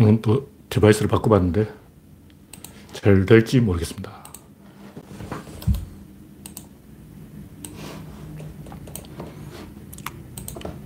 오늘 0.00 0.22
또 0.22 0.48
device를 0.70 1.08
바꿔봤는데 1.08 1.70
잘 2.94 3.26
될지 3.26 3.60
모르겠습니다. 3.60 4.10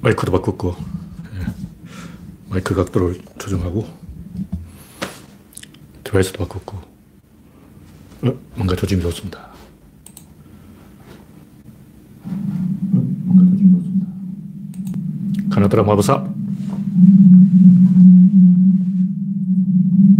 마이크도 0.02 0.32
바꿨고, 0.32 0.74
예. 1.36 1.54
마이크 2.50 2.74
각도를 2.74 3.20
조정하고, 3.38 3.86
device도 6.02 6.38
바꿨고, 6.40 6.76
어, 6.76 8.38
뭔가 8.56 8.74
조짐이 8.74 9.00
좋습니다. 9.00 9.48
가나다라 15.50 15.84
마법사. 15.84 16.24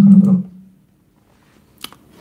가나다라. 0.01 0.39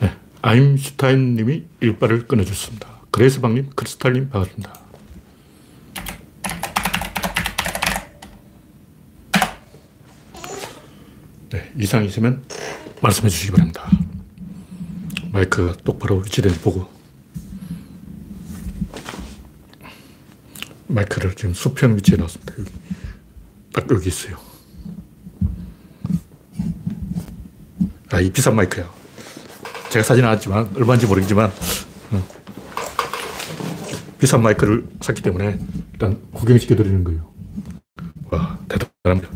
네, 0.00 0.10
아임슈타인 0.46 1.36
님이 1.36 1.64
일발을 1.80 2.26
끊어줬습니다. 2.26 2.86
그레이스방 3.10 3.54
님, 3.54 3.70
크리스탈 3.74 4.12
님, 4.12 4.28
반갑습니다. 4.28 4.78
네, 11.48 11.72
이상 11.78 12.04
있으면 12.04 12.44
말씀해 13.00 13.30
주시기 13.30 13.52
바랍니다. 13.52 13.90
마이크가 15.32 15.78
똑바로 15.78 16.18
위치된지 16.18 16.60
보고. 16.60 16.90
마이크를 20.88 21.34
지금 21.36 21.54
수평 21.54 21.96
위치에 21.96 22.18
놨습니다. 22.18 22.54
여기. 22.58 22.70
딱 23.72 23.90
여기 23.90 24.08
있어요. 24.10 24.36
아, 28.10 28.20
이 28.20 28.30
비싼 28.30 28.54
마이크야. 28.54 29.03
제가 29.94 30.02
사진 30.02 30.24
안 30.24 30.36
찍지만, 30.36 30.68
얼마인지 30.74 31.06
모르겠지만, 31.06 31.52
어. 32.10 32.28
비싼 34.18 34.42
마이크를 34.42 34.88
샀기 35.00 35.22
때문에 35.22 35.56
일단 35.92 36.20
구경시켜 36.32 36.74
드리는 36.74 37.04
거예요. 37.04 37.32
와, 38.28 38.58
대단합니다. 38.68 39.30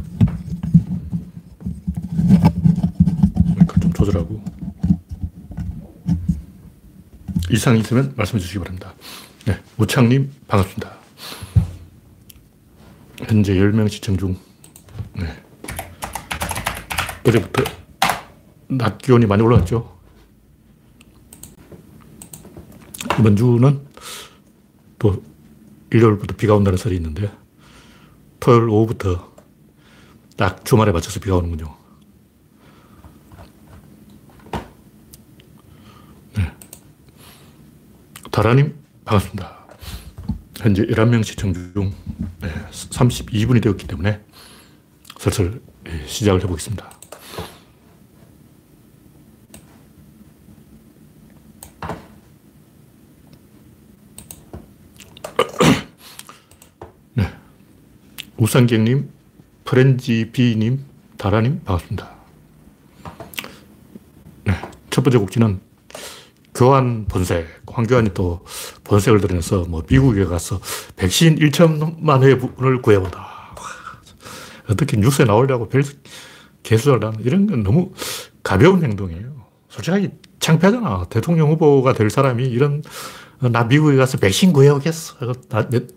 마이크 3.57 3.79
좀 3.79 3.93
조절하고. 3.93 4.43
이상이 7.51 7.79
있으면 7.79 8.13
말씀해 8.17 8.41
주시기 8.41 8.59
바랍니다. 8.59 8.95
네, 9.47 9.61
우창님, 9.77 10.29
반갑습니다. 10.49 10.91
현재 13.29 13.55
10명 13.55 13.89
시청 13.89 14.17
중. 14.17 14.37
네. 15.15 15.41
어제부터 17.25 17.63
낮 18.67 18.99
기온이 18.99 19.25
많이 19.25 19.41
올라갔죠. 19.41 19.98
이번 23.19 23.37
주는 23.37 23.81
또 24.99 25.23
일요일부터 25.91 26.37
비가 26.37 26.55
온다는 26.55 26.77
설이 26.77 26.97
있는데 26.97 27.31
토요일 28.41 28.69
오후부터 28.69 29.33
딱 30.37 30.65
주말에 30.65 30.93
맞춰서 30.93 31.19
비가 31.19 31.37
오는군요. 31.37 31.77
네. 36.37 36.53
다라님, 38.31 38.77
반갑습니다. 39.05 39.59
현재 40.59 40.83
11명 40.87 41.25
시청 41.25 41.53
중 41.53 41.93
32분이 42.71 43.63
되었기 43.63 43.87
때문에 43.87 44.21
슬슬 45.19 45.61
예, 45.89 46.07
시작을 46.07 46.43
해보겠습니다. 46.43 46.91
우상경님, 58.49 59.11
프렌지 59.67 60.31
비님, 60.33 60.83
다라님, 61.19 61.61
반갑습니다. 61.67 62.11
네. 64.45 64.55
첫 64.89 65.05
번째 65.05 65.19
곡지는 65.19 65.61
교환 66.55 67.05
본색. 67.05 67.47
황교안이 67.67 68.15
또 68.15 68.47
본색을 68.85 69.21
드러내서 69.21 69.67
뭐 69.69 69.83
미국에 69.87 70.25
가서 70.25 70.63
백신 70.97 71.39
1천만 71.39 72.23
회분을 72.23 72.81
구해보다. 72.81 73.55
어떻게 74.71 74.97
뉴스에 74.97 75.27
나오려고 75.27 75.69
별 75.69 75.85
개수를 76.63 77.05
하는 77.05 77.21
이런 77.21 77.47
건 77.47 77.63
너무 77.63 77.93
가벼운 78.43 78.83
행동이에요. 78.83 79.45
솔직하게 79.69 80.13
창피하잖아. 80.41 81.05
대통령 81.11 81.51
후보가 81.51 81.93
될 81.93 82.09
사람이 82.09 82.47
이런 82.47 82.83
나 83.41 83.65
미국에 83.65 83.97
가서 83.97 84.19
백신 84.19 84.53
구해오겠어. 84.53 85.33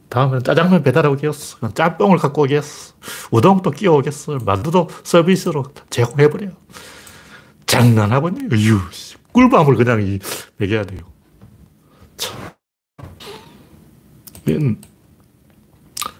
다음에는 0.09 0.43
짜장면 0.43 0.83
배달하겠어. 0.83 1.73
짬뽕을 1.73 2.17
갖고 2.17 2.43
오겠어. 2.43 2.93
우동도 3.31 3.71
끼워오겠어. 3.71 4.39
만두도 4.45 4.89
서비스로 5.03 5.63
제공해버려. 5.89 6.49
장난하고 7.65 8.29
있네. 8.29 8.47
유 8.63 8.79
꿀밤을 9.31 9.75
그냥 9.75 10.19
먹여야 10.57 10.83
돼요. 10.83 10.99
참. 12.17 12.51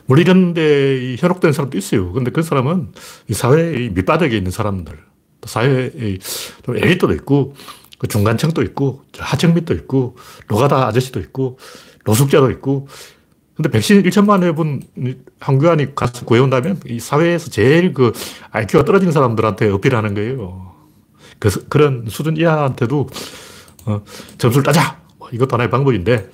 물론 0.05 0.21
이런 0.21 0.53
데 0.53 1.15
현혹된 1.19 1.53
사람도 1.53 1.77
있어요. 1.77 2.11
근데 2.13 2.31
그 2.31 2.41
사람은 2.41 2.93
이 3.27 3.33
사회의 3.33 3.89
밑바닥에 3.89 4.35
있는 4.35 4.51
사람들, 4.51 4.97
사회의 5.43 6.19
좀 6.65 6.77
엘리트도 6.77 7.13
있고, 7.13 7.55
그 8.01 8.07
중간층도 8.07 8.63
있고, 8.63 9.03
하층 9.15 9.53
밑도 9.53 9.75
있고, 9.75 10.15
노가다 10.47 10.87
아저씨도 10.87 11.19
있고, 11.19 11.59
노숙자도 12.03 12.49
있고, 12.49 12.87
근데 13.53 13.69
백신 13.69 14.01
1천만 14.01 14.41
회분 14.41 14.81
한교안이 15.39 15.93
가서 15.93 16.25
구해온다면 16.25 16.79
이 16.87 16.99
사회에서 16.99 17.51
제일 17.51 17.93
그 17.93 18.11
IQ가 18.49 18.85
떨어진 18.85 19.11
사람들한테 19.11 19.69
어필하는 19.69 20.15
거예요. 20.15 20.73
그, 21.37 21.67
그런 21.67 22.07
수준 22.09 22.37
이하한테도 22.37 23.07
어, 23.85 24.01
점수를 24.39 24.63
따자! 24.63 24.99
뭐 25.19 25.29
이것도 25.31 25.53
하나의 25.53 25.69
방법인데, 25.69 26.27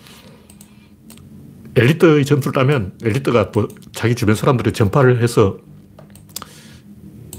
엘리트의 1.76 2.24
점수를 2.24 2.54
따면 2.54 2.94
엘리트가 3.04 3.52
또 3.52 3.68
자기 3.92 4.16
주변 4.16 4.36
사람들이 4.36 4.72
전파를 4.72 5.22
해서 5.22 5.58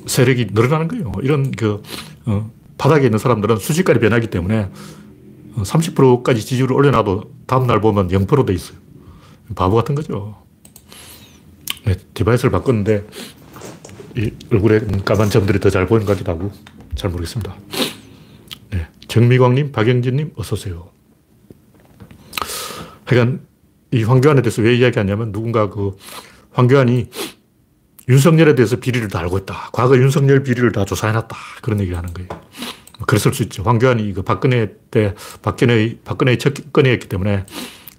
세력이 0.05 0.49
늘어나는 0.53 0.89
거예요. 0.89 1.13
이런 1.23 1.51
그, 1.51 1.83
어, 2.27 2.58
바닥에 2.79 3.07
있는 3.07 3.19
사람들은 3.19 3.59
수직까지 3.59 4.01
변하기 4.01 4.29
때문에 4.29 4.71
30%까지 5.57 6.45
지지율을 6.45 6.75
올려놔도 6.77 7.33
다음날 7.47 7.81
보면 7.81 8.09
0%돼 8.09 8.55
있어요. 8.55 8.79
바보 9.55 9.77
같은 9.77 9.95
거죠. 9.95 10.37
네, 11.85 11.97
디바이스를 12.15 12.51
바꿨는데 12.51 13.07
이 14.17 14.31
얼굴에 14.53 14.81
까만 15.05 15.31
점들이 15.31 15.59
더 15.59 15.71
잘 15.71 15.87
보이는 15.87 16.07
것 16.07 16.13
같기도 16.13 16.33
하고 16.33 16.53
잘 16.95 17.11
모르겠습니다. 17.11 17.55
네, 18.71 18.87
정미광님, 19.09 19.73
박영진님, 19.73 20.33
어서 20.37 20.55
오세요. 20.55 20.91
하여간 23.05 23.41
이 23.91 24.03
황교안에 24.03 24.43
대해서 24.43 24.61
왜 24.63 24.77
이야기하냐면 24.77 25.33
누군가 25.33 25.71
그 25.71 25.97
황교안이 26.53 27.09
윤석열에 28.09 28.55
대해서 28.55 28.77
비리를 28.77 29.07
다 29.09 29.19
알고 29.21 29.39
있다. 29.39 29.71
과거 29.73 29.97
윤석열 29.97 30.43
비리를 30.43 30.73
다 30.73 30.85
조사해놨다. 30.85 31.37
그런 31.63 31.81
얘기를 31.81 31.97
하는 31.99 32.13
거예요. 32.15 32.29
그랬을 33.07 33.33
수 33.35 33.43
있죠. 33.45 33.63
황교안이 33.63 34.13
그 34.13 34.23
박근혜 34.23 34.73
때, 34.91 35.15
박근혜, 35.43 35.97
박근혜의 36.05 36.39
첫 36.39 36.73
건이었기 36.73 37.09
때문에 37.09 37.45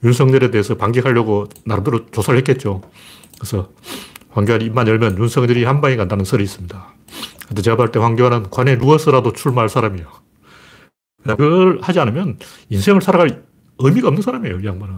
윤석열에 0.04 0.52
대해서 0.52 0.76
반격하려고 0.76 1.48
나름대로 1.66 2.08
조사를 2.08 2.38
했겠죠. 2.40 2.82
그래서 3.38 3.70
황교안이 4.32 4.66
입만 4.66 4.88
열면 4.88 5.18
윤석열이 5.18 5.64
한 5.64 5.80
방에 5.82 5.96
간다는 5.96 6.26
설이 6.26 6.44
있습니다. 6.44 6.94
근데 7.48 7.62
제가 7.62 7.78
볼 7.78 7.92
때 7.92 8.00
황교안은 8.00 8.50
관에 8.50 8.76
누워서라도 8.76 9.34
출마할 9.34 9.70
사람이에요. 9.70 10.08
그걸 11.24 11.80
하지 11.82 12.00
않으면 12.00 12.38
인생을 12.70 13.02
살아갈 13.02 13.44
의미가 13.78 14.08
없는 14.08 14.22
사람이에요, 14.22 14.60
이 14.60 14.66
양반은. 14.66 14.96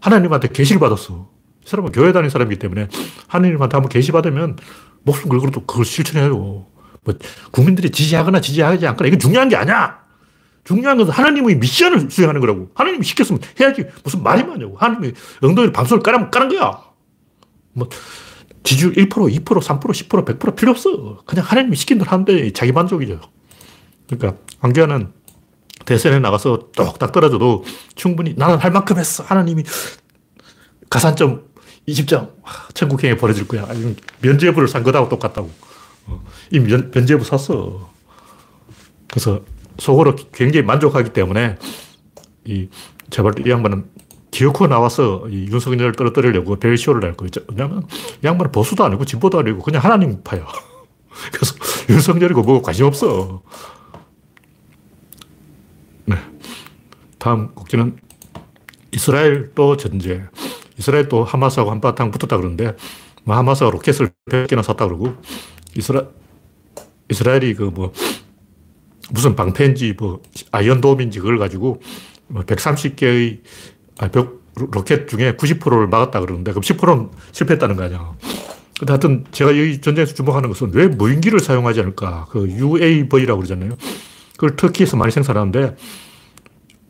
하나님한테 0.00 0.48
계시를 0.48 0.80
받았어. 0.80 1.30
이 1.66 1.68
사람은 1.68 1.90
교회 1.90 2.12
다니는 2.12 2.30
사람이기 2.30 2.60
때문에 2.60 2.88
하나님한테 3.26 3.74
한번 3.74 3.88
계시 3.88 4.12
받으면 4.12 4.56
목숨 5.02 5.28
걸고도 5.28 5.66
그걸 5.66 5.84
실천해요. 5.84 6.30
뭐 6.36 7.14
국민들이 7.50 7.90
지지하거나 7.90 8.40
지지하지 8.40 8.86
않거나 8.86 9.08
이건 9.08 9.18
중요한 9.18 9.48
게 9.48 9.56
아니야. 9.56 10.00
중요한 10.62 10.96
것은 10.96 11.12
하나님의 11.12 11.56
미션을 11.56 12.10
수행하는 12.10 12.40
거라고. 12.40 12.70
하나님이 12.74 13.04
시켰으면 13.04 13.40
해야지. 13.60 13.84
무슨 14.04 14.22
말이 14.22 14.44
많냐고. 14.44 14.76
하나님이 14.76 15.12
엉덩이를 15.42 15.72
방송을 15.72 16.02
까라면 16.02 16.30
까는 16.30 16.48
거야. 16.48 16.80
뭐, 17.72 17.88
지지율 18.64 18.94
1%, 18.94 19.08
2%, 19.08 19.44
3%, 19.44 19.80
10%, 19.80 20.24
100% 20.24 20.56
필요 20.56 20.72
없어. 20.72 21.22
그냥 21.24 21.44
하나님이 21.44 21.76
시킨 21.76 21.98
대로 21.98 22.10
하는데 22.10 22.52
자기 22.52 22.72
만족이죠. 22.72 23.20
그러니까, 24.08 24.40
황교안은 24.58 25.12
대선에 25.84 26.18
나가서 26.18 26.70
똑딱 26.74 27.12
떨어져도 27.12 27.64
충분히 27.94 28.34
나는 28.36 28.58
할 28.58 28.72
만큼 28.72 28.98
했어. 28.98 29.22
하나님이 29.22 29.62
가산점 30.90 31.44
20점. 31.88 32.32
천국행에 32.74 33.16
보내줄 33.16 33.46
거야. 33.46 33.66
면죄부를 34.20 34.68
산 34.68 34.82
거하고 34.82 35.08
똑같다고. 35.08 35.50
어, 36.06 36.24
이미 36.50 36.70
면, 36.70 36.90
면제부 36.92 37.24
샀어. 37.24 37.90
그래서 39.08 39.42
속으로 39.78 40.16
굉장히 40.32 40.64
만족하기 40.66 41.12
때문에 41.12 41.58
이 42.44 42.68
제발 43.10 43.34
이 43.46 43.50
양반은 43.50 43.88
기어코 44.30 44.66
나와서 44.66 45.26
이 45.30 45.46
윤석열을 45.46 45.92
떨어뜨리려고 45.92 46.56
벨쇼를 46.56 47.04
할 47.04 47.14
거예요. 47.14 47.30
왜냐면 47.48 47.84
이 48.22 48.26
양반은 48.26 48.52
보수도 48.52 48.84
아니고 48.84 49.04
진보도 49.04 49.38
아니고 49.38 49.60
그냥 49.60 49.82
하나님 49.82 50.22
파야. 50.22 50.46
그래서 51.32 51.54
윤석열이고 51.88 52.42
뭐고 52.42 52.62
관심 52.62 52.86
없어. 52.86 53.42
네. 56.04 56.16
다음 57.18 57.54
곡지는 57.54 57.96
이스라엘 58.92 59.52
또 59.54 59.76
전제. 59.76 60.24
이스라엘 60.78 61.08
또 61.08 61.24
하마스하고 61.24 61.70
한바탕 61.70 62.10
붙었다 62.10 62.36
그러는데 62.36 62.76
뭐 63.24 63.36
하마스가 63.36 63.70
로켓을 63.70 64.10
100개나 64.30 64.62
샀다 64.62 64.86
그러고 64.86 65.14
이스라, 65.74 66.04
이스라엘이 67.10 67.54
그 67.54 67.70
뭐 67.70 67.92
무슨 69.10 69.36
방패인지 69.36 69.94
뭐 69.98 70.22
아이언돔인지 70.52 71.20
그걸 71.20 71.38
가지고 71.38 71.80
130개의 72.32 73.38
뭐 73.38 73.42
아, 73.98 74.08
벽, 74.08 74.42
로켓 74.54 75.08
중에 75.08 75.36
90%를 75.36 75.86
막았다 75.86 76.20
그러는데 76.20 76.52
그럼 76.52 76.62
10%는 76.62 77.10
실패했다는 77.32 77.76
거 77.76 77.84
아니야. 77.84 78.12
근데 78.78 78.92
하여튼 78.92 79.24
제가 79.30 79.52
이 79.52 79.80
전쟁에서 79.80 80.14
주목하는 80.14 80.48
것은 80.48 80.70
왜 80.74 80.86
무인기를 80.86 81.40
사용하지 81.40 81.80
않을까. 81.80 82.26
그 82.30 82.46
UAV라고 82.48 83.40
그러잖아요. 83.40 83.76
그걸 84.32 84.56
터키에서 84.56 84.96
많이 84.96 85.12
생산하는데 85.12 85.76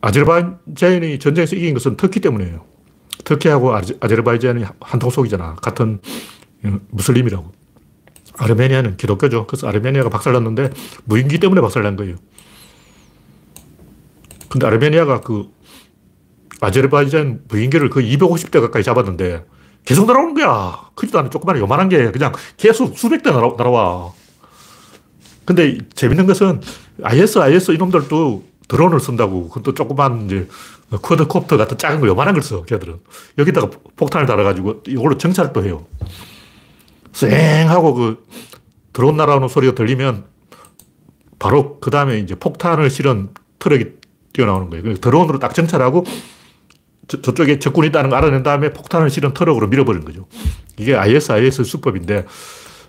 아제르바이잔이 0.01 1.19
전쟁에서 1.19 1.55
이긴 1.55 1.73
것은 1.73 1.95
터키 1.97 2.19
때문이에요. 2.19 2.65
터키하고 3.27 3.75
아제르바이잔이 3.75 4.63
한통속이잖아. 4.79 5.55
같은 5.55 5.99
무슬림이라고. 6.89 7.51
아르메니아는 8.37 8.97
기독교죠. 8.97 9.47
그래서 9.47 9.67
아르메니아가 9.67 10.09
박살났는데 10.09 10.71
무인기 11.03 11.39
때문에 11.39 11.59
박살난 11.59 11.97
거예요. 11.97 12.15
근데 14.47 14.65
아르메니아가 14.65 15.21
그 15.21 15.49
아제르바이잔 16.61 17.43
무인기를 17.49 17.89
거의 17.89 18.15
250대 18.15 18.61
가까이 18.61 18.83
잡았는데 18.83 19.43
계속 19.83 20.05
날아오는 20.05 20.33
거야. 20.33 20.89
크지도 20.95 21.19
않은 21.19 21.31
조그마한 21.31 21.61
요만한 21.61 21.89
게 21.89 22.11
그냥 22.11 22.31
계속 22.55 22.97
수백 22.97 23.23
대 23.23 23.31
날아, 23.31 23.55
날아와. 23.57 24.13
근데 25.45 25.77
재밌는 25.95 26.27
것은 26.27 26.61
IS, 27.03 27.39
IS 27.39 27.71
이놈들도 27.71 28.43
드론을 28.67 28.99
쓴다고. 28.99 29.49
그것도 29.49 29.73
조그만 29.73 30.25
이제 30.25 30.47
quadcopter 30.91 31.57
같은 31.57 31.77
작은 31.77 31.99
거 31.99 32.07
요만한 32.07 32.33
걸 32.33 32.41
써, 32.43 32.63
걔들은. 32.63 32.99
여기다가 33.37 33.69
폭탄을 33.95 34.25
달아가지고 34.25 34.83
이걸로 34.87 35.17
정찰을 35.17 35.51
또 35.53 35.63
해요. 35.63 35.85
쌩 37.11 37.67
하고 37.67 37.93
그 37.93 38.25
드론 38.93 39.17
날아오는 39.17 39.47
소리가 39.47 39.75
들리면 39.75 40.25
바로 41.39 41.79
그 41.79 41.91
다음에 41.91 42.19
이제 42.19 42.35
폭탄을 42.35 42.89
실은 42.89 43.29
트럭이 43.59 43.85
뛰어나오는 44.33 44.69
거예요. 44.69 44.95
드론으로 44.95 45.39
딱 45.39 45.53
정찰하고 45.53 46.05
저, 47.07 47.21
저쪽에 47.21 47.59
적군이 47.59 47.87
있다는 47.87 48.09
걸 48.09 48.19
알아낸 48.19 48.43
다음에 48.43 48.71
폭탄을 48.73 49.09
실은 49.09 49.33
트럭으로 49.33 49.67
밀어버린 49.67 50.05
거죠. 50.05 50.27
이게 50.77 50.95
ISIS 50.95 51.63
수법인데 51.63 52.25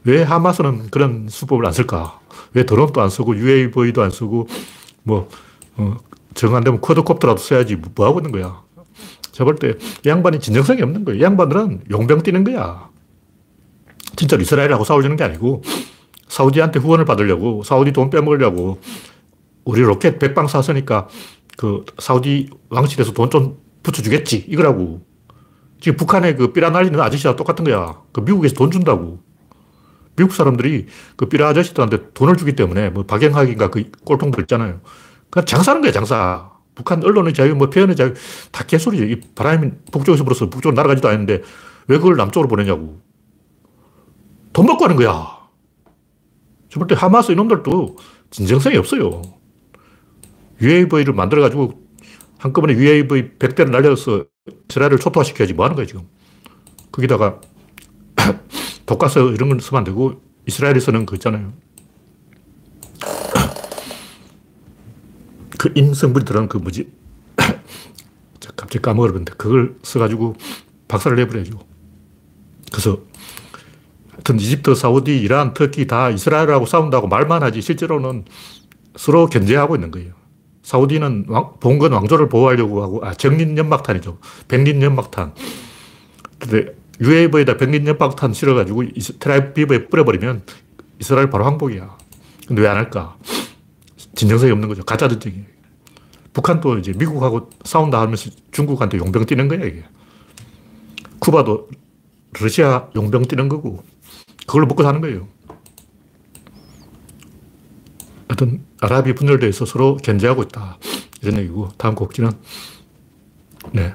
왜 0.05 0.23
하마스는 0.23 0.91
그런 0.91 1.29
수법을 1.29 1.67
안 1.67 1.73
쓸까? 1.73 2.21
왜 2.55 2.65
드론도 2.65 3.01
안 3.01 3.11
쓰고 3.11 3.37
UAV도 3.37 4.03
안 4.03 4.11
쓰고 4.11 4.49
뭐 5.03 5.29
어, 5.77 5.97
정 6.35 6.55
안 6.55 6.65
되면 6.65 6.81
쿼드콥터라도 6.81 7.41
써야지 7.41 7.77
뭐 7.77 8.07
하고 8.07 8.21
있는 8.21 8.33
거야. 8.33 8.63
제가 9.33 9.45
볼 9.45 9.57
때 9.57 9.75
양반이 10.07 10.41
진정성이 10.41 10.83
없는 10.83 11.05
거예요. 11.05 11.23
양반들은 11.23 11.85
용병 11.91 12.23
뛰는 12.23 12.45
거야. 12.45 12.89
진짜 14.17 14.37
이스라엘하고 14.37 14.85
싸우려는 14.85 15.17
게 15.17 15.25
아니고 15.25 15.63
사우디한테 16.29 16.81
후원을 16.81 17.05
받으려고 17.05 17.63
사우디 17.63 17.93
돈 17.93 18.11
빼먹으려고 18.11 18.81
우리 19.65 19.81
로켓 19.83 20.19
백방 20.19 20.49
쐈으니까 20.49 21.09
그 21.57 21.85
사우디 21.99 22.51
왕실에서 22.71 23.13
돈 23.13 23.31
좀 23.31 23.59
붙여주겠지. 23.83 24.45
이거라고. 24.49 25.01
지금 25.81 25.97
북한의 25.97 26.37
그 26.37 26.53
삐라 26.53 26.71
날리는 26.71 26.99
아저씨와 27.01 27.37
똑같은 27.37 27.65
거야. 27.65 28.01
그 28.13 28.21
미국에서 28.21 28.55
돈 28.55 28.71
준다고. 28.71 29.21
미국 30.17 30.35
사람들이 30.35 30.87
그 31.17 31.27
삐라 31.27 31.49
아저씨들한테 31.49 32.13
돈을 32.13 32.37
주기 32.37 32.55
때문에 32.55 32.91
뭐 32.91 33.05
박영학인가 33.05 33.71
그 33.71 33.91
꼴통들 34.05 34.43
있잖아요. 34.43 34.81
그냥 35.31 35.47
장사하는 35.47 35.83
거야, 35.83 35.93
장사. 35.93 36.51
북한 36.75 37.03
언론의 37.03 37.35
자유, 37.35 37.55
뭐 37.57 37.71
표현의 37.71 37.97
자유, 37.97 38.15
다 38.53 38.65
개소리죠. 38.65 39.05
이 39.05 39.21
바람이 39.35 39.71
북쪽에서 39.93 40.25
불어서 40.25 40.47
북쪽으로 40.49 40.75
날아가지도 40.77 41.09
않는데 41.09 41.43
왜 41.89 41.99
그걸 41.99 42.17
남쪽으로 42.17 42.49
보내냐고. 42.49 43.01
돈 44.53 44.67
받고 44.67 44.85
하는 44.85 44.97
거야. 44.97 45.39
저 46.71 46.81
볼 46.81 46.87
때 46.89 46.95
하마스 46.95 47.33
이놈들도 47.33 47.97
진정성이 48.31 48.77
없어요. 48.77 49.23
UAV를 50.61 51.15
만들어가지고 51.15 51.81
한꺼번에 52.39 52.75
UAV 52.75 53.39
100대를 53.39 53.71
날려서 53.71 54.25
이스라엘을 54.71 54.99
초토화시켜야지 54.99 55.55
뭐 55.55 55.65
하는 55.65 55.77
거야, 55.77 55.87
지금. 55.87 56.09
거기다가 56.93 57.41
독가스 58.87 59.19
이런 59.21 59.51
걸 59.51 59.61
쓰면 59.61 59.79
안 59.79 59.85
되고 59.85 60.21
이스라엘에서는 60.47 61.07
그 61.07 61.17
있잖아요. 61.17 61.53
그 65.59 65.75
들어간 65.75 66.49
그 66.49 66.57
뭐지? 66.57 66.91
갑자기 68.57 68.79
까먹어버렸는데 68.81 69.35
그걸 69.37 69.77
써가지고 69.83 70.37
박살을 70.87 71.17
내버려야죠. 71.17 71.59
그래서 72.71 73.01
하여튼 74.13 74.41
이집트, 74.41 74.75
사우디, 74.75 75.19
이란, 75.21 75.55
터키 75.55 75.87
다 75.87 76.11
이스라엘하고 76.11 76.67
싸운다고 76.67 77.09
말만 77.09 77.43
하지 77.43 77.61
실제로는 77.61 78.25
서로 78.97 79.27
견제하고 79.27 79.77
있는 79.77 79.91
거예요. 79.91 80.13
사우디는 80.63 81.27
왕, 81.29 81.55
봉건 81.61 81.93
왕조를 81.93 82.29
보호하려고 82.29 82.83
하고, 82.83 83.05
아, 83.05 83.15
정린연막탄이죠. 83.15 84.19
백린연막탄. 84.49 85.33
근데 86.39 86.75
UAV에다 87.01 87.57
백린연막탄 87.57 88.33
실어가지고 88.35 88.85
테라비브에 89.19 89.87
뿌려버리면 89.87 90.43
이스라엘 90.99 91.31
바로 91.31 91.47
항복이야. 91.47 91.97
근데 92.49 92.63
왜 92.63 92.69
안 92.69 92.77
할까? 92.77 93.17
진정성이 94.19 94.51
없는 94.51 94.69
거죠. 94.69 94.83
가짜 94.83 95.07
전쟁이에요. 95.09 95.45
북한도 96.33 96.79
이제 96.79 96.93
미국하고 96.93 97.51
싸운다 97.65 98.01
하면서 98.01 98.31
중국한테 98.51 98.99
용병 98.99 99.27
뛰는 99.27 99.47
거야, 99.47 99.65
이게. 99.65 99.85
쿠바도 101.21 101.69
러시아 102.41 102.89
용병 102.97 103.23
뛰는 103.29 103.49
거고, 103.49 103.85
그걸로 104.45 104.67
먹고 104.67 104.83
사는 104.83 105.01
거예요. 105.01 105.29
하여튼 108.29 108.65
아랍이 108.81 109.15
분열돼 109.15 109.53
서 109.53 109.65
서로 109.65 109.97
견제하고 109.97 110.43
있다. 110.43 110.79
이런 111.23 111.39
얘기고 111.39 111.69
다음 111.79 111.95
곡지는 111.95 112.31
네. 113.73 113.95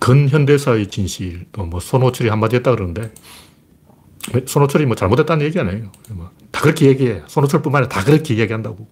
근현대사의 0.00 0.88
진실 0.88 1.46
또 1.52 1.64
뭐 1.64 1.80
손호철이 1.80 2.28
한마디 2.28 2.56
했다 2.56 2.72
그러는데 2.72 3.12
손호철이 4.46 4.86
뭐 4.86 4.96
잘못했다는 4.96 5.46
얘기 5.46 5.58
아니에요. 5.58 5.90
뭐 6.10 6.30
다 6.56 6.62
그렇게 6.62 6.86
얘기해. 6.86 7.22
손호철뿐만 7.26 7.82
아니라 7.82 7.94
다 7.94 8.02
그렇게 8.02 8.38
얘기한다고. 8.38 8.88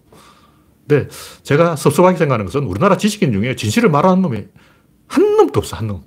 근데 0.87 1.07
제가 1.41 1.75
섭섭하게 1.75 2.15
생각하는 2.15 2.45
것은 2.45 2.63
우리나라 2.65 2.95
지식인 2.95 3.33
중에 3.33 3.55
진실을 3.55 3.89
말하는 3.89 4.21
놈이 4.21 4.45
한 5.07 5.37
놈도 5.37 5.59
없어, 5.61 5.75
한 5.75 5.87
놈. 5.87 6.03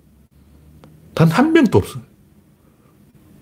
단 1.14 1.28
한 1.32 1.52
명도 1.52 1.78
없어. 1.78 1.98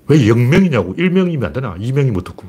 왜 0.08 0.16
0명이냐고. 0.20 0.96
1명이면 0.96 1.44
안 1.44 1.52
되나? 1.52 1.74
2명이면 1.76 2.16
어떻고. 2.20 2.44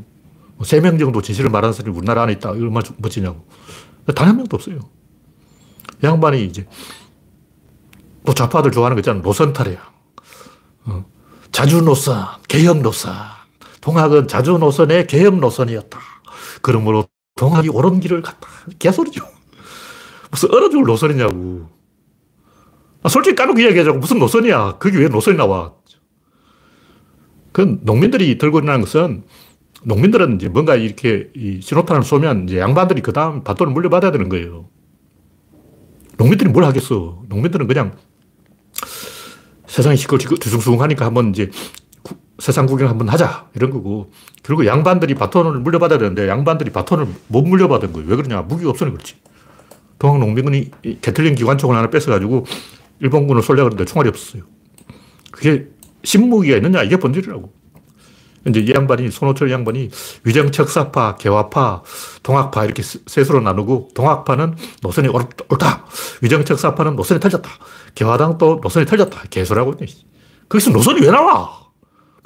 뭐 0.56 0.66
세명 0.66 0.98
정도 1.00 1.22
진실을 1.22 1.50
말하는 1.50 1.74
사람이 1.74 1.94
우리나라 1.98 2.22
안에 2.24 2.32
있다. 2.34 2.52
얼마나 2.52 2.88
멋지냐고. 2.98 3.46
단 4.16 4.30
한 4.30 4.38
명도 4.38 4.56
없어요. 4.56 4.80
양반이 6.02 6.46
이제 6.46 6.66
또 8.26 8.34
좌파들 8.34 8.72
좋아하는 8.72 8.96
거 8.96 9.02
있잖아. 9.02 9.22
노선 9.22 9.52
탈이야. 9.52 9.80
어. 10.86 11.06
자주 11.52 11.82
노선, 11.82 12.26
개혁 12.48 12.80
노선. 12.82 13.14
동학은 13.88 14.28
자주 14.28 14.58
노선의 14.58 15.08
개혁 15.08 15.40
노선이었다. 15.40 15.98
그러므로 16.62 17.06
동학이 17.38 17.70
옳은 17.70 18.02
길을 18.02 18.22
갔다. 18.22 18.50
개소리죠. 18.80 19.24
무슨 20.30 20.54
얼어 20.54 20.70
죽을 20.70 20.84
노선이냐고. 20.84 21.70
아, 23.02 23.08
솔직히 23.08 23.38
까놓고 23.38 23.62
이야기하자고 23.62 24.00
무슨 24.00 24.20
노선이야. 24.20 24.76
그게 24.80 24.98
왜 24.98 25.08
노선이 25.08 25.38
나와. 25.38 25.74
그 27.54 27.80
농민들이 27.84 28.38
들고 28.38 28.60
일어나는 28.60 28.82
것은 28.82 29.24
농민들은 29.84 30.36
이제 30.36 30.50
뭔가 30.50 30.76
이렇게 30.76 31.30
이 31.34 31.62
신호탄을 31.62 32.04
쏘면 32.04 32.50
이제 32.50 32.60
양반들이 32.60 33.02
그 33.02 33.14
다음 33.14 33.42
밭돈을 33.46 33.72
물려받아야 33.72 34.12
되는 34.12 34.28
거예요. 34.28 34.68
농민들이 36.18 36.50
뭘 36.50 36.66
하겠어. 36.66 37.22
농민들은 37.30 37.68
그냥 37.68 37.96
세상이 39.66 39.96
시끌시끌 39.96 40.40
뒤숭숭 40.40 40.82
하니까 40.82 41.06
한번 41.06 41.30
이제 41.30 41.46
구, 41.46 41.52
세상 42.40 42.66
구경 42.66 42.90
한번 42.90 43.10
하자. 43.10 43.48
이런 43.56 43.72
거고. 43.72 44.12
그리고 44.44 44.66
양반들이 44.66 45.16
바톤을 45.16 45.60
물려받아야 45.60 46.00
되는데 46.00 46.28
양반들이 46.28 46.72
바톤을 46.72 47.08
못 47.28 47.42
물려받은 47.44 47.94
거예요. 47.94 48.08
왜 48.10 48.16
그러냐. 48.16 48.42
무기가 48.44 48.70
없으니 48.70 48.92
그렇지. 48.92 49.16
동학 50.00 50.20
농민군이 50.20 50.72
개틀린 51.02 51.36
기관총을 51.36 51.76
하나 51.76 51.90
뺏어가지고 51.90 52.46
일본군을 53.00 53.42
쏠려고 53.42 53.70
했는데 53.70 53.86
총알이 53.86 54.10
없었어요. 54.10 54.44
그게 55.32 55.68
신무기가 56.04 56.58
있느냐. 56.58 56.84
이게 56.84 56.98
본질이라고. 56.98 57.52
이제 58.48 58.62
이 58.62 58.72
양반이, 58.74 59.12
손호철 59.12 59.52
양반이 59.52 59.90
위정척사파, 60.24 61.16
개화파, 61.18 61.82
동학파 62.24 62.64
이렇게 62.64 62.82
셋으로 62.82 63.42
나누고 63.42 63.90
동학파는 63.94 64.56
노선이 64.82 65.10
옳다. 65.10 65.86
위정척사파는 66.22 66.96
노선이 66.96 67.20
틀렸다. 67.20 67.50
개화당도 67.96 68.62
노선이 68.64 68.86
틀렸다. 68.86 69.24
개소라고. 69.30 69.74
거기서 70.48 70.72
노선이 70.72 71.02
왜 71.02 71.12
나와? 71.12 71.67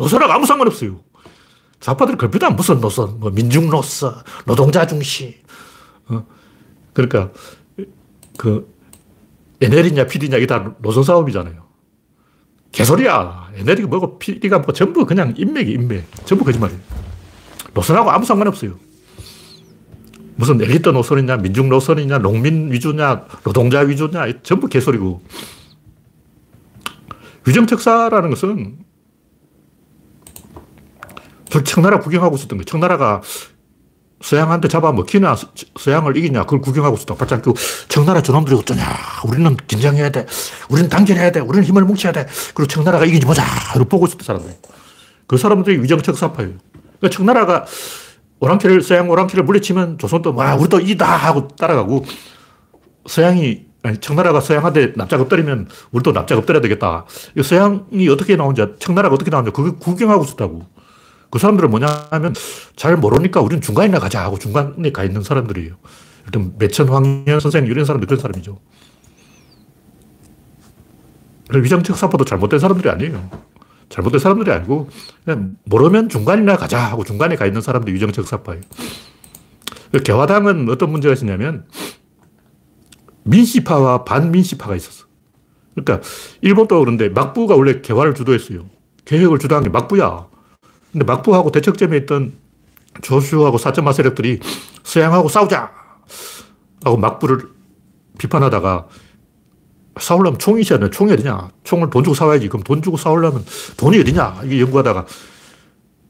노선하고 0.01 0.33
아무 0.33 0.45
상관없어요. 0.47 0.99
좌파들 1.79 2.17
걸핏하면 2.17 2.55
무슨 2.55 2.81
노선, 2.81 3.19
뭐 3.19 3.29
민중 3.29 3.69
노선, 3.69 4.15
노동자 4.45 4.87
중심. 4.87 5.33
어? 6.07 6.25
그러니까 6.93 7.31
그 8.37 8.67
NL이냐 9.61 10.07
PD냐 10.07 10.37
이게 10.37 10.47
다 10.47 10.73
노선 10.81 11.03
싸움이잖아요. 11.03 11.61
개소리야. 12.71 13.51
NL이 13.55 13.83
뭐고 13.83 14.17
PD가 14.17 14.59
뭐 14.59 14.73
전부 14.73 15.05
그냥 15.05 15.35
인맥이 15.37 15.71
인맥. 15.71 16.25
전부 16.25 16.43
거짓말이에요. 16.45 16.81
노선하고 17.73 18.09
아무 18.09 18.25
상관없어요. 18.25 18.79
무슨 20.35 20.59
엘리트 20.59 20.89
노선이냐, 20.89 21.37
민중 21.37 21.69
노선이냐, 21.69 22.17
농민 22.19 22.71
위주냐, 22.71 23.25
노동자 23.43 23.81
위주냐, 23.81 24.41
전부 24.41 24.67
개소리고. 24.67 25.21
위정특사라는 27.45 28.31
것은 28.31 28.90
저 31.51 31.61
청나라 31.63 31.99
구경하고 31.99 32.35
있었던 32.37 32.57
거예요. 32.57 32.65
청나라가 32.65 33.21
서양한테 34.21 34.67
잡아먹히냐, 34.67 35.35
서양을 35.79 36.15
이기냐, 36.15 36.43
그걸 36.43 36.61
구경하고 36.61 36.95
있었다. 36.95 37.15
발짝 37.15 37.41
그 37.41 37.53
청나라 37.89 38.21
저놈들이 38.21 38.55
어쩌냐. 38.55 38.85
우리는 39.27 39.57
긴장해야 39.67 40.11
돼. 40.11 40.25
우리는 40.69 40.89
단결해야 40.89 41.31
돼. 41.31 41.39
우리는 41.39 41.65
힘을 41.65 41.83
뭉쳐야 41.83 42.13
돼. 42.13 42.27
그리고 42.53 42.67
청나라가 42.67 43.05
이기지 43.05 43.25
보자. 43.25 43.43
이러고 43.75 43.89
보고 43.89 44.05
있었던 44.05 44.23
사람들. 44.23 44.55
그 45.27 45.37
사람들이 45.37 45.81
위정척사파예요. 45.81 46.53
그러니까 46.99 47.09
청나라가 47.09 47.65
오랑캐를, 48.39 48.81
서양 48.81 49.09
오랑캐를 49.09 49.43
물리치면 49.43 49.97
조선도, 49.97 50.35
와, 50.35 50.55
우리도 50.55 50.79
이다 50.79 51.05
하고 51.05 51.47
따라가고, 51.49 52.05
서양이, 53.07 53.65
아니, 53.83 53.97
청나라가 53.97 54.39
서양한테 54.39 54.93
납작 54.95 55.19
엎드리면 55.21 55.67
우리도 55.91 56.13
납작 56.13 56.37
엎드려야 56.37 56.61
되겠다. 56.61 57.05
서양이 57.43 58.07
어떻게 58.09 58.35
나오는지, 58.35 58.75
청나라가 58.79 59.15
어떻게 59.15 59.31
나오는지, 59.31 59.53
그걸 59.53 59.77
구경하고 59.77 60.23
있었다고. 60.23 60.80
그 61.31 61.39
사람들은 61.39 61.69
뭐냐 61.71 61.87
하면 62.11 62.35
잘 62.75 62.97
모르니까 62.97 63.41
우리는 63.41 63.61
중간이나 63.61 63.99
가자 63.99 64.21
하고 64.23 64.37
중간에 64.37 64.91
가 64.91 65.03
있는 65.03 65.23
사람들이에요. 65.23 65.75
일단 66.25 66.53
매천 66.59 66.89
황현 66.89 67.39
선생 67.39 67.65
이런 67.65 67.85
사람들 67.85 68.05
그런 68.05 68.19
사람이죠. 68.19 68.59
위장적 71.53 71.97
사포도 71.97 72.25
잘못된 72.25 72.59
사람들이 72.59 72.89
아니에요. 72.89 73.29
잘못된 73.89 74.19
사람들이 74.19 74.51
아니고 74.51 74.89
그냥 75.25 75.55
모르면 75.65 76.09
중간이나 76.09 76.57
가자 76.57 76.79
하고 76.79 77.03
중간에 77.03 77.35
가 77.35 77.45
있는 77.45 77.61
사람들이 77.61 77.93
위정적 77.95 78.27
사파예요. 78.27 78.61
개화당은 80.03 80.69
어떤 80.69 80.91
문제가 80.91 81.13
있었냐면 81.13 81.65
민시파와 83.23 84.03
반민시파가 84.03 84.75
있었어. 84.75 85.05
그러니까 85.75 86.05
일본도 86.41 86.79
그런데 86.79 87.09
막부가 87.09 87.55
원래 87.55 87.81
개화를 87.81 88.15
주도했어요. 88.15 88.65
개혁을 89.05 89.39
주도한 89.39 89.63
게 89.63 89.69
막부야. 89.69 90.30
근데 90.91 91.05
막부하고 91.05 91.51
대척점에 91.51 91.97
있던 91.97 92.33
조슈하고 93.01 93.57
사점마 93.57 93.93
세력들이 93.93 94.39
서양하고 94.83 95.29
싸우자! 95.29 95.71
하고 96.83 96.97
막부를 96.97 97.49
비판하다가 98.17 98.87
싸우려면 99.99 100.39
총이 100.39 100.61
있어야 100.61 100.79
돼. 100.79 100.89
총이 100.89 101.11
어디냐? 101.13 101.49
총을 101.63 101.89
돈 101.89 102.03
주고 102.03 102.13
사와야지. 102.13 102.49
그럼 102.49 102.63
돈 102.63 102.81
주고 102.81 102.97
싸우려면 102.97 103.45
돈이 103.77 103.99
어디냐? 103.99 104.41
이게 104.45 104.61
연구하다가 104.61 105.05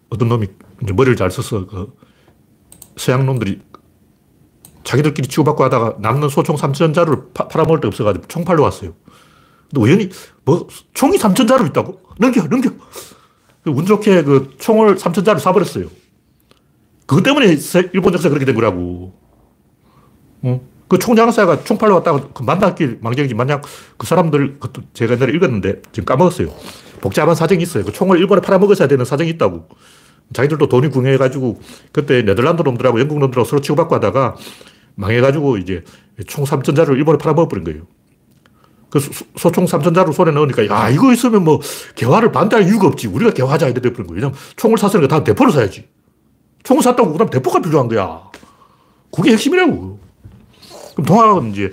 어떤 0.09 0.29
놈이 0.29 0.47
머리를 0.93 1.15
잘 1.15 1.31
써서 1.31 1.65
그 1.65 1.93
서양 2.97 3.25
놈들이 3.25 3.61
자기들끼리 4.83 5.27
치고받고 5.27 5.63
하다가 5.63 5.95
남는 5.99 6.29
소총 6.29 6.55
3천 6.55 6.93
자루를 6.93 7.23
파, 7.33 7.47
팔아먹을 7.47 7.81
데 7.81 7.87
없어가지고 7.87 8.27
총팔로 8.27 8.63
왔어요. 8.63 8.93
근데 9.69 9.81
우연히 9.81 10.09
뭐 10.43 10.67
총이 10.93 11.17
3천 11.17 11.47
자루 11.47 11.65
있다고? 11.67 12.01
넘겨, 12.17 12.43
넘겨. 12.43 12.71
그운 13.63 13.85
좋게 13.85 14.23
그 14.23 14.55
총을 14.57 14.95
3천자를 14.95 15.37
쏴버렸어요. 15.37 15.89
그것 17.05 17.23
때문에 17.23 17.57
일본 17.93 18.13
역사 18.13 18.29
그렇게 18.29 18.45
된 18.45 18.55
거라고. 18.55 19.13
어? 20.43 20.61
그 20.87 20.99
총장사가 20.99 21.63
총팔로 21.63 21.95
왔다가 21.95 22.29
그 22.33 22.43
만났길 22.43 22.99
망정이지. 23.01 23.33
만약 23.33 23.63
그 23.97 24.05
사람들, 24.05 24.59
그것도 24.59 24.81
제가 24.93 25.13
옛날에 25.13 25.33
읽었는데 25.33 25.81
지금 25.91 26.05
까먹었어요. 26.05 26.49
복잡한 26.99 27.35
사정이 27.35 27.63
있어요. 27.63 27.85
그 27.85 27.91
총을 27.91 28.19
일본에 28.19 28.41
팔아먹었어야 28.41 28.87
되는 28.87 29.05
사정이 29.05 29.29
있다고. 29.31 29.69
자기들도 30.33 30.67
돈이 30.67 30.89
궁해가지고 30.89 31.61
그때 31.91 32.23
네덜란드 32.23 32.61
놈들하고 32.61 32.99
영국 32.99 33.19
놈들하고 33.19 33.47
서로 33.47 33.61
치고받고 33.61 33.95
하다가 33.95 34.35
망해가지고 34.95 35.57
이제 35.57 35.83
총 36.27 36.45
3천자를 36.45 36.95
일본에 36.95 37.17
팔아먹어버린 37.17 37.63
거예요. 37.63 37.87
그 38.91 38.99
소총 39.37 39.65
3천자루 39.65 40.13
손에 40.13 40.31
넣으니까, 40.31 40.67
야, 40.67 40.89
이거 40.89 41.11
있으면 41.13 41.43
뭐, 41.43 41.59
개화를 41.95 42.31
반대할 42.31 42.67
이유가 42.67 42.87
없지. 42.87 43.07
우리가 43.07 43.31
개화자 43.31 43.67
이래 43.67 43.81
돼버린 43.81 44.05
거예요. 44.07 44.15
왜냐면 44.17 44.37
총을 44.57 44.77
샀으니까 44.77 45.07
다음 45.07 45.23
대포를 45.23 45.51
사야지. 45.53 45.87
총을 46.63 46.83
샀다고 46.83 47.13
그다음 47.13 47.29
대포가 47.29 47.61
필요한 47.61 47.87
거야. 47.87 48.21
그게 49.11 49.31
핵심이라고. 49.31 49.99
그럼 50.95 51.05
동학은 51.05 51.51
이제, 51.53 51.71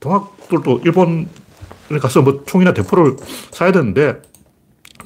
동학들도 0.00 0.82
일본에 0.84 1.26
가서 2.00 2.20
뭐 2.22 2.44
총이나 2.44 2.74
대포를 2.74 3.16
사야 3.50 3.72
되는데, 3.72 4.20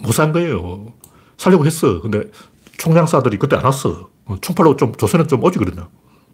못 0.01 0.13
산 0.13 0.33
거예요. 0.33 0.93
살려고 1.39 1.65
했어. 1.65 2.01
근데 2.01 2.25
총장사들이 2.79 3.39
그때 3.39 3.55
안 3.57 3.65
왔어. 3.65 4.11
어, 4.25 4.37
총팔로 4.41 4.77
좀, 4.77 4.93
조선은 4.97 5.29
좀 5.29 5.43
오지 5.45 5.59
그랬나. 5.61 5.89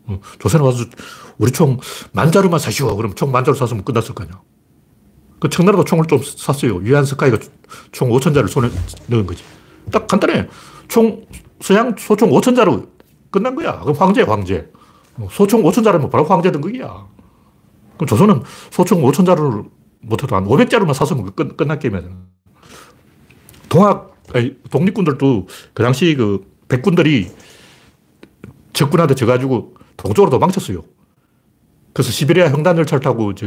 어, 0.07 0.21
조선에 0.39 0.65
와서 0.65 0.85
우리 1.37 1.53
총 1.53 1.79
만자루만 2.13 2.59
사시오. 2.59 2.97
그럼 2.97 3.15
총 3.15 3.31
만자루 3.31 3.57
샀으면 3.59 3.85
끝났을 3.85 4.15
거 4.15 4.25
아니야. 4.25 4.41
그 5.41 5.49
청나라도 5.49 5.85
총을 5.85 6.07
좀 6.07 6.21
샀어요. 6.23 6.83
유한 6.83 7.05
스카이가 7.05 7.39
총 7.93 8.11
5천자를 8.11 8.49
손에 8.49 8.69
넣은 9.07 9.27
거지. 9.27 9.43
딱 9.91 10.07
간단해. 10.07 10.49
총, 10.89 11.25
서양 11.61 11.95
소총 11.97 12.31
5천자로 12.31 12.89
끝난 13.31 13.55
거야. 13.55 13.81
그럼 13.81 13.95
황제, 13.97 14.23
황제. 14.23 14.71
소총 15.31 15.63
5천자라면 15.63 16.11
바로 16.11 16.25
황제 16.25 16.51
등극이야. 16.51 17.07
그럼 17.97 18.07
조선은 18.07 18.43
소총 18.71 19.03
5천자를 19.03 19.69
못해도 20.01 20.37
한 20.37 20.45
500자루만 20.45 20.95
샀으면 20.95 21.35
끝, 21.35 21.57
끝난 21.57 21.79
게임이야. 21.79 22.03
동학, 23.69 24.17
아니, 24.35 24.57
독립군들도 24.71 25.47
그 25.75 25.83
당시 25.83 26.15
그 26.15 26.47
백군들이 26.69 27.31
적군한테 28.73 29.15
져가지고 29.15 29.75
동쪽으로 29.97 30.31
도망쳤어요. 30.31 30.85
그래서 31.93 32.13
시베리아 32.13 32.49
횡단 32.51 32.79
열차를 32.79 33.01
타고 33.01 33.35
저, 33.35 33.47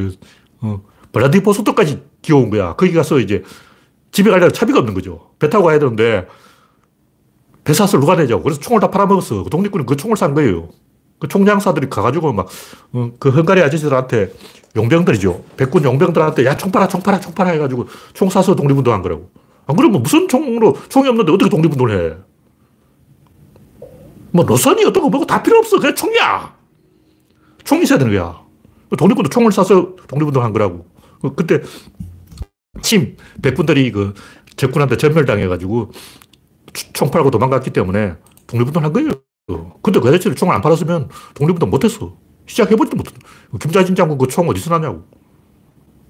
어, 0.60 0.82
블라디보스토까지 1.12 2.04
기어온 2.22 2.50
거야. 2.50 2.76
거기 2.76 2.94
가서 2.94 3.20
이제 3.20 3.44
집에 4.12 4.30
가려면 4.30 4.54
차비가 4.54 4.80
없는 4.80 4.94
거죠. 4.94 5.32
배 5.40 5.50
타고 5.50 5.66
가야 5.66 5.80
되는데 5.80 6.28
배사슬 7.64 8.00
누가 8.00 8.16
내자고. 8.16 8.44
그래서 8.44 8.60
총을 8.60 8.80
다 8.80 8.90
팔아먹었어. 8.90 9.44
그 9.44 9.50
독립군이 9.50 9.86
그 9.86 9.96
총을 9.96 10.18
산 10.18 10.34
거예요. 10.34 10.70
그 11.20 11.28
총장사들이 11.28 11.90
가가지고 11.90 12.34
막, 12.34 12.48
어, 12.94 13.12
그 13.20 13.30
헝가리 13.30 13.62
아저씨들한테 13.62 14.34
용병들이죠. 14.76 15.44
백군 15.56 15.84
용병들한테 15.84 16.46
야, 16.46 16.58
총 16.58 16.72
팔아, 16.72 16.88
총 16.88 17.02
팔아, 17.02 17.20
총 17.20 17.34
팔아 17.34 17.52
해가지고 17.52 17.88
총 18.14 18.30
사서 18.30 18.56
독립운동 18.56 18.92
한 18.92 19.04
거라고. 19.04 19.30
안 19.68 19.76
그러면 19.76 20.02
무슨 20.02 20.28
총으로, 20.28 20.76
총이 20.90 21.08
없는데 21.08 21.32
어떻게 21.32 21.50
독립운동을 21.50 21.92
해? 22.12 22.16
뭐 24.32 24.46
노선이 24.46 24.84
어떤 24.86 25.04
거 25.04 25.10
뭐고 25.10 25.26
다 25.28 25.44
필요 25.44 25.60
없어. 25.60 25.78
그냥 25.80 25.94
총이야. 25.94 26.56
총이 27.66 27.84
있어야 27.84 28.00
되는 28.00 28.12
거야. 28.14 28.42
독립군도 28.98 29.30
총을 29.30 29.52
사서 29.52 29.96
독립운동 30.08 30.44
한 30.44 30.54
거라고. 30.54 30.91
그, 31.22 31.36
그때 31.36 31.62
침 32.82 33.18
백군들이 33.42 33.92
그 33.92 34.14
적군한테 34.56 34.98
전멸당해가지고 34.98 35.92
총 36.94 37.12
팔고 37.12 37.32
도망갔기 37.32 37.72
때문에 37.72 38.16
독립운동 38.48 38.84
한 38.84 38.94
거예요. 38.94 39.12
근데 39.82 40.00
그 40.00 40.08
아저씨를 40.08 40.36
총을 40.36 40.54
안 40.56 40.62
팔았으면 40.62 41.10
독립운동 41.34 41.70
못했어. 41.70 42.18
시작해보지도 42.48 42.98
못했어. 42.98 43.18
김자진 43.60 43.96
장군 43.96 44.18
그 44.18 44.28
총 44.28 44.48
어디서 44.50 44.70
나냐고. 44.72 45.06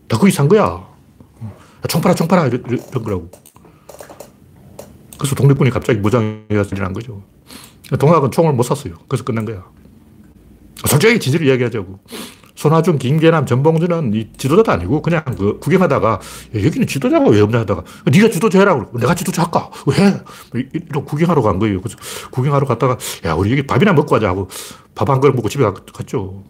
다 0.08 0.18
거기 0.18 0.32
산 0.32 0.48
거야. 0.48 0.88
총 1.88 2.02
팔아, 2.02 2.14
총 2.14 2.28
팔아. 2.28 2.48
이런, 2.48 2.64
거라고. 3.04 3.30
그래서 5.18 5.36
독립군이 5.36 5.70
갑자기 5.72 6.00
무장해서 6.00 6.76
일어난 6.76 6.94
거죠. 6.94 7.24
동학은 8.00 8.32
총을 8.32 8.54
못 8.54 8.64
샀어요. 8.64 8.96
그래서 9.08 9.24
끝난 9.24 9.46
거야. 9.46 9.66
솔직히 10.86 11.20
진실을 11.20 11.48
이야기하자고. 11.48 12.00
손아준, 12.62 13.00
김계남, 13.00 13.48
전봉준은 13.48 14.14
이 14.14 14.28
지도자도 14.38 14.72
아니고 14.72 15.02
그냥 15.02 15.24
그 15.36 15.58
구경하다가 15.58 16.20
여기는 16.54 16.86
지도자가 16.86 17.28
왜 17.28 17.42
없냐 17.42 17.62
하다가 17.62 17.84
네가 18.06 18.30
지도자 18.30 18.60
해라. 18.60 18.86
내가 18.94 19.16
지도자 19.16 19.42
할까? 19.42 19.72
왜? 19.88 20.22
이런 20.72 21.04
구경하러 21.04 21.42
간 21.42 21.58
거예요. 21.58 21.82
그래서 21.82 21.98
구경하러 22.30 22.68
갔다가 22.68 23.00
야, 23.26 23.34
우리 23.34 23.50
여기 23.52 23.66
밥이나 23.66 23.94
먹고 23.94 24.12
가자 24.12 24.28
하고 24.30 24.48
밥 24.94 25.10
한 25.10 25.20
그릇 25.20 25.34
먹고 25.36 25.50
집에 25.50 25.64
갔죠. 25.92 26.44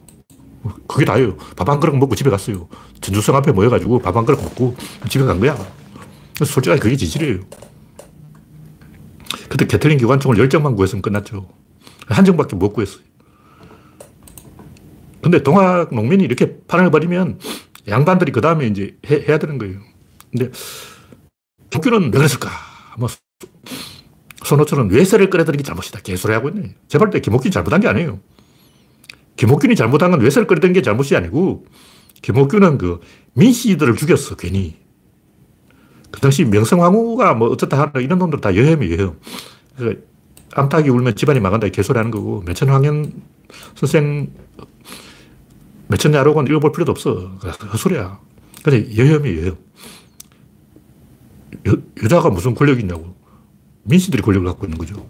그게 0.85 1.05
다예요. 1.05 1.37
밥 1.55 1.69
한 1.69 1.79
그릇 1.79 1.95
먹고 1.95 2.13
집에 2.15 2.29
갔어요. 2.29 2.67
전주성 2.99 3.37
앞에 3.37 3.53
모여가지고 3.53 3.99
밥 3.99 4.13
한 4.13 4.25
그릇 4.25 4.41
먹고 4.43 4.75
집에 5.07 5.23
간 5.23 5.39
거야. 5.39 5.57
솔직하게 6.43 6.81
그게 6.81 6.97
진실이에요. 6.97 7.39
그때 9.47 9.65
게틀링 9.65 9.97
기관총을 9.97 10.35
10장만 10.37 10.75
구했으면 10.75 11.01
끝났죠. 11.01 11.47
한 12.07 12.25
장밖에 12.25 12.57
못 12.57 12.73
구했어요. 12.73 12.99
근데 15.31 15.43
동학 15.43 15.95
농민이 15.95 16.25
이렇게 16.25 16.57
판을 16.67 16.91
벌이면 16.91 17.39
양반들이 17.87 18.33
그 18.33 18.41
다음에 18.41 18.67
이제 18.67 18.97
해, 19.09 19.25
야 19.29 19.39
되는 19.39 19.57
거예요. 19.57 19.79
근데 20.29 20.51
김옥균은 21.69 22.03
왜 22.03 22.09
그랬을까? 22.11 22.49
뭐 22.97 23.07
손호철은 24.43 24.91
외세를 24.91 25.29
끌어들인 25.29 25.57
게 25.57 25.63
잘못이다. 25.63 26.01
개소리 26.01 26.33
하고 26.33 26.49
있네. 26.49 26.75
제발 26.89 27.11
때 27.11 27.21
김옥균이 27.21 27.49
잘못한 27.49 27.79
게 27.79 27.87
아니에요. 27.87 28.19
김옥균이 29.37 29.77
잘못한 29.77 30.11
건 30.11 30.19
외세를 30.19 30.47
끌어들인 30.47 30.73
게 30.73 30.81
잘못이 30.81 31.15
아니고 31.15 31.65
김옥균은 32.21 32.77
그 32.77 32.99
민씨들을 33.35 33.95
죽였어, 33.95 34.35
괜히. 34.35 34.75
그 36.11 36.19
당시 36.19 36.43
명성황후가 36.43 37.35
뭐 37.35 37.47
어쩌다 37.47 37.79
하는 37.79 38.03
이런 38.03 38.19
놈들 38.19 38.41
다 38.41 38.53
여혐이에요. 38.53 39.15
그 39.77 40.05
암탉이 40.55 40.89
울면 40.89 41.15
집안이 41.15 41.39
망한다 41.39 41.69
개소리 41.69 41.95
하는 41.95 42.11
거고 42.11 42.43
매천황현 42.45 43.13
선생 43.75 44.33
매천 45.91 46.13
야록은 46.13 46.47
읽어볼 46.47 46.71
필요도 46.71 46.91
없어. 46.93 47.37
헛소리야. 47.73 48.17
근데 48.63 48.97
여혐이에요. 48.97 49.57
여, 51.67 51.77
여자가 52.01 52.29
무슨 52.29 52.55
권력이 52.55 52.81
있냐고. 52.81 53.13
민씨들이 53.83 54.21
권력을 54.21 54.47
갖고 54.47 54.65
있는 54.65 54.77
거죠. 54.77 55.05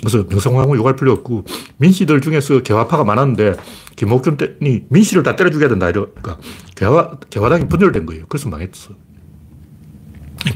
그래서 0.00 0.24
명성황후 0.28 0.76
욕할 0.76 0.96
필요 0.96 1.12
없고 1.12 1.44
민씨들 1.78 2.20
중에서 2.20 2.62
개화파가 2.62 3.04
많았는데 3.04 3.54
김옥준 3.96 4.36
때니 4.36 4.84
민씨를 4.88 5.22
다 5.22 5.36
때려 5.36 5.50
죽여야 5.50 5.68
된다 5.68 5.88
이러니까 5.88 6.38
개화 6.74 7.16
개화당이 7.30 7.68
분열된 7.68 8.06
거예요. 8.06 8.26
그래서 8.28 8.48
망했어. 8.48 8.94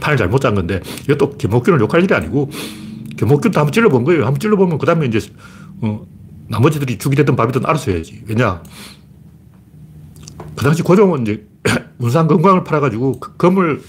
판을 0.01 0.17
잘못 0.17 0.41
짠 0.41 0.55
건데 0.55 0.81
이것도 1.05 1.37
김옥균을 1.39 1.81
욕할 1.81 2.03
일이 2.03 2.13
아니고 2.13 2.51
김옥균도 3.17 3.59
한번 3.59 3.73
찔러본 3.73 4.05
거예요. 4.05 4.27
한번 4.27 4.41
찔러보면 4.41 4.79
그 4.79 4.87
다음에 4.87 5.07
이제 5.07 5.21
어, 5.81 6.05
나머지들이 6.49 6.99
죽이 6.99 7.17
되든 7.17 7.37
밥이든 7.37 7.67
알아서 7.67 7.91
해야지. 7.91 8.23
왜냐 8.27 8.63
그 10.55 10.65
당시 10.65 10.83
고종은 10.83 11.23
이제 11.23 11.47
문산 11.99 12.27
건강을 12.27 12.65
팔아가지고 12.65 13.21
그 13.21 13.37
금을 13.37 13.83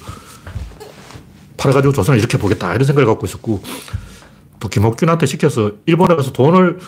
팔아가지고 1.58 1.94
조선을 1.94 2.20
이렇게 2.20 2.38
보겠다 2.38 2.74
이런 2.74 2.86
생각을 2.86 3.08
갖고 3.08 3.26
있었고 3.26 3.62
또 4.60 4.70
김옥균한테 4.70 5.26
시켜서 5.26 5.72
일본에 5.86 6.16
가서 6.16 6.32
돈을 6.32 6.80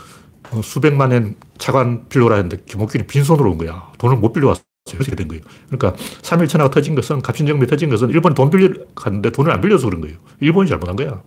어, 0.52 0.62
수백만 0.64 1.12
엔 1.12 1.36
차관 1.58 2.08
빌려라 2.10 2.36
했는데 2.36 2.64
김옥균이 2.66 3.06
빈손으로 3.08 3.52
온 3.52 3.58
거야. 3.58 3.92
돈을 3.98 4.18
못 4.18 4.34
빌려왔어. 4.34 4.62
이렇게 4.92 5.16
된 5.16 5.28
거예요. 5.28 5.44
그러니까 5.70 6.02
3.1천하가 6.24 6.72
터진 6.72 6.96
것은, 6.96 7.22
갑신정비 7.22 7.68
터진 7.68 7.90
것은 7.92 8.10
일본이 8.10 8.34
돈 8.34 8.50
빌려 8.50 8.74
갔는데 8.96 9.32
돈을 9.32 9.52
안 9.52 9.62
빌려서 9.62 9.86
그런 9.86 10.02
거예요. 10.02 10.18
일본이 10.40 10.68
잘못한 10.68 10.96
거야. 10.96 11.22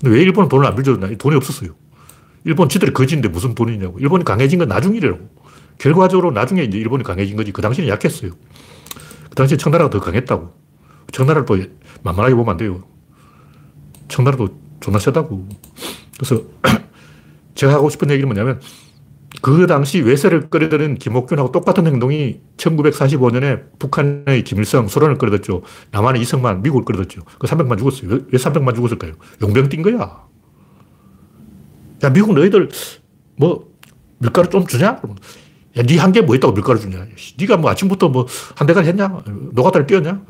근데 0.00 0.16
왜 0.16 0.22
일본은 0.22 0.48
돈을 0.48 0.64
안 0.64 0.76
빌려줬냐? 0.76 1.16
돈이 1.18 1.34
없었어요. 1.34 1.70
일본 2.44 2.68
지들이 2.68 2.92
거지인데 2.92 3.28
무슨 3.28 3.54
돈이냐고. 3.54 3.98
일본이 3.98 4.24
강해진 4.24 4.58
건 4.58 4.68
나중 4.68 4.94
일이라고. 4.94 5.28
결과적으로 5.78 6.30
나중에 6.30 6.62
이제 6.62 6.78
일본이 6.78 7.02
강해진 7.02 7.36
거지. 7.36 7.52
그 7.52 7.62
당시는 7.62 7.88
약했어요. 7.88 8.32
그 9.28 9.34
당시에 9.34 9.56
청나라가 9.56 9.90
더 9.90 10.00
강했다고. 10.00 10.52
청나라를 11.12 11.46
또 11.46 11.56
만만하게 12.02 12.34
보면 12.34 12.52
안 12.52 12.56
돼요. 12.56 12.84
청나라도 14.08 14.48
존나 14.80 14.98
세다고. 14.98 15.48
그래서 16.16 16.42
제가 17.54 17.72
하고 17.72 17.88
싶은 17.88 18.10
얘기는 18.10 18.28
뭐냐면 18.28 18.60
그 19.42 19.66
당시 19.66 20.00
외세를 20.00 20.48
끌어들인 20.48 20.94
김옥균하고 20.94 21.50
똑같은 21.52 21.86
행동이 21.86 22.40
1945년에 22.56 23.78
북한의 23.78 24.44
김일성, 24.44 24.88
소련을 24.88 25.18
끌어들였죠. 25.18 25.62
남한의 25.90 26.22
이승만, 26.22 26.62
미국을 26.62 26.84
끌어들였죠. 26.84 27.22
그 27.38 27.46
300만 27.46 27.78
죽었어요. 27.78 28.10
왜, 28.10 28.18
왜 28.32 28.38
300만 28.38 28.74
죽었을까요? 28.74 29.12
용병 29.42 29.68
뛴 29.68 29.82
거야. 29.82 30.24
야, 32.02 32.10
미국 32.10 32.34
너희들 32.34 32.68
뭐 33.36 33.72
밀가루 34.18 34.48
좀 34.48 34.66
주냐? 34.66 35.00
야, 35.76 35.82
니한개 35.82 36.20
뭐 36.22 36.34
있다고 36.36 36.54
밀가루 36.54 36.78
주냐? 36.78 37.06
니가 37.38 37.56
뭐 37.56 37.70
아침부터 37.70 38.08
뭐 38.08 38.26
한 38.56 38.66
대가리 38.66 38.86
했냐? 38.88 39.22
노가다를 39.52 39.86
뛰었냐? 39.86 40.22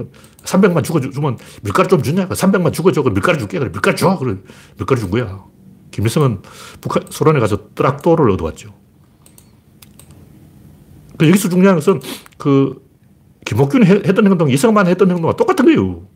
300만 0.44 0.85
죽어주면 0.85 1.38
밀가루 1.62 1.88
좀 1.88 2.03
주냐? 2.03 2.29
300만 2.29 2.72
죽어줘. 2.72 3.03
그 3.03 3.11
밀가루 3.11 3.38
줄게. 3.38 3.59
그래, 3.59 3.70
밀가루 3.70 3.96
줘. 3.96 4.16
그래, 4.18 4.37
밀가루 4.77 5.00
준 5.00 5.11
거야. 5.11 5.44
김일성은 5.90 6.42
북한, 6.81 7.05
소련에 7.11 7.40
가서 7.40 7.68
트락도를 7.74 8.31
얻어왔죠. 8.33 8.74
그 11.16 11.29
여기서 11.29 11.48
중요한 11.48 11.77
것은 11.77 12.00
그 12.38 12.83
김옥균이 13.46 13.87
했던 13.87 14.27
행동, 14.27 14.50
이승만 14.50 14.87
했던 14.88 15.09
행동과 15.11 15.37
똑같은 15.37 15.64
거예요. 15.66 16.09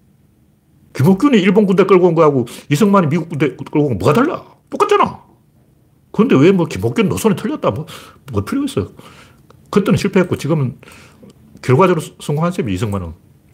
김옥균이 0.95 1.39
일본 1.39 1.67
군대 1.67 1.85
끌고 1.85 2.09
온 2.09 2.15
거하고 2.15 2.47
이승만이 2.71 3.09
미국 3.09 3.29
군대 3.29 3.55
끌고 3.55 3.87
온 3.87 3.89
거 3.91 3.95
뭐가 4.05 4.13
달라? 4.15 4.45
똑같잖아. 4.71 5.08
그런데 6.19 6.35
왜 6.35 6.51
뭐 6.51 6.67
김옥균 6.67 7.09
노선이 7.09 7.37
틀렸다? 7.37 7.71
뭐, 7.71 7.87
뭐 8.33 8.45
필요가 8.45 8.65
있어. 8.65 8.91
그때는 9.71 9.97
실패했고 9.97 10.35
지금은 10.35 10.77
결과적으로 11.63 12.05
성공한 12.19 12.51
셈이 12.51 12.73
이승만은. 12.75 13.13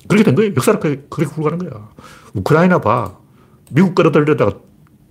그렇게 0.09 0.24
된 0.24 0.35
거예요. 0.35 0.55
역사를 0.57 0.81
그렇게 0.81 1.27
굴러가는 1.27 1.59
거야. 1.59 1.90
우크라이나 2.33 2.81
봐. 2.81 3.18
미국 3.70 3.94
끌어들려다가 3.94 4.59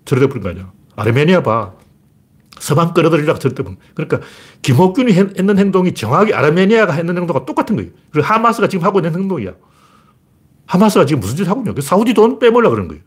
저러다 0.04 0.28
버린 0.30 0.42
거 0.42 0.50
아니야. 0.50 0.72
아르메니아 0.96 1.44
봐. 1.44 1.74
서방 2.60 2.96
끌어들이려고 2.96 3.38
절대 3.38 3.64
그러니까 3.94 4.22
김옥균이 4.64 5.14
했는 5.14 5.60
행동이 5.60 5.94
정확히 5.94 6.34
아르메니아가 6.34 6.94
했는 6.94 7.16
행동과 7.16 7.46
똑같은 7.46 7.76
거예요. 7.76 7.92
그리고 8.10 8.26
하마스가 8.26 8.68
지금 8.68 8.84
하고 8.84 8.98
있는 8.98 9.14
행동이야. 9.14 9.54
하마스가 10.66 11.06
지금 11.06 11.20
무슨 11.20 11.36
짓을 11.36 11.52
하고 11.52 11.62
있냐. 11.62 11.74
사우디 11.80 12.16
돈 12.16 12.40
빼먹으려고 12.40 12.72
그러는 12.74 12.88
거예요. 12.90 13.04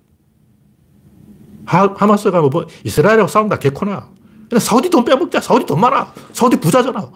하, 1.65 1.93
하마스가 1.97 2.41
뭐 2.43 2.67
이스라엘하고 2.85 3.27
싸운다. 3.27 3.59
개코나. 3.59 4.15
그냥 4.49 4.61
사우디 4.61 4.91
돈 4.91 5.05
빼먹자. 5.05 5.41
사우디 5.41 5.67
돈 5.67 5.81
많아. 5.81 6.13
사우디 6.33 6.61
부자잖아. 6.61 7.11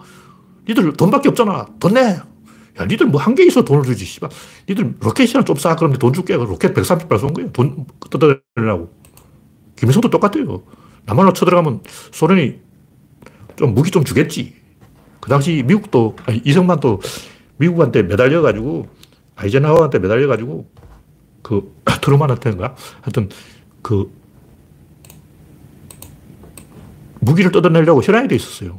니들 0.67 0.93
돈밖에 0.93 1.29
없잖아. 1.29 1.67
돈 1.79 1.93
내. 1.93 2.01
야, 2.79 2.85
니들 2.85 3.07
뭐 3.07 3.21
한 3.21 3.35
게 3.35 3.43
있어 3.45 3.63
돈을 3.63 3.83
주지. 3.83 4.05
씨발. 4.05 4.29
니들 4.69 4.95
로켓이나 4.99 5.43
좀 5.43 5.55
싸. 5.55 5.75
그러면 5.75 5.97
돈 5.99 6.13
줄게. 6.13 6.35
로켓 6.35 6.73
130발 6.73 7.19
쏜 7.19 7.33
거예요. 7.33 7.51
돈 7.51 7.85
뜯어내려고. 8.09 8.93
김일성도 9.75 10.09
똑같아요. 10.09 10.63
남한으로 11.05 11.33
쳐들어가면 11.33 11.81
소련이 12.11 12.59
좀 13.55 13.73
무기 13.73 13.91
좀 13.91 14.03
주겠지. 14.03 14.55
그 15.19 15.29
당시 15.29 15.63
미국도, 15.65 16.15
아니, 16.25 16.41
이승만도 16.45 16.99
미국한테 17.57 18.03
매달려가지고, 18.03 18.87
아이젠하워한테 19.35 19.99
매달려가지고, 19.99 20.69
그, 21.43 21.75
트루만한테인가? 22.01 22.75
하여튼, 23.01 23.29
그, 23.81 24.11
무기를 27.21 27.51
뜯어내려고 27.51 28.01
혈안이 28.01 28.27
돼 28.27 28.35
있었어요. 28.35 28.77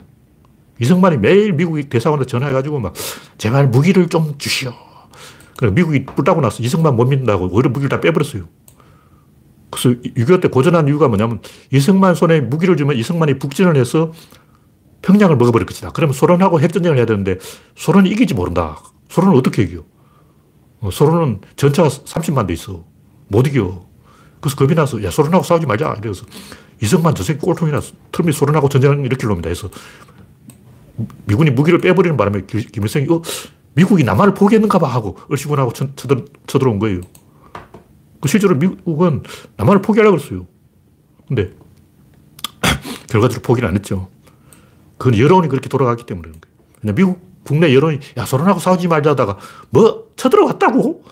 이승만이 0.81 1.19
매일 1.19 1.53
미국 1.53 1.81
대사관에 1.89 2.25
전화해가지고 2.25 2.81
막, 2.81 2.95
제발 3.39 3.69
무기를 3.69 4.09
좀 4.09 4.37
주시오. 4.37 4.73
그래, 5.57 5.71
미국이 5.71 6.05
뿔따고 6.05 6.41
나서 6.41 6.63
이승만 6.63 6.97
못 6.97 7.05
믿는다고 7.05 7.49
오히려 7.53 7.71
무기를 7.71 7.89
다 7.89 8.01
빼버렸어요. 8.01 8.49
그래서 9.71 9.99
6.25때 10.01 10.51
고전한 10.51 10.89
이유가 10.89 11.09
뭐냐면 11.09 11.41
이승만 11.71 12.15
손에 12.15 12.41
무기를 12.41 12.77
주면 12.77 12.97
이승만이 12.97 13.39
북진을 13.39 13.77
해서 13.77 14.13
평양을 15.01 15.37
먹어버릴 15.37 15.67
것이다. 15.67 15.91
그러면 15.91 16.13
소련하고 16.15 16.61
핵전쟁을 16.61 16.99
해야 16.99 17.07
되는데 17.07 17.39
소련이 17.77 18.11
이기지 18.11 18.35
모른다. 18.35 18.79
소련은 19.09 19.37
어떻게 19.37 19.63
이겨? 19.63 19.85
어, 20.81 20.91
소련은 20.91 21.41
전차가 21.57 21.89
30만 21.89 22.47
대 22.47 22.53
있어. 22.53 22.85
못 23.29 23.47
이겨. 23.47 23.87
그래서 24.41 24.57
겁이 24.57 24.75
나서 24.75 25.03
야 25.05 25.11
소련하고 25.11 25.45
싸우지 25.45 25.67
말자. 25.67 25.97
이래서 26.03 26.27
이승만 26.83 27.15
저 27.15 27.23
새끼 27.23 27.41
꼴통이나 27.41 27.81
트럼이 28.11 28.33
소련하고 28.33 28.69
전쟁을 28.69 29.05
일으킬 29.07 29.29
놈이다 29.29 29.49
해서 29.49 29.71
미군이 31.27 31.51
무기를 31.51 31.79
빼버리는 31.79 32.17
바람에 32.17 32.43
김일성이 32.47 33.07
어, 33.09 33.23
미국이 33.75 34.05
남한을 34.05 34.35
포기했는가 34.35 34.79
봐 34.79 34.89
하고 34.89 35.17
얼씨군하고 35.31 35.73
쳐들, 35.73 36.27
쳐들어온 36.47 36.79
거예요. 36.81 37.01
그 38.21 38.29
실제로 38.29 38.55
미국은 38.57 39.23
남한을 39.57 39.81
포기하려고 39.81 40.17
그랬어요. 40.17 40.47
근데 41.27 41.53
결과적으로 43.09 43.43
포기를 43.43 43.69
안 43.69 43.77
했죠. 43.77 44.09
그건 44.99 45.19
여론이 45.19 45.49
그렇게 45.49 45.69
돌아갔기 45.69 46.05
때문에 46.05 46.29
그런 46.29 46.41
거예요. 46.41 46.57
그냥 46.81 46.95
미국 46.95 47.45
국내 47.45 47.75
여론이 47.75 48.01
야 48.17 48.25
소련하고 48.25 48.61
싸우지 48.61 48.89
말자다가 48.89 49.39
뭐 49.71 50.09
쳐들어왔다고 50.17 51.05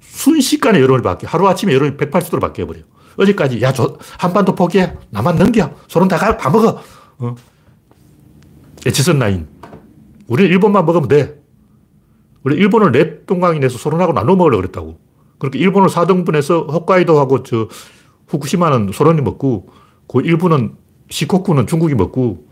순식간에 0.00 0.80
여론이 0.80 1.02
바뀌어 1.02 1.28
하루아침에 1.28 1.72
여론이 1.74 1.96
180도로 1.96 2.40
바뀌어버려요. 2.40 2.84
어제까지 3.16 3.60
야 3.62 3.72
저, 3.72 3.96
한반도 4.18 4.54
포기해 4.54 4.94
나만 5.10 5.36
넘겨 5.36 5.70
소련 5.88 6.08
다 6.08 6.16
가, 6.16 6.36
다 6.36 6.50
먹어 6.50 6.80
어. 7.18 7.34
에치슨 8.86 9.18
라인 9.18 9.46
우리는 10.28 10.50
일본만 10.50 10.84
먹으면 10.84 11.08
돼 11.08 11.42
우리 12.42 12.56
일본을 12.56 12.92
넷 12.92 13.26
동강이 13.26 13.58
내서 13.60 13.78
소련하고 13.78 14.12
나눠 14.12 14.34
먹으려고 14.34 14.62
그랬다고 14.62 14.98
그렇게 15.38 15.58
일본을 15.58 15.88
4등분해서 15.88 16.72
홋카이도하고 16.72 17.42
저 17.42 17.68
후쿠시마는 18.28 18.92
소련이 18.92 19.20
먹고 19.22 19.68
그 20.08 20.20
일부는 20.20 20.76
시코쿠는 21.10 21.66
중국이 21.66 21.94
먹고 21.94 22.46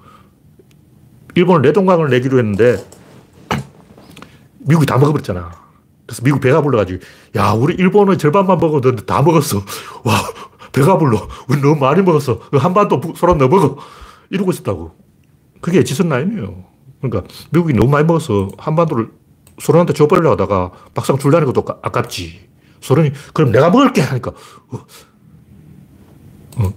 일본은 1.34 1.62
내동강을 1.62 2.10
내기로 2.10 2.38
했는데 2.38 2.84
미국이 4.58 4.86
다 4.86 4.98
먹어버렸잖아. 4.98 5.52
그래서 6.06 6.22
미국 6.22 6.40
배가 6.40 6.60
불러가지고 6.60 7.00
야 7.36 7.52
우리 7.52 7.74
일본은 7.74 8.18
절반만 8.18 8.58
먹었는데 8.58 9.04
다 9.04 9.22
먹었어. 9.22 9.58
와 10.04 10.14
배가 10.72 10.98
불러. 10.98 11.28
우리 11.48 11.61
너무 11.61 11.76
많이 11.76 12.02
먹었어. 12.02 12.38
그 12.50 12.56
한반도 12.56 13.00
소란 13.16 13.38
너 13.38 13.48
먹어. 13.48 13.78
이러고 14.30 14.50
있었다고. 14.50 14.94
그게 15.61 15.85
지선 15.85 16.09
라인이에요. 16.09 16.64
그러니까 17.00 17.33
미국이 17.50 17.74
너무 17.74 17.90
많이 17.90 18.06
먹어서 18.06 18.48
한반도를 18.59 19.11
소련한테 19.59 19.92
줘버리려 19.92 20.33
하다가 20.33 20.72
막상 20.94 21.18
줄라는 21.18 21.46
것도 21.52 21.64
아깝지. 21.83 22.48
소련이 22.80 23.12
그럼 23.35 23.52
내가 23.52 23.70
먹을게 23.70 24.00
하니까 24.00 24.30
어, 24.30 24.87
어, 26.56 26.72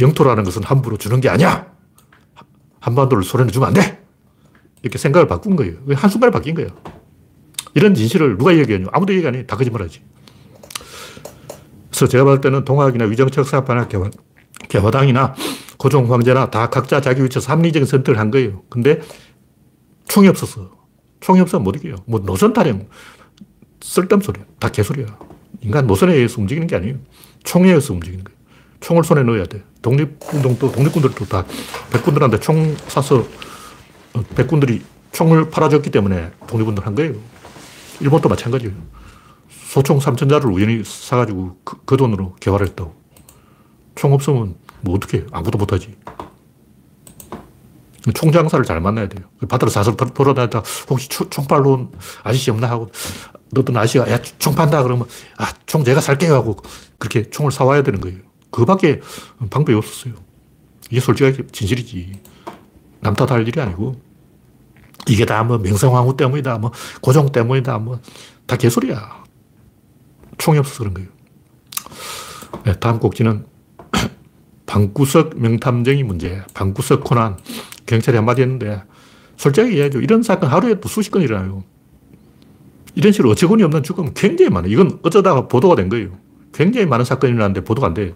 영토라는 0.00 0.44
것은 0.44 0.62
함부로 0.62 0.96
주는 0.96 1.20
게 1.20 1.28
아니야. 1.28 1.72
한반도를 2.80 3.22
소련에 3.22 3.50
주면 3.50 3.68
안 3.68 3.74
돼. 3.74 4.02
이렇게 4.82 4.98
생각을 4.98 5.28
바꾼 5.28 5.56
거예요. 5.56 5.76
한순간에 5.94 6.30
바뀐 6.30 6.54
거예요. 6.54 6.70
이런 7.74 7.94
진실을 7.94 8.36
누가 8.36 8.54
얘기하냐. 8.56 8.86
아무도 8.92 9.14
얘기 9.14 9.26
안 9.26 9.34
해. 9.34 9.46
다 9.46 9.56
거짓말하지. 9.56 10.02
그래서 11.92 12.08
제가 12.08 12.24
봤을 12.24 12.40
때는 12.40 12.64
동학이나 12.64 13.04
위정책 13.04 13.44
사파나 13.44 13.86
개화, 13.86 14.10
개화당이나 14.68 15.34
고종 15.76 16.10
황제나 16.10 16.50
다 16.50 16.70
각자 16.70 17.00
자기 17.00 17.22
위치에서 17.22 17.52
합리적인 17.52 17.86
선택을 17.86 18.18
한 18.18 18.30
거예요. 18.30 18.62
근데 18.70 19.00
총이 20.08 20.26
없었어. 20.28 20.70
총이 21.20 21.40
없으면 21.40 21.62
못 21.62 21.76
이겨요. 21.76 21.96
뭐 22.06 22.20
노선 22.20 22.52
타령, 22.52 22.88
쓸데없는 23.82 24.24
소리야. 24.24 24.44
다 24.58 24.68
개소리야. 24.68 25.06
인간 25.60 25.86
노선에 25.86 26.14
의해서 26.14 26.40
움직이는 26.40 26.66
게 26.66 26.76
아니에요. 26.76 26.96
총에 27.44 27.68
의해서 27.68 27.92
움직이는 27.92 28.24
거예요. 28.24 28.38
총을 28.80 29.04
손에 29.04 29.22
넣어야 29.22 29.44
돼. 29.44 29.62
독립운동도, 29.82 30.72
독립군들도 30.72 31.26
다 31.26 31.44
백군들한테 31.92 32.40
총 32.40 32.74
사서 32.88 33.26
어, 34.14 34.22
백군들이 34.34 34.82
총을 35.12 35.50
팔아줬기 35.50 35.90
때문에 35.90 36.30
독립운동을 36.46 36.86
한 36.86 36.94
거예요. 36.94 37.14
일본도 38.00 38.28
마찬가지예요. 38.28 38.74
소총 39.72 40.00
3천자를 40.00 40.52
우연히 40.52 40.84
사가지고 40.84 41.56
그, 41.64 41.78
그 41.86 41.96
돈으로 41.96 42.36
개발을 42.40 42.66
했다고. 42.68 42.94
총 43.94 44.12
없으면 44.12 44.54
뭐 44.82 44.94
어떻게 44.94 45.24
아무도 45.32 45.56
못하지. 45.56 45.96
총장사를 48.14 48.66
잘 48.66 48.82
만나야 48.82 49.08
돼요. 49.08 49.24
바다로 49.48 49.70
사서 49.70 49.96
돌아다니다 49.96 50.62
혹시 50.90 51.08
총발로 51.08 51.70
온 51.72 51.92
아저씨 52.22 52.50
없나 52.50 52.68
하고 52.68 52.90
너도 53.50 53.72
아저씨가 53.78 54.10
야, 54.10 54.20
총 54.38 54.54
판다 54.54 54.82
그러면 54.82 55.06
아, 55.38 55.50
총 55.64 55.84
제가 55.84 56.02
살게요 56.02 56.34
하고 56.34 56.56
그렇게 56.98 57.30
총을 57.30 57.50
사와야 57.50 57.82
되는 57.82 57.98
거예요. 58.00 58.18
그 58.50 58.66
밖에 58.66 59.00
방법이 59.48 59.72
없었어요. 59.72 60.12
이게 60.90 61.00
솔직하게 61.00 61.46
진실이지. 61.50 62.20
남 63.00 63.14
탓할 63.14 63.48
일이 63.48 63.58
아니고 63.58 63.98
이게 65.08 65.24
다 65.24 65.42
뭐 65.44 65.56
명성황후 65.56 66.14
때문이다, 66.18 66.58
뭐 66.58 66.72
고종 67.00 67.32
때문이다, 67.32 67.78
뭐 67.78 68.00
다 68.46 68.56
개소리야. 68.56 69.21
총이 70.42 70.58
없어서 70.58 70.80
그런 70.80 70.94
거예요. 70.94 71.08
네, 72.64 72.72
다음 72.80 72.98
꼭지는 72.98 73.46
방구석 74.66 75.40
명탐정이 75.40 76.02
문제. 76.02 76.42
방구석 76.52 77.04
코난. 77.04 77.36
경찰이 77.86 78.16
한마디 78.16 78.42
했는데 78.42 78.82
솔직하게 79.36 79.74
이야기하죠. 79.74 80.00
이런 80.00 80.24
사건 80.24 80.50
하루에 80.50 80.80
또 80.80 80.88
수십 80.88 81.10
건 81.10 81.22
일어나요. 81.22 81.62
이런 82.96 83.12
식으로 83.12 83.30
어처구니 83.30 83.62
없는 83.62 83.84
죽음 83.84 84.12
굉장히 84.14 84.50
많아요. 84.50 84.72
이건 84.72 84.98
어쩌다가 85.02 85.46
보도가 85.46 85.76
된 85.76 85.88
거예요. 85.88 86.18
굉장히 86.52 86.86
많은 86.86 87.04
사건이 87.04 87.32
일어났는데 87.32 87.62
보도가 87.62 87.86
안 87.86 87.94
돼요. 87.94 88.14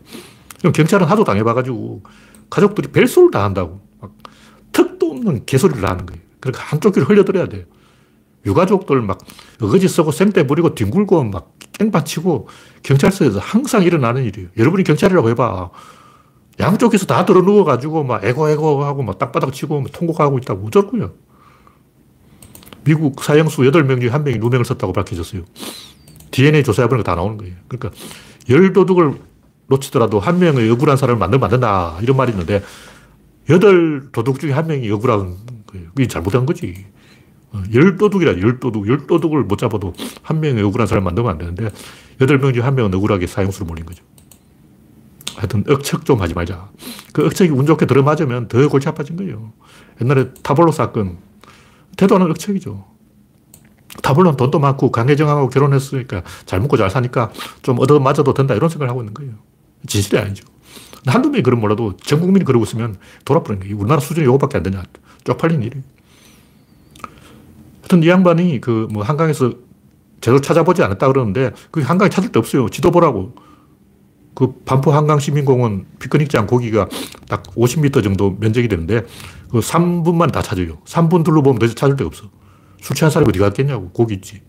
그럼 0.58 0.72
경찰은 0.72 1.06
하도 1.06 1.22
당해봐가지고 1.22 2.02
가족들이 2.50 2.88
벨소를 2.88 3.30
다 3.30 3.44
한다고. 3.44 3.80
막 4.00 4.12
턱도 4.72 5.12
없는 5.12 5.46
개소리를 5.46 5.88
하는 5.88 6.06
거예요. 6.06 6.20
그러니까 6.40 6.64
한쪽 6.64 6.94
귀를 6.94 7.08
흘려들어야 7.08 7.46
돼요. 7.46 7.64
유가족들 8.46 9.02
막 9.02 9.18
어거지 9.60 9.88
쓰고 9.88 10.12
생떼 10.12 10.46
부리고 10.46 10.74
뒹굴고 10.74 11.24
막 11.24 11.54
깽판 11.72 12.04
치고 12.04 12.48
경찰서에서 12.82 13.38
항상 13.40 13.82
일어나는 13.82 14.24
일이에요. 14.24 14.48
여러분이 14.56 14.84
경찰이라고 14.84 15.28
해봐. 15.30 15.70
양쪽에서 16.58 17.04
다 17.06 17.26
들어 17.26 17.42
누워가지고 17.42 18.04
막 18.04 18.24
에고 18.24 18.48
에고 18.48 18.84
하고 18.84 19.02
막 19.02 19.18
땅바닥 19.18 19.52
치고 19.52 19.82
막 19.82 19.92
통곡하고 19.92 20.38
있다고 20.38 20.66
어쩌고요. 20.66 21.12
미국 22.84 23.22
사형수 23.22 23.62
8명 23.62 24.00
중에 24.00 24.10
1명이 24.10 24.38
누명을 24.38 24.64
썼다고 24.64 24.92
밝혀졌어요. 24.92 25.42
DNA 26.30 26.62
조사해보는 26.62 27.02
거다 27.02 27.16
나오는 27.16 27.36
거예요. 27.36 27.54
그러니까 27.68 27.90
열 28.48 28.72
도둑을 28.72 29.18
놓치더라도 29.66 30.20
한 30.20 30.38
명의 30.38 30.70
억울한 30.70 30.96
사람을 30.96 31.18
만들면 31.18 31.44
안 31.44 31.50
된다. 31.50 31.98
이런 32.00 32.16
말이 32.16 32.30
있는데 32.30 32.62
여덟 33.50 34.08
도둑 34.12 34.38
중에 34.38 34.52
한 34.52 34.66
명이 34.68 34.90
억울한 34.90 35.36
거예요. 35.66 35.88
그게 35.94 36.06
잘못한 36.06 36.46
거지. 36.46 36.86
어, 37.56 37.62
열 37.74 37.96
도둑이라 37.96 38.40
열 38.40 38.60
도둑. 38.60 38.88
열 38.88 39.06
도둑을 39.06 39.44
못 39.44 39.56
잡아도 39.58 39.94
한 40.22 40.40
명의 40.40 40.62
억울한 40.62 40.86
사람을 40.86 41.04
만들면 41.04 41.32
안 41.32 41.38
되는데 41.38 41.70
여덟 42.20 42.38
명 42.38 42.52
중에 42.52 42.62
한 42.62 42.74
명은 42.74 42.94
억울하게 42.94 43.26
사형수로 43.26 43.66
몰린 43.66 43.86
거죠. 43.86 44.04
하여튼 45.36 45.64
억척 45.68 46.04
좀 46.04 46.20
하지 46.20 46.34
말자. 46.34 46.70
그 47.12 47.26
억척이 47.26 47.50
운 47.50 47.66
좋게 47.66 47.86
들어맞으면 47.86 48.48
더 48.48 48.68
골치 48.68 48.88
아파진 48.88 49.16
거예요. 49.16 49.52
옛날에 50.00 50.32
타블로 50.42 50.72
사건. 50.72 51.18
태도는 51.96 52.30
억척이죠. 52.30 52.84
타블로는 54.02 54.36
돈도 54.36 54.58
많고 54.58 54.90
강혜정하고 54.90 55.48
결혼했으니까 55.48 56.22
잘 56.44 56.60
먹고 56.60 56.76
잘 56.76 56.90
사니까 56.90 57.32
좀 57.62 57.78
얻어맞아도 57.78 58.34
된다 58.34 58.54
이런 58.54 58.68
생각을 58.68 58.90
하고 58.90 59.00
있는 59.00 59.14
거예요. 59.14 59.32
진실이 59.86 60.18
아니죠. 60.18 60.44
한두 61.06 61.30
명이 61.30 61.42
그런 61.42 61.60
몰라도 61.60 61.96
전 61.98 62.20
국민이 62.20 62.44
그러고 62.44 62.64
있으면 62.64 62.96
돌아버리는 63.24 63.62
거예요. 63.62 63.76
우리나라 63.78 64.00
수준이 64.00 64.26
이거밖에 64.26 64.56
안 64.56 64.62
되냐. 64.62 64.82
쪽팔린 65.24 65.62
일이. 65.62 65.82
하여튼 67.86 68.02
이 68.02 68.08
양반이 68.08 68.60
그 68.60 68.88
뭐 68.90 69.04
한강에서 69.04 69.52
제대로 70.20 70.40
찾아보지 70.40 70.82
않았다 70.82 71.06
그러는데 71.06 71.52
그 71.70 71.80
한강에 71.82 72.08
찾을 72.08 72.32
데 72.32 72.38
없어요. 72.38 72.68
지도 72.68 72.90
보라고. 72.90 73.34
그 74.34 74.52
반포 74.66 74.90
한강 74.92 75.18
시민공원 75.18 75.86
피크닉장 75.98 76.46
거기가 76.46 76.88
딱 77.28 77.42
50m 77.54 78.02
정도 78.02 78.36
면적이 78.38 78.68
되는데 78.68 79.02
그 79.50 79.60
3분만 79.60 80.32
다 80.32 80.42
찾아요. 80.42 80.78
3분 80.84 81.24
둘러보면 81.24 81.58
더 81.58 81.66
찾을 81.68 81.96
데가 81.96 82.08
없어. 82.08 82.28
술 82.80 82.96
취한 82.96 83.10
사람이 83.10 83.28
어디 83.30 83.38
갔겠냐고. 83.38 83.90
거기 83.90 84.14
있지. 84.14 84.42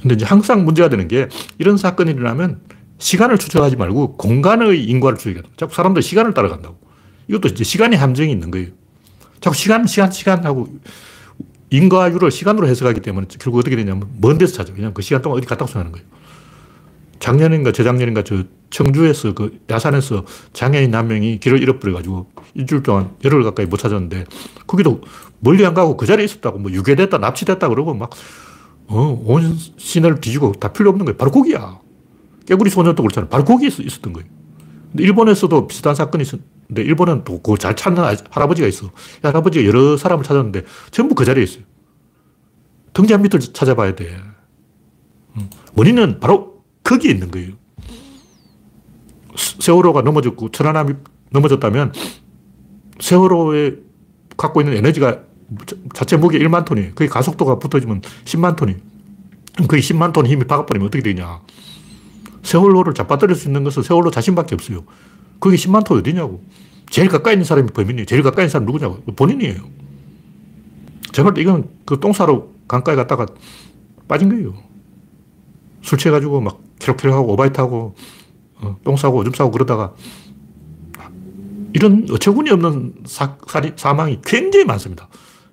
근데 0.00 0.14
이제 0.14 0.24
항상 0.24 0.64
문제가 0.64 0.88
되는 0.88 1.06
게 1.08 1.28
이런 1.58 1.76
사건이 1.76 2.10
일어나면 2.10 2.62
시간을 2.98 3.38
추적하지 3.38 3.76
말고 3.76 4.16
공간의 4.16 4.84
인과를 4.84 5.18
추적해야 5.18 5.42
자꾸 5.56 5.74
사람들 5.74 6.02
시간을 6.02 6.34
따라간다고. 6.34 6.78
이것도 7.28 7.48
이제 7.48 7.64
시간의 7.64 7.98
함정이 7.98 8.30
있는 8.32 8.50
거예요. 8.50 8.68
자꾸 9.44 9.54
시간, 9.54 9.86
시간, 9.86 10.10
시간 10.10 10.42
하고 10.46 10.68
인과율을 11.68 12.30
시간으로 12.30 12.66
해석하기 12.66 13.00
때문에 13.00 13.26
결국 13.38 13.58
어떻게 13.58 13.76
되냐면 13.76 14.08
먼 14.18 14.38
데서 14.38 14.54
찾아. 14.54 14.72
그냥 14.72 14.94
그 14.94 15.02
시간 15.02 15.20
동안 15.20 15.36
어디 15.36 15.46
갔다 15.46 15.66
오는 15.66 15.92
거예요. 15.92 16.06
작년인가 17.18 17.72
재작년인가 17.72 18.24
저 18.24 18.44
청주에서 18.70 19.34
그 19.34 19.60
야산에서 19.68 20.24
장애인 20.54 20.94
한 20.94 21.08
명이 21.08 21.40
길을 21.40 21.60
잃어버려가지고 21.60 22.30
일주일 22.54 22.82
동안 22.82 23.10
열흘 23.22 23.42
가까이 23.44 23.66
못 23.66 23.76
찾았는데 23.76 24.24
거기도 24.66 25.02
멀리 25.40 25.66
안 25.66 25.74
가고 25.74 25.98
그 25.98 26.06
자리에 26.06 26.24
있었다고 26.24 26.58
뭐 26.58 26.72
유괴됐다 26.72 27.18
납치됐다 27.18 27.68
그러고 27.68 27.92
막 27.92 28.08
어, 28.86 29.22
온 29.26 29.58
시내를 29.76 30.22
뒤지고 30.22 30.52
다 30.52 30.72
필요 30.72 30.88
없는 30.88 31.04
거예요. 31.04 31.18
바로 31.18 31.30
거기야. 31.30 31.80
깨구리 32.46 32.70
소년도 32.70 33.02
그렇잖아요. 33.02 33.28
바로 33.28 33.44
거기에 33.44 33.68
있었던 33.68 34.14
거예요. 34.14 34.26
근데 34.90 35.04
일본에서도 35.04 35.66
비슷한 35.66 35.94
사건이 35.94 36.22
있었 36.22 36.40
는데 36.74 36.82
일본은 36.82 37.24
또 37.24 37.40
그걸 37.40 37.58
잘 37.58 37.76
찾는 37.76 38.02
할아버지가 38.30 38.66
있어. 38.68 38.90
할아버지가 39.22 39.64
여러 39.66 39.96
사람을 39.96 40.24
찾았는데 40.24 40.64
전부 40.90 41.14
그 41.14 41.24
자리에 41.24 41.44
있어요. 41.44 41.64
등잔 42.92 43.22
밑을 43.22 43.40
찾아봐야 43.40 43.94
돼. 43.94 44.16
원인은 45.74 46.20
바로 46.20 46.64
거기에 46.82 47.12
있는 47.12 47.30
거예요. 47.30 47.52
세월호가 49.36 50.02
넘어졌고 50.02 50.50
천안함이 50.50 50.94
넘어졌다면 51.30 51.92
세월호에 53.00 53.76
갖고 54.36 54.60
있는 54.60 54.76
에너지가 54.76 55.22
자체 55.92 56.16
무게 56.16 56.38
1만 56.38 56.64
톤이에요. 56.64 56.90
그게 56.94 57.08
가속도가 57.08 57.58
붙어지면 57.58 58.02
10만 58.24 58.56
톤이. 58.56 58.76
그게 59.56 59.78
10만 59.78 60.12
톤 60.12 60.26
힘이 60.26 60.44
박아버리면 60.44 60.88
어떻게 60.88 61.02
되냐. 61.02 61.40
세월호를 62.42 62.94
잡아들일 62.94 63.34
수 63.34 63.48
있는 63.48 63.64
것은 63.64 63.82
세월호 63.82 64.10
자신밖에 64.10 64.54
없어요. 64.54 64.84
그게 65.44 65.58
10만 65.58 65.84
톤 65.84 65.98
어디냐고. 65.98 66.42
제일 66.88 67.08
가까이 67.08 67.34
있는 67.34 67.44
사람이 67.44 67.68
범인이에요. 67.72 68.06
제일 68.06 68.22
가까이 68.22 68.44
있는 68.44 68.48
사람 68.48 68.64
누구냐고. 68.64 69.02
본인이에요. 69.14 69.60
제발 71.12 71.36
이건 71.36 71.68
그 71.84 72.00
똥싸러 72.00 72.46
강가에 72.66 72.96
갔다가 72.96 73.26
빠진 74.08 74.30
거예요. 74.30 74.54
술 75.82 75.98
취해가지고 75.98 76.40
막 76.40 76.62
캐럭캐럭하고 76.78 77.30
오바이트하고 77.34 77.94
어, 78.54 78.76
똥 78.84 78.96
싸고 78.96 79.18
오줌 79.18 79.34
싸고 79.34 79.50
그러다가 79.50 79.92
이런 81.74 82.06
어처구니 82.10 82.50
없는 82.50 82.94
사, 83.04 83.36
살이, 83.46 83.74
사망이 83.76 84.20
굉장히 84.24 84.64
많습니다. 84.64 85.08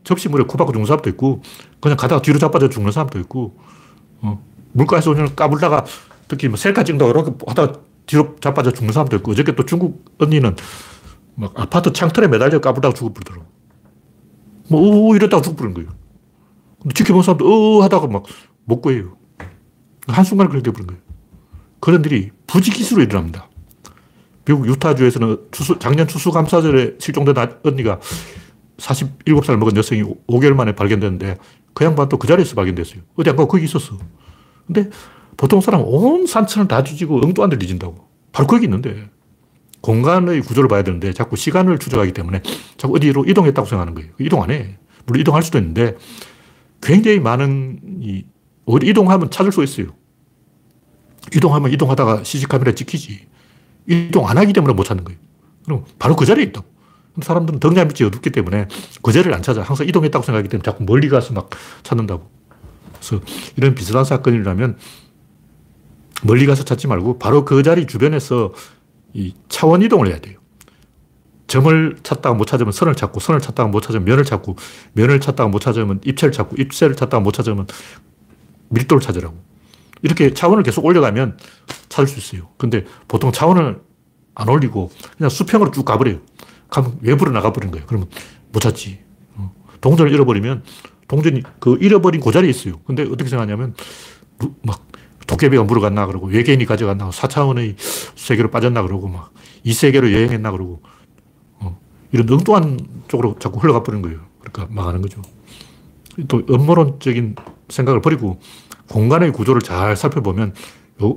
접시물에 0.06 0.46
코박고 0.46 0.72
죽는 0.72 0.86
사람도 0.86 1.10
있고 1.10 1.42
그냥 1.82 1.98
가다가 1.98 2.22
뒤로 2.22 2.40
자빠져 2.40 2.70
죽는 2.70 2.94
사람도 2.94 3.20
있고 3.20 3.58
어, 4.22 4.42
물가에서 4.72 5.14
그냥 5.14 5.36
까불다가 5.36 5.84
특히 6.30 6.48
뭐 6.48 6.56
셀카 6.56 6.86
찍는다고 6.86 7.12
이렇게 7.12 7.34
하다가 7.46 7.91
뒤로 8.06 8.36
자빠져 8.40 8.72
죽는 8.72 8.94
사람도 8.94 9.18
있고 9.18 9.32
어저께 9.32 9.56
또 9.56 9.66
중국 9.66 10.06
언니는 10.20 10.56
막 11.36 11.54
아파트 11.56 11.94
창틀에 11.94 12.28
매달려 12.28 12.60
까불다가 12.60 12.94
죽어버리더라고. 12.94 13.46
뭐, 14.70 15.12
어, 15.12 15.16
이랬다가 15.16 15.42
죽어버린 15.42 15.74
거예요. 15.74 15.90
근데 16.82 16.94
지켜본 16.94 17.24
사람도 17.24 17.46
어 17.46 17.84
하다가 17.84 18.08
막 18.08 18.24
못 18.66 18.82
구해요. 18.82 19.18
한순간에 20.08 20.50
그렇게 20.50 20.64
돼버린 20.64 20.88
거예요. 20.88 21.02
그런 21.80 22.04
일이 22.06 22.32
부지기수로 22.48 23.04
일어납니다. 23.04 23.50
미국 24.46 24.68
유타주에서는 24.68 25.38
추수, 25.52 25.78
작년 25.80 26.08
추수감사절에 26.08 26.96
실종된 27.00 27.36
언니가 27.64 28.00
47살 28.78 29.58
먹은 29.58 29.76
여성이 29.78 30.04
5개월 30.28 30.54
만에 30.54 30.74
발견됐는데 30.74 31.38
그 31.74 31.86
양반 31.86 32.10
또그 32.10 32.28
자리에서 32.28 32.56
발견됐어요. 32.56 33.02
어디 33.16 33.30
안 33.30 33.36
가고 33.36 33.48
거기 33.48 33.66
있었어. 33.66 33.98
근데 34.66 34.90
보통 35.38 35.62
사람 35.62 35.82
온 35.84 36.28
산천을 36.28 36.68
다 36.68 36.84
뒤지고 36.84 37.22
엉뚱한 37.24 37.50
데를 37.50 37.60
뒤진다고. 37.60 38.08
바로 38.32 38.48
거기 38.48 38.66
있는데. 38.66 39.10
공간의 39.82 40.42
구조를 40.42 40.70
봐야 40.70 40.84
되는데 40.84 41.12
자꾸 41.12 41.36
시간을 41.36 41.80
추적하기 41.80 42.14
때문에 42.14 42.42
자꾸 42.78 42.96
어디로 42.96 43.26
이동했다고 43.26 43.68
생각하는 43.68 43.96
거예요. 43.96 44.12
이동 44.20 44.44
안 44.44 44.52
해. 44.52 44.78
물론 45.06 45.22
이동할 45.22 45.42
수도 45.42 45.58
있는데 45.58 45.98
굉장히 46.82 47.20
많은 47.20 47.80
이, 48.02 48.24
어디 48.66 48.88
이동하면 48.88 49.32
찾을 49.32 49.52
수 49.52 49.64
있어요. 49.64 49.88
이동하면 51.36 51.72
이동하다가 51.72 52.24
CC카메라 52.24 52.74
찍히지. 52.74 53.28
이동 53.88 54.28
안 54.30 54.38
하기 54.38 54.54
때문에 54.54 54.74
못 54.74 54.84
찾는 54.84 55.04
거예요. 55.04 55.20
그럼 55.66 55.86
바로 56.00 56.16
그 56.16 56.26
자리에 56.26 56.46
있다고. 56.46 56.68
사람들은 57.22 57.60
덕냐빛이 57.60 58.08
어둡기 58.08 58.30
때문에 58.30 58.68
그 59.02 59.12
자리를 59.12 59.34
안 59.34 59.42
찾아. 59.42 59.62
항상 59.62 59.88
이동했다고 59.88 60.24
생각하기 60.24 60.50
때문에 60.50 60.64
자꾸 60.64 60.84
멀리 60.84 61.10
가서 61.10 61.34
막 61.34 61.50
찾는다고. 61.84 62.30
그래서 62.94 63.24
이런 63.58 63.76
비슷한 63.76 64.06
사건이라면 64.06 64.78
멀리 66.24 66.46
가서 66.46 66.64
찾지 66.64 66.88
말고 66.88 67.20
바로 67.20 67.46
그 67.46 67.64
자리 67.64 67.88
주변에서 67.88 68.54
이 69.14 69.34
차원 69.50 69.82
이동을 69.82 70.08
해야 70.08 70.20
돼요. 70.20 70.40
점을 71.48 71.98
찾다가 72.02 72.34
못 72.36 72.46
찾으면 72.46 72.72
선을 72.72 72.96
찾고, 72.96 73.20
선을 73.20 73.42
찾다가 73.42 73.68
못 73.68 73.82
찾으면 73.82 74.06
면을 74.06 74.24
찾고, 74.24 74.56
면을 74.94 75.20
찾다가 75.20 75.50
못 75.50 75.60
찾으면 75.60 76.00
입체를 76.06 76.32
찾고, 76.32 76.56
입체를 76.58 76.96
찾다가 76.96 77.20
못 77.20 77.34
찾으면 77.34 77.68
밀도를 78.70 79.02
찾으라고. 79.02 79.36
이렇게 80.02 80.34
차원을 80.34 80.64
계속 80.64 80.86
올려가면 80.86 81.38
찾을 81.90 82.08
수 82.08 82.20
있어요. 82.20 82.50
근데 82.58 82.86
보통 83.08 83.32
차원을 83.32 83.82
안 84.34 84.50
올리고 84.50 84.92
그냥 85.18 85.30
수평으로 85.30 85.72
쭉 85.72 85.84
가버려요. 85.86 86.20
가면 86.70 87.00
외부로 87.02 87.32
나가버린 87.32 87.70
거예요. 87.72 87.86
그러면 87.86 88.08
못 88.52 88.62
찾지. 88.62 89.00
어. 89.36 89.54
동전을 89.82 90.12
잃어버리면 90.12 90.64
동전이 91.08 91.44
그 91.60 91.78
잃어버린 91.82 92.22
그 92.22 92.32
자리에 92.32 92.50
있어요. 92.50 92.80
근데 92.86 93.04
어떻게 93.04 93.30
생각하냐면 93.30 93.76
막 94.64 94.91
도깨비가 95.32 95.64
물어갔나 95.64 96.06
그러고 96.06 96.28
외계인이 96.28 96.66
가져갔나 96.66 97.10
4차원의 97.10 97.76
세계로 98.16 98.52
빠졌나 98.52 98.84
그러고 98.84 99.08
막 99.08 99.32
이 99.64 99.74
세계로 99.74 100.12
여행했나 100.12 100.52
그러고 100.52 100.82
어. 101.60 101.78
이런 102.12 102.30
엉뚱한 102.30 102.80
쪽으로 103.08 103.36
자꾸 103.40 103.60
흘러가 103.60 103.84
버리는 103.84 104.02
거예요. 104.02 104.20
그러니까 104.40 104.74
망하는 104.74 105.02
거죠. 105.02 105.22
또 106.28 106.42
음모론적인 106.50 107.36
생각을 107.70 108.02
버리고 108.02 108.40
공간의 108.90 109.32
구조를 109.32 109.62
잘 109.62 109.96
살펴보면 109.96 110.54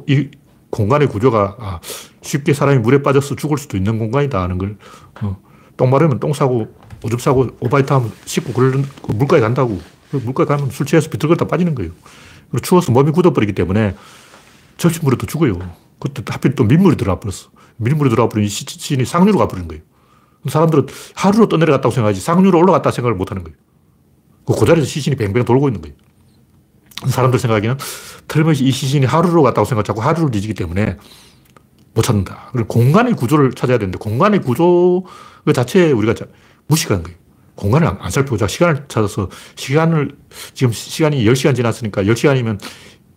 이 0.06 0.28
공간의 0.70 1.08
구조가 1.08 1.56
아, 1.58 1.80
쉽게 2.22 2.52
사람이 2.52 2.78
물에 2.80 3.02
빠져서 3.02 3.36
죽을 3.36 3.58
수도 3.58 3.76
있는 3.76 3.98
공간이다 3.98 4.42
하는 4.42 4.58
걸, 4.58 4.76
어, 5.22 5.36
똥 5.76 5.90
마르면 5.90 6.18
똥 6.18 6.32
싸고, 6.32 6.66
오줌 7.04 7.18
싸고, 7.18 7.48
오바이트 7.60 7.92
하면 7.92 8.10
씻고, 8.24 8.52
그러는, 8.52 8.84
그 9.02 9.12
물가에 9.12 9.38
간다고. 9.38 9.78
그 10.10 10.16
물가에 10.16 10.46
가면 10.46 10.70
술 10.70 10.84
취해서 10.86 11.08
비틀거리다 11.10 11.46
빠지는 11.46 11.76
거예요. 11.76 11.92
추워서 12.62 12.92
몸이 12.92 13.12
굳어버리기 13.12 13.52
때문에 13.52 13.94
절친물에도 14.76 15.26
죽어요. 15.26 15.58
그때 15.98 16.22
하필 16.28 16.54
또 16.54 16.64
민물이 16.64 16.96
들어와 16.96 17.20
버렸어. 17.20 17.50
민물이 17.76 18.10
들어와 18.10 18.28
버리니 18.28 18.48
시신이 18.48 19.04
상류로 19.04 19.38
가버리는 19.38 19.68
거예요. 19.68 19.82
사람들은 20.48 20.86
하루로 21.14 21.48
떠내려갔다고 21.48 21.92
생각하지 21.92 22.20
상류로 22.20 22.58
올라갔다 22.58 22.90
생각을 22.90 23.16
못 23.16 23.30
하는 23.30 23.44
거예요. 23.44 23.56
그, 24.46 24.54
그 24.54 24.66
자리에서 24.66 24.86
시신이 24.86 25.16
뱅뱅 25.16 25.44
돌고 25.44 25.68
있는 25.68 25.80
거예요. 25.80 25.96
사람들 27.08 27.38
생각에는 27.38 27.78
틀림없이 28.28 28.64
이 28.64 28.70
시신이 28.70 29.06
하루로 29.06 29.42
갔다고 29.42 29.64
생각 29.64 29.84
자꾸 29.84 30.02
하루를 30.02 30.30
뒤지기 30.30 30.54
때문에 30.54 30.96
못 31.94 32.02
찾는다. 32.02 32.50
그리고 32.52 32.68
공간의 32.68 33.14
구조를 33.14 33.52
찾아야 33.52 33.78
되는데 33.78 33.98
공간의 33.98 34.42
구조 34.42 35.04
그 35.44 35.52
자체에 35.52 35.92
우리가 35.92 36.14
무식한 36.66 37.02
거예요. 37.02 37.18
공간을 37.54 37.86
안, 37.86 38.10
살펴보자. 38.10 38.46
시간을 38.46 38.84
찾아서 38.88 39.28
시간을 39.56 40.16
지금 40.54 40.72
시간이 40.72 41.24
10시간 41.24 41.54
지났으니까 41.54 42.02
10시간이면 42.04 42.60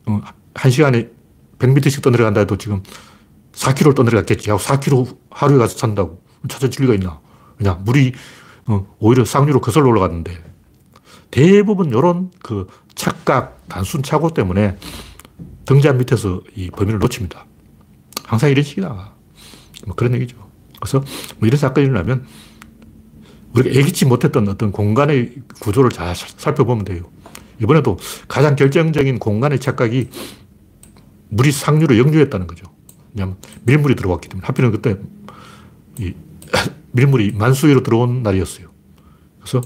어, 0.08 0.22
1시간에 0.54 1.10
100m씩 1.60 2.02
떠내려간다 2.04 2.42
해도 2.42 2.58
지금 2.58 2.84
4km를 3.54 3.96
떠내려갔겠지. 3.96 4.50
하고 4.50 4.62
4km 4.62 5.18
하루에 5.32 5.58
가서 5.58 5.76
찾는다고. 5.76 6.22
찾아질 6.48 6.84
리가 6.84 6.94
있나. 6.96 7.20
그냥 7.58 7.82
물이 7.84 8.14
어, 8.68 8.96
오히려 9.00 9.26
상류로 9.26 9.62
거슬러 9.62 9.90
올라갔는데 9.90 10.44
대부분 11.32 11.90
이런 11.90 12.32
그 12.44 12.68
착각, 12.96 13.68
단순 13.68 14.04
착오 14.04 14.32
때문에 14.32 14.78
등잔 15.66 15.98
밑에서 15.98 16.42
이 16.56 16.70
범인을 16.70 17.00
놓칩니다. 17.00 17.46
항상 18.26 18.50
이런 18.50 18.64
식이다. 18.64 19.14
뭐 19.86 19.96
그런 19.96 20.14
얘기죠. 20.16 20.38
그래서 20.80 21.00
뭐 21.38 21.48
이런 21.48 21.58
사건이 21.58 21.88
일어나면 21.88 22.26
우리가 23.54 23.76
예기치 23.76 24.06
못했던 24.06 24.48
어떤 24.48 24.72
공간의 24.72 25.36
구조를 25.62 25.90
잘 25.92 26.16
살펴보면 26.16 26.86
돼요. 26.86 27.04
이번에도 27.62 27.98
가장 28.28 28.56
결정적인 28.56 29.20
공간의 29.20 29.60
착각이 29.60 30.10
물이 31.30 31.52
상류로 31.52 31.98
역류했다는 31.98 32.48
거죠. 32.48 32.66
왜냐하면 33.14 33.38
밀물이 33.64 33.96
들어왔기 33.96 34.30
때문에. 34.30 34.46
하필은 34.46 34.72
그때 34.72 34.98
이 35.98 36.14
밀물이 36.92 37.34
만수위로 37.34 37.84
들어온 37.84 38.24
날이었어요. 38.24 38.68
그래서 39.40 39.62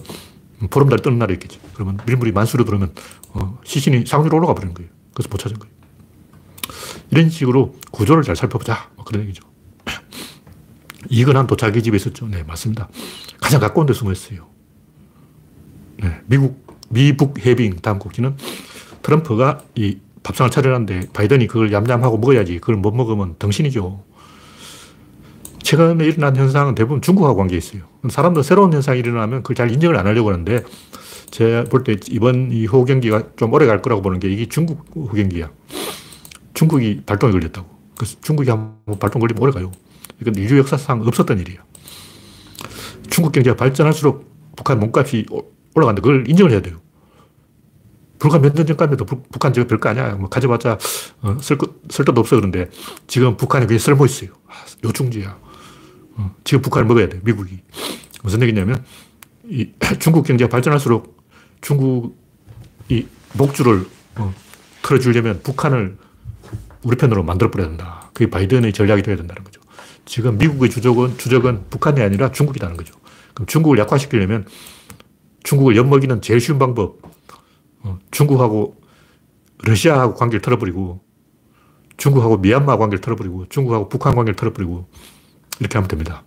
보름달 0.70 1.00
뜨는 1.00 1.18
날이었겠죠. 1.20 1.60
그러면 1.74 2.00
밀물이 2.06 2.32
만수로 2.32 2.66
들어오면 2.66 2.94
어, 3.34 3.60
시신이 3.64 4.06
상류로 4.06 4.38
올라가 4.38 4.54
버리는 4.54 4.74
거예요. 4.74 4.90
그래서 5.14 5.30
못 5.30 5.38
찾은 5.38 5.58
거예요. 5.60 5.74
이런 7.10 7.30
식으로 7.30 7.76
구조를 7.92 8.24
잘 8.24 8.36
살펴보자. 8.36 8.90
뭐 8.96 9.06
그런 9.06 9.24
얘기죠. 9.24 9.44
이건한 11.10 11.48
도자기 11.48 11.84
집에 11.84 11.98
있었죠. 11.98 12.28
네, 12.28 12.44
맞습니다. 12.44 12.90
가장 13.42 13.60
가까운 13.60 13.86
데 13.86 13.92
숨어 13.94 14.14
있어요. 14.14 14.48
네, 16.02 16.22
미국, 16.28 16.66
미북 16.90 17.46
해빙 17.46 17.78
다음 17.82 18.00
곡지는 18.00 18.36
트럼프가 19.02 19.62
이 19.76 19.98
밥상을 20.24 20.50
차려놨는데 20.52 21.10
바이든이 21.12 21.48
그걸 21.48 21.74
얌얌하고 21.74 22.18
먹어야지. 22.18 22.60
그걸 22.60 22.78
못 22.78 22.96
먹으면 22.96 23.36
덩신이죠. 23.40 24.04
최근에 25.64 26.06
일어난 26.06 26.36
현상은 26.36 26.76
대부분 26.76 27.02
중국하고 27.02 27.36
관계 27.36 27.58
있어요. 27.58 27.84
사람들 28.10 28.44
새로운 28.44 28.74
현상이 28.74 29.00
일어나면 29.00 29.44
그걸 29.44 29.56
잘 29.56 29.72
인정을 29.72 29.96
안 29.98 30.08
하려고 30.08 30.30
하는데 30.32 30.64
제가 31.32 31.66
볼 31.66 31.84
때 31.84 31.96
이번 32.10 32.52
이 32.52 32.66
호경기가 32.66 33.36
좀 33.36 33.54
오래 33.54 33.66
갈 33.66 33.82
거라고 33.82 34.02
보는 34.02 34.20
게 34.20 34.30
이게 34.30 34.48
중국 34.48 34.86
호경기야. 34.96 35.50
중국이 36.54 37.02
발동이 37.06 37.32
걸렸다고. 37.34 37.68
그래서 37.98 38.18
중국이 38.22 38.50
한번 38.50 39.00
발동 39.00 39.20
걸리면 39.20 39.42
오래 39.42 39.52
가요. 39.52 39.72
이건 40.20 40.36
인류 40.36 40.58
역사상 40.60 41.02
없었던 41.02 41.40
일이야. 41.40 41.64
중국 43.12 43.32
경제가 43.34 43.56
발전할수록 43.56 44.26
북한 44.56 44.80
몸값이 44.80 45.28
올라간다. 45.76 46.02
그걸 46.02 46.28
인정을 46.28 46.52
해야 46.52 46.62
돼요. 46.62 46.78
불과 48.18 48.40
몇 48.40 48.54
년 48.56 48.66
전까지만 48.66 48.94
해도 48.94 49.06
북한 49.06 49.54
지금 49.54 49.68
별거 49.68 49.90
아니야. 49.90 50.16
뭐 50.16 50.30
가져봤자 50.30 50.78
어, 51.22 51.38
쓸, 51.42 51.58
쓸 51.90 52.06
데도 52.06 52.22
없어 52.22 52.36
그런데 52.38 52.70
지금 53.08 53.36
북한에 53.38 53.66
그게 53.66 53.78
쓸모 53.80 54.06
있어요. 54.06 54.30
아, 54.48 54.54
요충지야. 54.84 55.38
어, 56.16 56.36
지금 56.44 56.62
북한을 56.62 56.88
먹어야 56.88 57.10
돼. 57.10 57.20
미국이. 57.24 57.60
무슨 58.24 58.42
얘기냐면 58.44 58.84
이 59.46 59.72
중국 60.00 60.24
경제가 60.26 60.50
발전할수록 60.50 61.18
중국이 61.62 63.08
목줄을 63.34 63.86
어, 64.18 64.34
틀어주려면 64.84 65.42
북한을 65.44 65.98
우리 66.84 66.96
편으로 66.98 67.24
만들어버려야 67.24 67.70
된다. 67.70 68.10
그게 68.14 68.30
바이든의 68.30 68.74
전략이 68.74 69.02
되어야 69.04 69.18
된다는 69.18 69.44
거죠. 69.44 69.62
지금 70.06 70.38
미국의 70.38 70.70
주적은, 70.70 71.18
주적은 71.18 71.66
북한이 71.70 72.02
아니라 72.02 72.32
중국이라는 72.32 72.76
거죠. 72.78 72.94
그럼 73.34 73.48
중국을 73.48 73.78
약화시키려면 73.78 74.46
중국을 75.44 75.76
엿먹이는 75.76 76.22
제일 76.22 76.40
쉬운 76.40 76.60
방법, 76.60 77.02
어, 77.82 78.00
중국하고 78.12 78.80
러시아하고 79.64 80.16
관계를 80.16 80.42
털어버리고, 80.42 81.02
중국하고 81.98 82.38
미얀마 82.38 82.78
관계를 82.78 83.02
털어버리고, 83.02 83.48
중국하고 83.50 83.90
북한 83.90 84.16
관계를 84.16 84.36
털어버리고, 84.36 84.88
이렇게 85.60 85.78
하면 85.78 85.88
됩니다. 85.88 86.24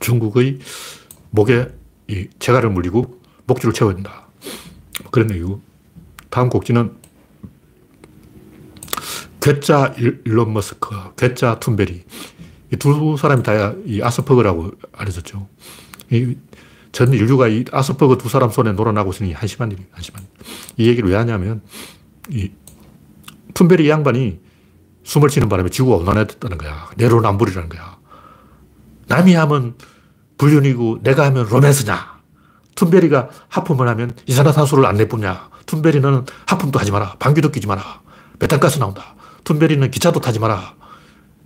중국의 0.00 0.58
목에 1.30 1.68
이 2.08 2.28
재갈을 2.38 2.70
물리고 2.70 3.20
목줄을 3.46 3.72
채워야 3.72 3.94
된다. 3.94 4.26
그런 5.10 5.30
얘기고. 5.30 5.60
다음 6.28 6.48
곡지는 6.48 6.96
괴짜 9.40 9.94
일론 9.98 10.52
머스크, 10.52 10.94
괴짜 11.16 11.58
툰베리. 11.58 12.04
이 12.72 12.76
두 12.76 13.16
사람이 13.16 13.42
다 13.42 13.74
이 13.86 14.00
아스퍼그라고 14.02 14.72
알려졌죠. 14.92 15.46
전 16.92 17.12
인류가 17.12 17.48
이 17.48 17.64
아스퍼그 17.70 18.18
두 18.18 18.28
사람 18.28 18.50
손에 18.50 18.72
놀아나고 18.72 19.12
있으니 19.12 19.32
한심한 19.32 19.70
일이 19.72 19.84
한심한. 19.92 20.24
이 20.76 20.88
얘기를 20.88 21.08
왜 21.08 21.16
하냐면, 21.16 21.62
이 22.30 22.50
툰베리 23.54 23.88
양반이 23.88 24.40
숨을 25.04 25.30
쉬는 25.30 25.48
바람에 25.48 25.70
지구가 25.70 25.96
온난해졌다는 25.96 26.58
거야. 26.58 26.90
내로남불이라는 26.96 27.68
거야. 27.68 27.96
남이 29.06 29.34
하면 29.34 29.74
불륜이고 30.38 31.00
내가 31.02 31.26
하면 31.26 31.46
로맨스냐. 31.48 32.20
툰베리가 32.74 33.28
하품을 33.48 33.88
하면 33.88 34.12
이산화탄소를 34.26 34.86
안 34.86 34.96
내뿜냐. 34.96 35.50
툰베리는 35.66 36.26
하품도 36.46 36.78
하지 36.78 36.90
마라. 36.90 37.16
방귀도 37.18 37.50
끼지 37.50 37.66
마라. 37.66 38.00
메탄가스 38.38 38.78
나온다. 38.78 39.14
툰베리는 39.44 39.90
기차도 39.90 40.20
타지 40.20 40.38
마라. 40.38 40.74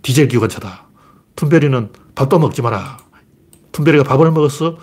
디젤 0.01 0.27
기관차다. 0.27 0.87
툰베리는 1.37 1.91
밥도 2.15 2.39
먹지 2.39 2.61
마라. 2.61 2.97
툰베리가 3.71 4.03
밥을 4.03 4.31
먹었어 4.31 4.77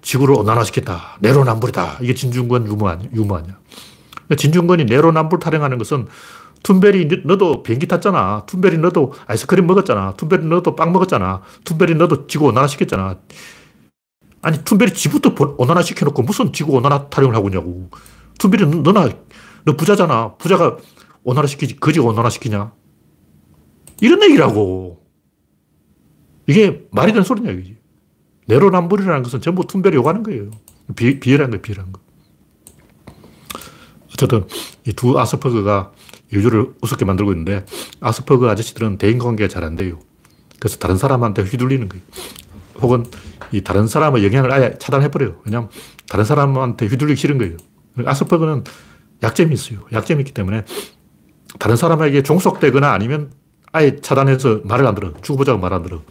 지구를 0.00 0.34
온난화시켰다. 0.34 1.18
내로남불이다. 1.20 1.98
이게 2.00 2.14
진중권 2.14 2.66
유무 2.66 2.88
아니야? 2.88 3.08
유무 3.14 3.36
아니야? 3.36 3.58
진중권이 4.36 4.86
내로남불 4.86 5.38
타령하는 5.38 5.78
것은 5.78 6.08
툰베리 6.62 7.22
너도 7.24 7.62
비행기 7.62 7.86
탔잖아. 7.86 8.46
툰베리 8.46 8.78
너도 8.78 9.12
아이스크림 9.26 9.66
먹었잖아. 9.66 10.14
툰베리 10.14 10.46
너도 10.46 10.74
빵 10.74 10.92
먹었잖아. 10.92 11.42
툰베리 11.64 11.94
너도 11.94 12.26
지구 12.26 12.46
온난화시켰잖아. 12.46 13.18
아니 14.40 14.64
툰베리 14.64 14.94
지부터 14.94 15.34
온난화시켜놓고 15.58 16.22
무슨 16.22 16.52
지구 16.52 16.72
온난화 16.72 17.10
타령을 17.10 17.36
하고 17.36 17.48
있냐고. 17.48 17.90
툰베리 18.38 18.66
너나 18.66 19.10
너 19.64 19.76
부자잖아. 19.76 20.36
부자가 20.36 20.78
온난화시키지 21.24 21.76
거지가 21.76 22.06
온난화시키냐. 22.06 22.72
이런 24.00 24.22
얘기라고. 24.22 24.91
이게 26.52 26.86
말이 26.90 27.12
되는 27.12 27.24
소리냐 27.24 27.50
이게. 27.52 27.78
내로남불이라는 28.46 29.22
것은 29.22 29.40
전부 29.40 29.66
툰베리 29.66 29.96
요구하는 29.96 30.22
거예요. 30.22 30.50
비, 30.94 31.18
비열한 31.18 31.50
거예요, 31.50 31.62
비열한 31.62 31.92
거. 31.92 32.00
어쨌든 34.12 34.46
이 34.86 34.92
두 34.92 35.18
아스퍼그가 35.18 35.92
인류를 36.30 36.74
우습게 36.82 37.04
만들고 37.06 37.32
있는데 37.32 37.64
아스퍼그 38.00 38.48
아저씨들은 38.50 38.98
대인관계가 38.98 39.48
잘 39.48 39.64
안 39.64 39.76
돼요. 39.76 39.98
그래서 40.60 40.76
다른 40.78 40.96
사람한테 40.98 41.42
휘둘리는 41.42 41.88
거예요. 41.88 42.04
혹은 42.80 43.06
이 43.52 43.62
다른 43.62 43.86
사람의 43.86 44.24
영향을 44.24 44.52
아예 44.52 44.74
차단해버려요. 44.78 45.40
왜냐하면 45.46 45.70
다른 46.08 46.24
사람한테 46.24 46.86
휘둘리기 46.86 47.18
싫은 47.18 47.38
거예요. 47.38 47.56
아스퍼그는 48.04 48.64
약점이 49.22 49.54
있어요. 49.54 49.80
약점이 49.92 50.20
있기 50.22 50.32
때문에 50.32 50.64
다른 51.58 51.76
사람에게 51.76 52.22
종속되거나 52.22 52.92
아니면 52.92 53.32
아예 53.72 53.96
차단해서 53.96 54.60
말을 54.64 54.86
안 54.86 54.94
들어. 54.94 55.12
죽어보자고 55.22 55.58
말 55.60 55.72
안 55.72 55.82
들어. 55.82 56.02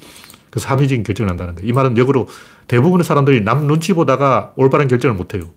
그래서 0.52 0.68
합리적인 0.70 1.04
결정을 1.04 1.30
한다는 1.32 1.56
거예요. 1.56 1.68
이 1.68 1.74
말은 1.74 1.98
역으로 1.98 2.28
대부분의 2.68 3.04
사람들이 3.04 3.42
남 3.42 3.66
눈치 3.66 3.94
보다가 3.94 4.54
올바른 4.58 4.88
결정을 4.88 5.16
못 5.18 5.34
해요. 5.34 5.50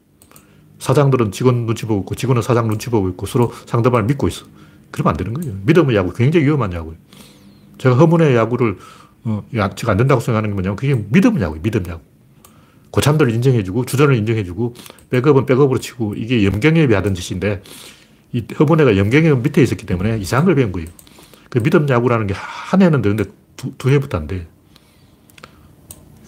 사장들은 0.79 1.33
직원 1.33 1.67
눈치 1.67 1.85
보고 1.85 2.01
있고 2.03 2.15
직원은 2.15 2.41
사장 2.43 2.69
눈치 2.69 2.89
보고 2.91 3.09
있고 3.11 3.27
서로 3.27 3.53
상대방을 3.67 4.07
믿고 4.07 4.29
있어. 4.29 4.47
그러면 4.91 5.11
안 5.11 5.17
되는 5.17 5.35
거예요. 5.35 5.55
믿음의 5.67 5.97
야구 5.97 6.13
굉장히 6.15 6.47
위험한 6.47 6.73
야구예요. 6.73 6.97
제가 7.79 7.97
허문의 7.97 8.35
야구를 8.37 8.79
어, 9.25 9.45
제가 9.75 9.93
안 9.93 9.99
된다고 9.99 10.21
생각하는 10.21 10.51
게 10.51 10.55
뭐냐면 10.55 10.77
그게 10.77 10.95
믿음 10.95 11.41
야구예요. 11.41 11.63
믿음 11.63 11.85
야구. 11.89 12.01
고참들 12.91 13.31
인정해주고 13.31 13.87
주전을 13.87 14.15
인정해주고 14.15 14.75
백업은 15.11 15.47
백업으로 15.47 15.81
치고 15.81 16.15
이게 16.15 16.45
염경엽이 16.45 16.95
하던 16.95 17.15
짓인데 17.15 17.63
이 18.33 18.45
허문회가 18.59 18.97
염경엽 18.97 19.43
밑에 19.43 19.63
있었기 19.63 19.87
때문에 19.87 20.19
이상한 20.19 20.45
걸 20.47 20.55
배운 20.55 20.71
거예요. 20.71 20.87
그 21.51 21.61
믿음 21.61 21.89
야구라는 21.89 22.29
게 22.29 22.35
한 22.35 22.83
해는 22.83 23.03
되는데 23.03 23.25
두, 23.57 23.73
두 23.79 23.91
해부터 23.91 24.19
안 24.19 24.27
돼. 24.27 24.47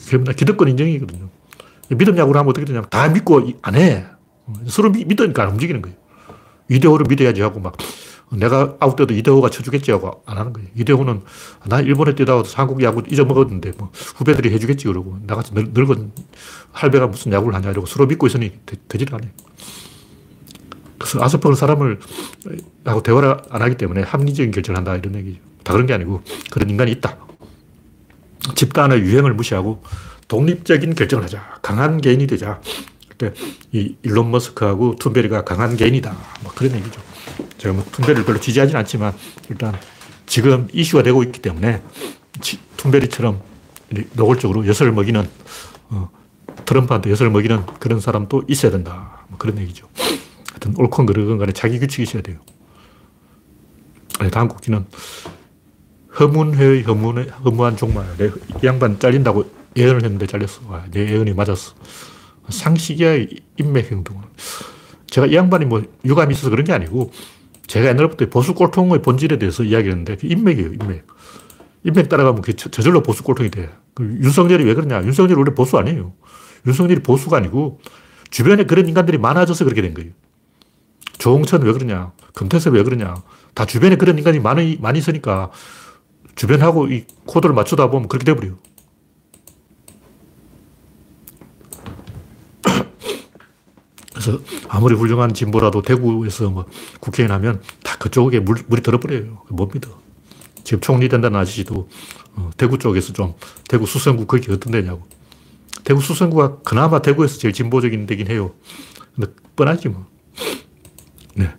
그러면 0.06 0.34
기득권 0.34 0.68
인정이거든요. 0.68 1.28
믿음 1.90 2.16
야구를 2.16 2.38
하면 2.38 2.50
어떻게 2.50 2.64
되냐면 2.64 2.88
다 2.90 3.08
믿고 3.08 3.48
안 3.62 3.74
해. 3.74 4.06
서로 4.68 4.90
믿으니까 4.90 5.42
안 5.42 5.50
움직이는 5.50 5.82
거예요. 5.82 5.96
이대호를 6.68 7.06
믿어야지 7.08 7.42
하고 7.42 7.60
막 7.60 7.76
내가 8.30 8.76
아웃 8.80 8.96
때도 8.96 9.14
이대호가 9.14 9.50
쳐주겠지 9.50 9.92
하고 9.92 10.22
안 10.26 10.36
하는 10.38 10.52
거예요. 10.52 10.68
이대호는 10.74 11.22
나 11.66 11.80
일본에 11.80 12.14
뛰다가 12.14 12.42
한국 12.54 12.82
야구 12.82 13.02
잊어먹었는데 13.08 13.72
뭐 13.78 13.90
후배들이 14.16 14.52
해주겠지 14.52 14.86
그러고 14.88 15.18
나같이 15.26 15.52
늙은 15.54 16.12
할배가 16.72 17.06
무슨 17.06 17.32
야구를 17.32 17.54
하냐 17.54 17.70
이러고 17.70 17.86
서로 17.86 18.06
믿고 18.06 18.26
있으니 18.26 18.52
되, 18.66 18.98
질 18.98 19.14
않아요. 19.14 19.30
그래서 20.98 21.22
아스퍼는 21.22 21.56
사람을 21.56 22.00
하고 22.84 23.02
대화를 23.02 23.36
안 23.50 23.62
하기 23.62 23.76
때문에 23.76 24.02
합리적인 24.02 24.50
결정을 24.50 24.78
한다 24.78 24.96
이런 24.96 25.14
얘기죠. 25.14 25.38
다 25.62 25.72
그런 25.72 25.86
게 25.86 25.94
아니고 25.94 26.22
그런 26.50 26.68
인간이 26.68 26.90
있다. 26.92 27.16
집단의 28.54 29.00
유행을 29.00 29.34
무시하고 29.34 29.82
독립적인 30.28 30.94
결정을 30.94 31.24
하자. 31.24 31.58
강한 31.62 32.00
개인이 32.00 32.26
되자. 32.26 32.60
그때 33.08 33.32
이 33.72 33.96
일론 34.02 34.30
머스크하고 34.30 34.96
툰베리가 34.96 35.44
강한 35.44 35.76
개인이다. 35.76 36.16
뭐 36.42 36.52
그런 36.54 36.74
얘기죠. 36.76 37.00
제가 37.58 37.74
뭐 37.74 37.84
툰베리를 37.92 38.24
별로 38.24 38.40
지지하진 38.40 38.76
않지만 38.76 39.14
일단 39.48 39.74
지금 40.26 40.68
이슈가 40.72 41.02
되고 41.02 41.22
있기 41.22 41.40
때문에 41.40 41.82
툰베리처럼 42.76 43.40
노골적으로 44.14 44.66
엿을 44.66 44.92
먹이는 44.92 45.28
어, 45.90 46.10
트럼프한테 46.64 47.10
엿을 47.10 47.30
먹이는 47.30 47.64
그런 47.80 48.00
사람도 48.00 48.44
있어야 48.48 48.72
된다. 48.72 49.24
뭐 49.28 49.38
그런 49.38 49.58
얘기죠. 49.58 49.88
하여튼 50.50 50.74
옳건 50.76 51.06
그르건 51.06 51.38
간에 51.38 51.52
자기 51.52 51.78
규칙이 51.78 52.02
있어야 52.02 52.22
돼요. 52.22 52.38
네, 54.20 54.30
다음 54.30 54.48
곡기는 54.48 54.86
허문회의 56.18 56.82
허문의, 56.82 57.28
허무한 57.44 57.76
종말. 57.76 58.06
내 58.16 58.30
양반 58.64 58.98
잘린다고 58.98 59.50
예언을 59.76 60.04
했는데 60.04 60.26
잘렸어. 60.26 60.62
와, 60.68 60.84
내 60.90 61.12
예언이 61.12 61.34
맞았어. 61.34 61.74
상식이야, 62.48 63.26
인맥 63.58 63.92
행동. 63.92 64.22
제가 65.08 65.26
이 65.26 65.34
양반이 65.34 65.66
뭐 65.66 65.82
유감이 66.04 66.32
있어서 66.34 66.50
그런 66.50 66.64
게 66.64 66.72
아니고 66.72 67.12
제가 67.66 67.88
옛날부터 67.88 68.26
보수 68.26 68.54
꼴통의 68.54 69.02
본질에 69.02 69.38
대해서 69.38 69.62
이야기했는데 69.62 70.16
그 70.16 70.26
인맥이에요, 70.26 70.72
인맥. 70.72 71.06
인맥 71.84 72.08
따라가면 72.08 72.42
그게 72.42 72.54
저절로 72.54 73.02
보수 73.02 73.22
꼴통이 73.22 73.50
돼. 73.50 73.70
그 73.94 74.04
윤석열이 74.22 74.64
왜 74.64 74.74
그러냐? 74.74 75.02
윤석열이 75.04 75.34
원래 75.34 75.54
보수 75.54 75.76
아니에요. 75.76 76.12
윤석열이 76.66 77.02
보수가 77.02 77.36
아니고 77.36 77.80
주변에 78.30 78.64
그런 78.64 78.88
인간들이 78.88 79.18
많아져서 79.18 79.64
그렇게 79.64 79.82
된 79.82 79.94
거예요. 79.94 80.10
조홍천 81.18 81.62
왜 81.62 81.72
그러냐? 81.72 82.12
금태섭 82.34 82.74
왜 82.74 82.82
그러냐? 82.82 83.14
다 83.54 83.64
주변에 83.64 83.96
그런 83.96 84.18
인간이 84.18 84.38
많이, 84.38 84.76
많이 84.80 84.98
있으니까 84.98 85.50
주변하고 86.36 86.88
이 86.88 87.06
코드를 87.24 87.54
맞추다 87.54 87.90
보면 87.90 88.08
그렇게 88.08 88.24
돼버려요. 88.24 88.58
그래서 94.12 94.40
아무리 94.68 94.94
훌륭한 94.94 95.34
진보라도 95.34 95.82
대구에서 95.82 96.50
뭐 96.50 96.66
국회의원 97.00 97.34
하면 97.36 97.62
다 97.82 97.96
그쪽에 97.98 98.40
물, 98.40 98.58
물이 98.66 98.82
들어버려요. 98.82 99.42
못 99.50 99.70
믿어. 99.72 100.00
지금 100.64 100.80
총리 100.80 101.08
된다는 101.08 101.38
아저씨도 101.38 101.88
어, 102.34 102.50
대구 102.56 102.78
쪽에서 102.78 103.12
좀 103.12 103.34
대구 103.68 103.86
수성구 103.86 104.26
거기 104.26 104.50
어떤 104.50 104.72
데냐고. 104.72 105.06
대구 105.84 106.00
수성구가 106.00 106.58
그나마 106.62 107.00
대구에서 107.00 107.38
제일 107.38 107.54
진보적인 107.54 108.06
데긴 108.06 108.28
해요. 108.28 108.54
근데 109.14 109.32
뻔하지 109.54 109.88
뭐. 109.88 110.06
네. 111.34 111.54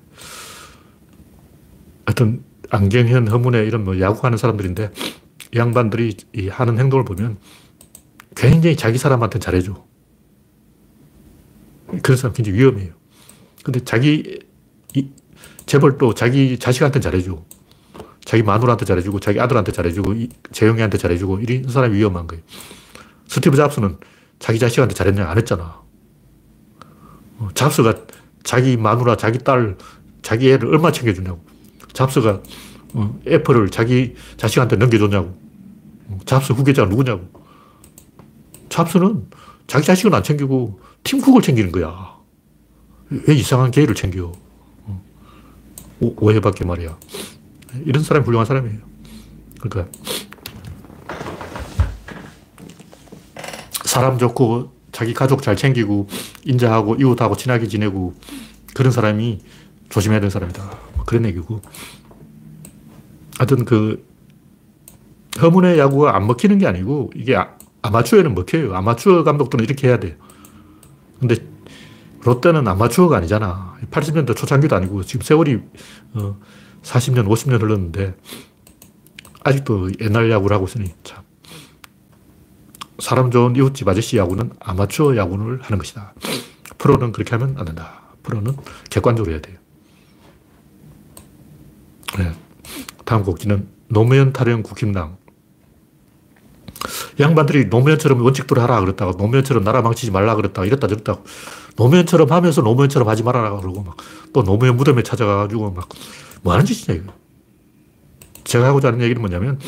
하여튼 2.06 2.44
안경현, 2.70 3.28
허문회 3.28 3.66
이런 3.66 3.84
뭐 3.84 4.00
야구하는 4.00 4.38
사람들인데 4.38 4.92
이 5.54 5.58
양반들이 5.58 6.18
이 6.34 6.48
하는 6.50 6.80
행동을 6.80 7.06
보면 7.06 7.38
굉장히 8.36 8.76
자기 8.76 8.98
사람한테 8.98 9.40
잘해줘. 9.40 9.86
그런 12.02 12.18
사람 12.18 12.34
굉장히 12.34 12.60
위험해요. 12.60 12.94
근데 13.64 13.80
자기 13.84 14.40
이, 14.94 15.10
재벌도 15.66 16.14
자기 16.14 16.58
자식한테 16.58 17.00
잘해줘. 17.00 17.44
자기 18.24 18.44
마누라한테 18.44 18.86
잘해주고, 18.86 19.22
자기 19.22 19.40
아들한테 19.40 19.72
잘해주고, 19.72 20.14
재영이한테 20.52 20.98
잘해주고, 20.98 21.40
이런 21.40 21.70
사람이 21.70 21.96
위험한 21.96 22.28
거예요. 22.28 22.44
스티브 23.28 23.56
잡스는 23.56 23.98
자기 24.38 24.60
자식한테 24.60 24.96
잘했냐? 24.96 25.30
안 25.30 25.38
했잖아. 25.38 25.82
어, 27.38 27.48
잡스가 27.54 28.06
자기 28.44 28.76
마누라, 28.76 29.16
자기 29.16 29.40
딸, 29.40 29.78
자기 30.22 30.52
애를 30.52 30.68
얼마 30.68 30.92
챙겨주냐고. 30.92 31.42
잡스가 31.98 32.44
어, 32.94 33.20
애플을 33.28 33.70
자기 33.70 34.14
자식한테 34.38 34.76
넘겨줬냐고. 34.76 35.36
어, 36.10 36.18
잡스 36.26 36.54
후계자가 36.54 36.88
누구냐고. 36.90 37.28
잡스는 38.70 39.26
자기 39.66 39.86
자식은 39.86 40.14
안 40.14 40.22
챙기고 40.22 40.80
팀쿡을 41.04 41.42
챙기는 41.42 41.72
거야. 41.72 42.16
왜 43.10 43.34
이상한 43.34 43.72
게이를 43.72 43.96
챙겨? 43.96 44.32
어, 44.86 45.04
오, 46.00 46.32
해받게 46.32 46.66
말이야. 46.66 46.98
이런 47.84 48.04
사람이 48.04 48.26
훌륭한 48.26 48.46
사람이에요. 48.46 48.80
그러니까 49.60 49.92
사람 53.86 54.20
좋고 54.20 54.72
자기 54.92 55.16
가족 55.16 55.42
잘 55.42 55.56
챙기고 55.56 56.08
인자하고 56.46 56.96
이웃하고 56.96 57.36
친하게 57.36 57.68
지내고 57.68 58.14
그런 58.76 58.92
사람이 58.92 59.40
조심해야 59.90 60.20
되는 60.20 60.30
사람이다. 60.30 60.87
뭐 61.08 61.20
그런 61.20 61.26
얘기고. 61.26 61.62
하여튼 63.40 63.66
그 63.66 64.06
허문의 65.42 65.80
야구가 65.80 66.16
안 66.16 66.28
먹히는 66.28 66.58
게 66.58 66.68
아니고 66.68 67.12
이게 67.16 67.36
아, 67.36 67.56
아마추어에는 67.82 68.36
먹혀요. 68.36 68.76
아마추어 68.76 69.24
감독들은 69.24 69.64
이렇게 69.64 69.88
해야 69.88 70.00
돼요. 70.00 70.16
근데 71.20 71.36
롯데는 72.24 72.68
아마추어가 72.68 73.18
아니잖아. 73.18 73.78
80년대 73.90 74.36
초창기도 74.36 74.76
아니고 74.76 75.04
지금 75.04 75.22
세월이 75.22 75.62
40년, 76.84 77.26
어, 77.26 77.30
50년 77.30 77.62
흘렀는데 77.62 78.16
아직도 79.44 79.92
옛날 80.02 80.30
야구를 80.30 80.56
하고 80.56 80.66
있으니 80.66 80.94
참. 81.04 81.24
사람 83.00 83.30
좋은 83.30 83.56
이웃집 83.56 83.88
아저씨 83.88 84.18
야구는 84.18 84.52
아마추어 84.60 85.16
야구를 85.16 85.62
하는 85.62 85.78
것이다. 85.78 86.14
프로는 86.80 87.12
그렇게 87.12 87.36
하면 87.36 87.56
안 87.58 87.66
된다. 87.66 88.02
프로는 88.24 88.58
객관적으로 88.90 89.32
해야 89.32 89.42
돼요. 89.42 89.58
네. 92.18 92.32
다음 93.06 93.24
곡지는 93.24 93.68
노무현 93.90 94.34
타령 94.34 94.64
국힘당. 94.64 95.18
양반들이 97.20 97.66
노무현처럼 97.66 98.22
원칙대로 98.22 98.62
하라 98.62 98.80
그랬다가 98.82 99.14
노무현처럼 99.18 99.64
나라 99.64 99.82
망치지 99.82 100.12
말라 100.12 100.36
그랬다가 100.36 100.66
이랬다 100.66 100.88
저랬다 100.88 101.18
노무현처럼 101.76 102.32
하면서 102.32 102.62
노무현처럼 102.62 103.08
하지 103.10 103.24
말아라 103.24 103.58
그러고 103.58 103.82
막 103.84 103.98
또 104.34 104.44
노무현 104.44 104.78
무덤에 104.78 105.02
찾아가가지고 105.04 105.72
막 105.72 105.90
뭐 106.44 106.54
하는 106.54 106.66
짓이냐 106.66 107.00
이거. 107.00 107.14
제가 108.44 108.68
하고자 108.68 108.90
하는 108.90 109.02
얘기는 109.02 109.20
뭐냐면 109.20 109.60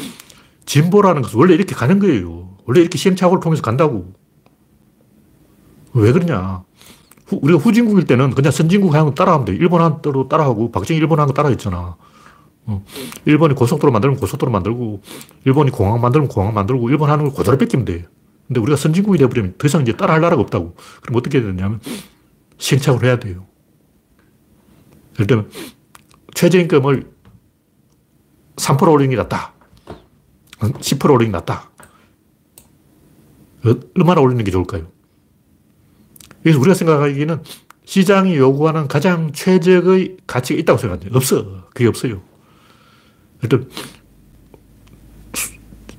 진보라는 0.65 1.23
것은 1.23 1.39
원래 1.39 1.53
이렇게 1.55 1.73
가는 1.75 1.99
거예요. 1.99 2.57
원래 2.65 2.81
이렇게 2.81 2.97
시행착오를 2.97 3.41
통해서 3.41 3.61
간다고. 3.61 4.13
왜 5.93 6.11
그러냐. 6.11 6.63
후, 7.25 7.39
우리가 7.41 7.59
후진국일 7.59 8.05
때는 8.05 8.35
그냥 8.35 8.51
선진국 8.51 8.93
하는 8.93 9.07
거 9.07 9.13
따라하면 9.13 9.45
돼. 9.45 9.53
일본 9.53 9.81
한 9.81 10.01
대로 10.01 10.27
따라하고 10.29 10.71
박정희 10.71 10.99
일본 10.99 11.19
하는 11.19 11.27
거 11.27 11.33
따라했잖아. 11.33 11.97
어. 12.69 12.85
일본이 13.25 13.55
고속도로 13.55 13.91
만들면 13.91 14.19
고속도로 14.19 14.51
만들고, 14.51 15.01
일본이 15.45 15.71
공항 15.71 15.99
만들면 15.99 16.29
공항 16.29 16.53
만들고, 16.53 16.89
일본 16.89 17.09
하는 17.09 17.25
걸 17.25 17.33
그대로 17.33 17.57
뺏기면 17.57 17.85
돼. 17.85 18.05
근데 18.47 18.59
우리가 18.61 18.77
선진국이 18.77 19.17
돼버리면 19.17 19.55
더 19.57 19.67
이상 19.67 19.81
이제 19.81 19.93
따라할 19.93 20.21
나라가 20.21 20.41
없다고. 20.41 20.75
그럼 21.01 21.15
어떻게 21.15 21.41
되냐면, 21.41 21.79
시행착오를 22.57 23.07
해야 23.07 23.19
돼요. 23.19 23.45
예를 25.15 25.27
들면, 25.27 25.49
최저임금을 26.35 27.11
3% 28.55 28.91
올리는 28.91 29.09
게 29.09 29.15
낫다. 29.15 29.53
10% 30.59 31.11
올리는 31.11 31.31
게 31.31 31.37
낫다. 31.37 31.69
얼마나 33.97 34.21
올리는 34.21 34.43
게 34.43 34.51
좋을까요? 34.51 34.87
그래서 36.43 36.59
우리가 36.59 36.73
생각하기에는 36.75 37.43
시장이 37.85 38.35
요구하는 38.37 38.87
가장 38.87 39.31
최적의 39.31 40.17
가치가 40.27 40.59
있다고 40.59 40.77
생각하는데 40.77 41.17
없어. 41.17 41.67
그게 41.73 41.87
없어요. 41.87 42.21
일단 43.41 43.69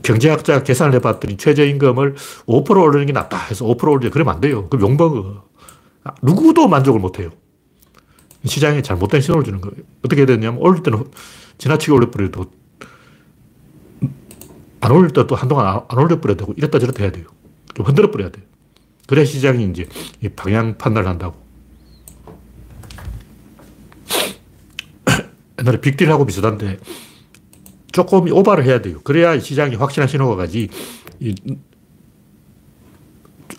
경제학자 0.02 0.62
계산을 0.62 0.94
해봤더니 0.94 1.36
최저임금을 1.36 2.14
5% 2.46 2.82
올리는 2.82 3.06
게 3.06 3.12
낫다 3.12 3.38
해서 3.46 3.64
5% 3.64 3.90
올려. 3.90 4.10
그러면 4.10 4.34
안 4.34 4.40
돼요. 4.40 4.68
그럼 4.68 4.90
욕먹어. 4.90 5.44
누구도 6.22 6.68
만족을 6.68 7.00
못 7.00 7.18
해요. 7.18 7.30
시장에 8.44 8.82
잘못된 8.82 9.20
신호를 9.20 9.44
주는 9.44 9.60
거예요. 9.60 9.84
어떻게 10.04 10.24
되냐면 10.24 10.60
올릴 10.60 10.82
때는 10.82 11.04
지나치게 11.58 11.92
올려버려도 11.92 12.46
안 14.80 14.92
올릴 14.92 15.10
때도 15.10 15.34
한동안 15.34 15.82
안 15.86 15.98
올려버려야 15.98 16.36
되고 16.38 16.54
이랬다 16.56 16.78
저랬다 16.78 17.02
해야 17.02 17.12
돼요. 17.12 17.26
좀 17.74 17.84
흔들어 17.84 18.10
버려야 18.10 18.30
돼요. 18.30 18.44
그래야 19.06 19.24
시장이 19.26 19.64
이제 19.64 19.86
방향 20.34 20.78
판단을 20.78 21.08
한다고. 21.08 21.36
옛날에 25.60 25.80
빅딜하고 25.80 26.24
비슷한데 26.24 26.78
조금 27.92 28.30
오바를 28.32 28.64
해야 28.64 28.80
돼요. 28.80 29.00
그래야 29.02 29.38
시장이 29.38 29.74
확실한 29.76 30.08
신호가 30.08 30.36
가지. 30.36 30.68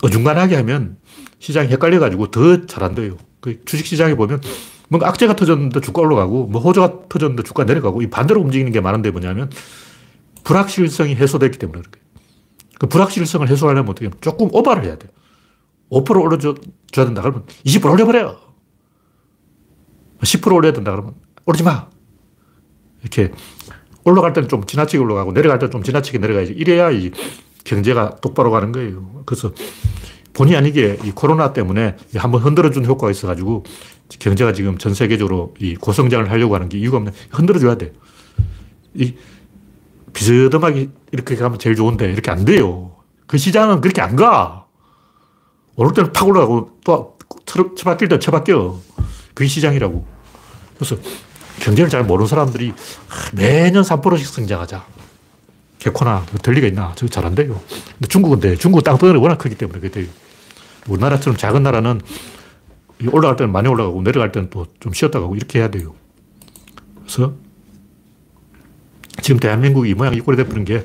어중간하게 0.02 0.56
하면 0.56 0.96
시장이 1.38 1.68
헷갈려가지고 1.68 2.30
더 2.30 2.66
잘 2.66 2.82
안 2.84 2.94
돼요. 2.94 3.16
그 3.40 3.64
주식시장에 3.64 4.14
보면 4.14 4.40
뭔가 4.88 5.08
악재가 5.08 5.36
터졌는데 5.36 5.80
주가 5.80 6.02
올라가고 6.02 6.46
뭐 6.46 6.60
호조가 6.60 7.08
터졌는데 7.08 7.42
주가 7.44 7.64
내려가고 7.64 8.02
이 8.02 8.10
반대로 8.10 8.40
움직이는 8.40 8.72
게 8.72 8.80
많은데 8.80 9.10
뭐냐면 9.10 9.50
불확실성이 10.44 11.14
해소됐기 11.14 11.58
때문에 11.58 11.80
그런 11.80 11.90
거예요. 11.92 12.06
그 12.78 12.86
불확실성을 12.88 13.48
해소하려면 13.48 13.90
어떻게 13.90 14.06
하면 14.06 14.18
조금 14.20 14.48
오바를 14.52 14.84
해야 14.84 14.96
돼요. 14.96 15.10
5% 15.90 16.20
올려줘야 16.20 16.54
된다 17.06 17.22
그러면 17.22 17.44
20% 17.64 17.90
올려버려. 17.92 18.38
10% 20.20 20.54
올려야 20.54 20.72
된다 20.72 20.90
그러면 20.92 21.14
오르지 21.46 21.62
마. 21.64 21.88
이렇게 23.02 23.32
올라갈 24.04 24.32
때는 24.32 24.48
좀 24.48 24.64
지나치게 24.64 25.02
올라가고 25.02 25.32
내려갈 25.32 25.58
때는 25.58 25.70
좀 25.70 25.82
지나치게 25.82 26.18
내려가야지. 26.18 26.52
이래야 26.52 26.90
이 26.90 27.10
경제가 27.64 28.16
똑바로 28.20 28.50
가는 28.50 28.72
거예요. 28.72 29.22
그래서 29.24 29.52
본의 30.32 30.56
아니게 30.56 30.98
이 31.04 31.10
코로나 31.12 31.52
때문에 31.52 31.96
한번 32.16 32.42
흔들어준 32.42 32.84
효과가 32.84 33.10
있어가지고 33.10 33.64
경제가 34.18 34.52
지금 34.52 34.78
전 34.78 34.94
세계적으로 34.94 35.54
이 35.58 35.76
고성장을 35.76 36.30
하려고 36.30 36.54
하는 36.54 36.68
게 36.68 36.78
이유가 36.78 36.96
없네. 36.98 37.12
흔들어줘야 37.30 37.76
돼. 37.76 37.92
이 38.94 39.14
비스듬하게 40.12 40.90
이렇게 41.12 41.36
가면 41.36 41.58
제일 41.58 41.76
좋은데 41.76 42.10
이렇게 42.10 42.30
안 42.30 42.44
돼요. 42.44 42.96
그 43.26 43.38
시장은 43.38 43.80
그렇게 43.80 44.00
안 44.00 44.16
가. 44.16 44.66
오를 45.76 45.92
때는 45.94 46.12
팍 46.12 46.28
올라가고 46.28 46.78
또 46.84 47.16
처박힐 47.76 48.08
때 48.08 48.18
처박혀. 48.18 48.78
그게 49.34 49.48
시장이라고. 49.48 50.04
그래서 50.76 50.96
경제를 51.60 51.90
잘 51.90 52.04
모르는 52.04 52.26
사람들이 52.26 52.72
매년 53.32 53.82
3%씩 53.82 54.26
성장하자. 54.26 54.84
개코나 55.78 56.24
될 56.42 56.54
리가 56.54 56.66
있나? 56.68 56.92
저거 56.94 57.10
잘 57.10 57.24
안 57.26 57.34
돼요. 57.34 57.60
근데 57.94 58.08
중국은 58.08 58.40
돼. 58.40 58.56
중국 58.56 58.82
땅덩어리 58.84 59.18
워낙 59.18 59.38
크기 59.38 59.54
때문에 59.56 59.80
그게 59.80 59.90
돼요. 59.90 60.06
우리나라처럼 60.88 61.36
작은 61.36 61.62
나라는 61.62 62.00
올라갈 63.10 63.36
때는 63.36 63.52
많이 63.52 63.68
올라가고 63.68 64.00
내려갈 64.02 64.30
때는 64.32 64.50
또 64.50 64.66
좀 64.80 64.92
쉬었다 64.92 65.20
가고 65.20 65.34
이렇게 65.34 65.58
해야 65.58 65.68
돼요. 65.68 65.94
그래서 67.00 67.34
지금 69.22 69.40
대한민국이 69.40 69.90
이 69.90 69.94
모양 69.94 70.14
이 70.14 70.20
꼴이 70.20 70.36
돼버린 70.36 70.64
게 70.64 70.84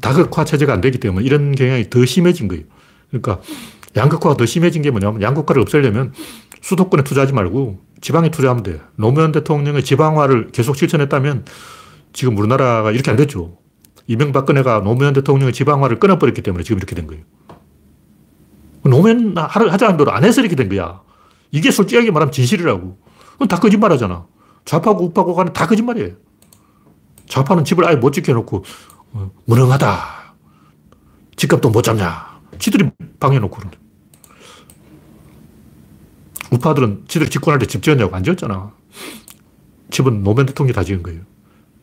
다극화 0.00 0.44
체제가 0.44 0.72
안 0.72 0.80
되기 0.80 0.98
때문에 0.98 1.24
이런 1.24 1.54
경향이 1.54 1.90
더 1.90 2.04
심해진 2.06 2.46
거예요. 2.48 2.64
그러니까 3.10 3.40
양극화가 3.96 4.36
더 4.36 4.46
심해진 4.46 4.82
게 4.82 4.90
뭐냐면 4.92 5.22
양극화를 5.22 5.60
없애려면 5.62 6.12
수도권에 6.62 7.02
투자하지 7.02 7.32
말고 7.32 7.80
지방에 8.00 8.30
투자하면 8.30 8.62
돼. 8.62 8.80
노무현 8.96 9.32
대통령의 9.32 9.84
지방화를 9.84 10.48
계속 10.52 10.76
실천했다면 10.76 11.44
지금 12.12 12.36
우리나라가 12.38 12.90
이렇게 12.90 13.10
안 13.10 13.16
됐죠. 13.16 13.58
이명박근혜가 14.06 14.80
노무현 14.80 15.12
대통령의 15.12 15.52
지방화를 15.52 16.00
끊어버렸기 16.00 16.42
때문에 16.42 16.64
지금 16.64 16.78
이렇게 16.78 16.94
된 16.94 17.06
거예요. 17.06 17.22
노무현 18.82 19.36
하자는 19.36 19.96
대로 19.96 20.12
안 20.12 20.24
해서 20.24 20.40
이렇게 20.40 20.56
된 20.56 20.68
거야. 20.68 21.02
이게 21.50 21.70
솔직하게 21.70 22.10
말하면 22.10 22.32
진실이라고. 22.32 22.98
그건 23.32 23.48
다 23.48 23.58
거짓말 23.58 23.92
하잖아. 23.92 24.26
좌파고 24.64 25.04
우파고 25.04 25.34
간에 25.34 25.52
다 25.52 25.66
거짓말이에요. 25.66 26.14
좌파는 27.26 27.64
집을 27.64 27.86
아예 27.86 27.96
못 27.96 28.12
지켜놓고, 28.12 28.64
어, 29.12 29.30
무능하다. 29.44 30.34
집값도 31.36 31.70
못 31.70 31.82
잡냐. 31.82 32.40
지들이 32.58 32.90
방해놓고 33.18 33.56
그러는 33.56 33.79
우파들은 36.50 37.04
지들이 37.08 37.30
집권할 37.30 37.58
때 37.58 37.66
집 37.66 37.82
지었냐고 37.82 38.14
안 38.14 38.24
지었잖아. 38.24 38.72
집은 39.90 40.22
노무현 40.22 40.46
대통령이 40.46 40.72
다 40.74 40.84
지은 40.84 41.02
거예요. 41.02 41.20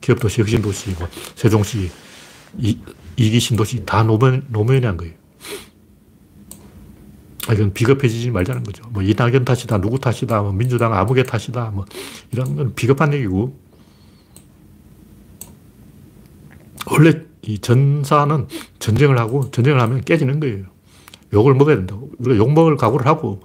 기업도시, 0.01 0.41
혁신도시, 0.41 0.91
뭐 0.99 1.07
세종시, 1.35 1.89
이, 2.57 2.77
이기 3.15 3.39
신도시 3.39 3.85
다 3.85 4.03
노무현, 4.03 4.45
노무현이 4.49 4.85
한 4.85 4.97
거예요. 4.97 5.13
아, 7.47 7.53
이건 7.53 7.73
비겁해지지 7.73 8.29
말자는 8.31 8.63
거죠. 8.63 8.83
뭐 8.89 9.01
이낙연 9.01 9.45
탓이다, 9.45 9.79
누구 9.79 9.99
탓이다, 9.99 10.41
뭐 10.41 10.51
민주당 10.51 10.93
아무개 10.93 11.23
탓이다, 11.23 11.71
뭐 11.71 11.85
이런 12.31 12.55
건 12.55 12.75
비겁한 12.75 13.13
얘기고. 13.13 13.57
원래 16.89 17.13
이 17.41 17.59
전사는 17.59 18.47
전쟁을 18.79 19.17
하고 19.17 19.49
전쟁을 19.51 19.79
하면 19.81 20.01
깨지는 20.01 20.39
거예요. 20.39 20.65
욕을 21.33 21.53
먹어야 21.53 21.75
된다고. 21.75 22.11
우리가 22.19 22.37
욕 22.37 22.51
먹을 22.53 22.77
각오를 22.77 23.05
하고 23.05 23.41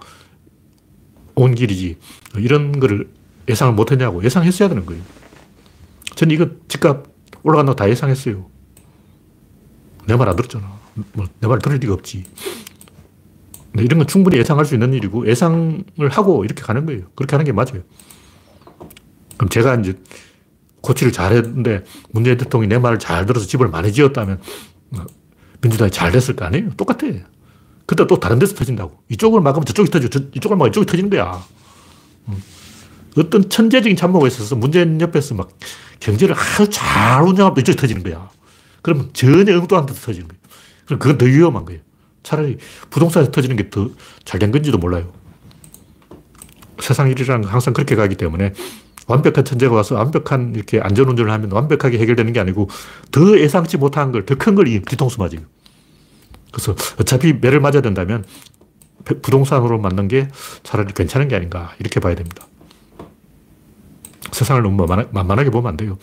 온 1.35 1.55
길이지. 1.55 1.99
이런 2.37 2.79
거를 2.81 3.09
예상을 3.49 3.73
못 3.75 3.91
했냐고. 3.93 4.23
예상했어야 4.25 4.69
되는 4.69 4.87
거예요. 4.87 5.03
저는 6.15 6.35
이거 6.35 6.49
집값 6.69 7.07
올라간다고 7.43 7.77
다 7.77 7.89
예상했어요. 7.89 8.47
내 10.07 10.15
말 10.17 10.29
안 10.29 10.37
들었잖아. 10.37 10.81
뭐, 11.15 11.27
내 11.41 11.49
말 11.49 11.59
들을 11.59 11.79
리가 11.79 11.95
없지. 11.95 12.25
이런 13.79 13.99
건 14.01 14.07
충분히 14.07 14.37
예상할 14.37 14.65
수 14.67 14.75
있는 14.75 14.93
일이고, 14.93 15.27
예상을 15.27 15.85
하고 16.11 16.45
이렇게 16.45 16.63
가는 16.63 16.85
거예요. 16.85 17.03
그렇게 17.15 17.35
하는 17.37 17.45
게 17.47 17.53
맞아요. 17.53 17.83
그럼 19.39 19.49
제가 19.49 19.77
이제 19.77 19.99
고치를 20.83 21.13
잘 21.13 21.33
했는데, 21.33 21.85
문재인 22.11 22.37
대통령이 22.37 22.69
내 22.69 22.79
말을 22.79 22.99
잘 22.99 23.25
들어서 23.25 23.47
집을 23.47 23.69
많이 23.69 23.93
지었다면, 23.93 24.41
어, 24.99 25.05
민주당이 25.63 25.91
잘 25.91 26.13
됐을 26.13 26.37
거 26.37 26.45
아니에요? 26.45 26.71
똑같아. 26.77 27.07
그때 27.93 28.07
또 28.07 28.19
다른 28.19 28.39
데서 28.39 28.55
터진다고. 28.55 28.97
이쪽을 29.11 29.43
막으면 29.43 29.67
저쪽이 29.67 29.91
터지고, 29.91 30.31
이쪽을 30.35 30.57
막으면 30.57 30.71
이쪽이 30.71 30.87
터지는 30.87 31.11
거야. 31.11 31.45
음. 32.29 32.43
어떤 33.19 33.51
천재적인 33.51 33.97
참모가 33.97 34.27
있어서 34.29 34.57
문재인 34.57 34.99
옆에서 34.99 35.35
막 35.35 35.51
경제를 36.01 36.35
아주 36.35 36.71
잘 36.71 37.23
운영하면 37.23 37.59
이쪽이 37.59 37.77
터지는 37.77 38.03
거야. 38.03 38.31
그러면 38.81 39.11
전혀 39.13 39.59
엉뚱한 39.59 39.85
데서 39.85 40.01
터지는 40.01 40.29
거예요. 40.29 40.41
그럼 40.87 40.99
그건 40.99 41.19
더 41.19 41.27
위험한 41.27 41.67
거예요. 41.67 41.81
차라리 42.23 42.57
부동산에서 42.89 43.31
터지는 43.31 43.57
게 43.57 43.69
더 43.69 43.91
잘 44.25 44.39
된 44.41 44.53
건지도 44.53 44.79
몰라요. 44.79 45.13
세상 46.81 47.13
건 47.15 47.45
항상 47.45 47.75
그렇게 47.75 47.95
가기 47.95 48.17
때문에 48.17 48.55
완벽한 49.07 49.45
천재가 49.45 49.75
와서 49.75 49.97
완벽한 49.97 50.55
이렇게 50.55 50.81
안전운전을 50.81 51.31
하면 51.31 51.53
완벽하게 51.53 51.99
해결되는 51.99 52.33
게 52.33 52.41
아니고 52.41 52.71
더 53.11 53.39
예상치 53.39 53.77
못한 53.77 54.13
걸, 54.13 54.25
더 54.25 54.35
큰 54.37 54.55
걸 54.55 54.65
뒤통수 54.65 55.19
맞아요. 55.19 55.41
그래서 56.53 56.75
어차피 57.01 57.33
매를 57.33 57.61
맞아야 57.61 57.81
된다면 57.81 58.25
부동산으로 59.05 59.79
맞는 59.81 60.09
게 60.09 60.29
차라리 60.63 60.93
괜찮은 60.93 61.29
게 61.29 61.35
아닌가 61.37 61.75
이렇게 61.81 61.99
봐야 61.99 62.15
됩니다. 62.15 62.47
세상을 64.31 64.63
너무 64.63 64.87
만만하게 64.87 65.51
보면 65.51 65.71
안 65.71 65.77
돼요. 65.77 65.99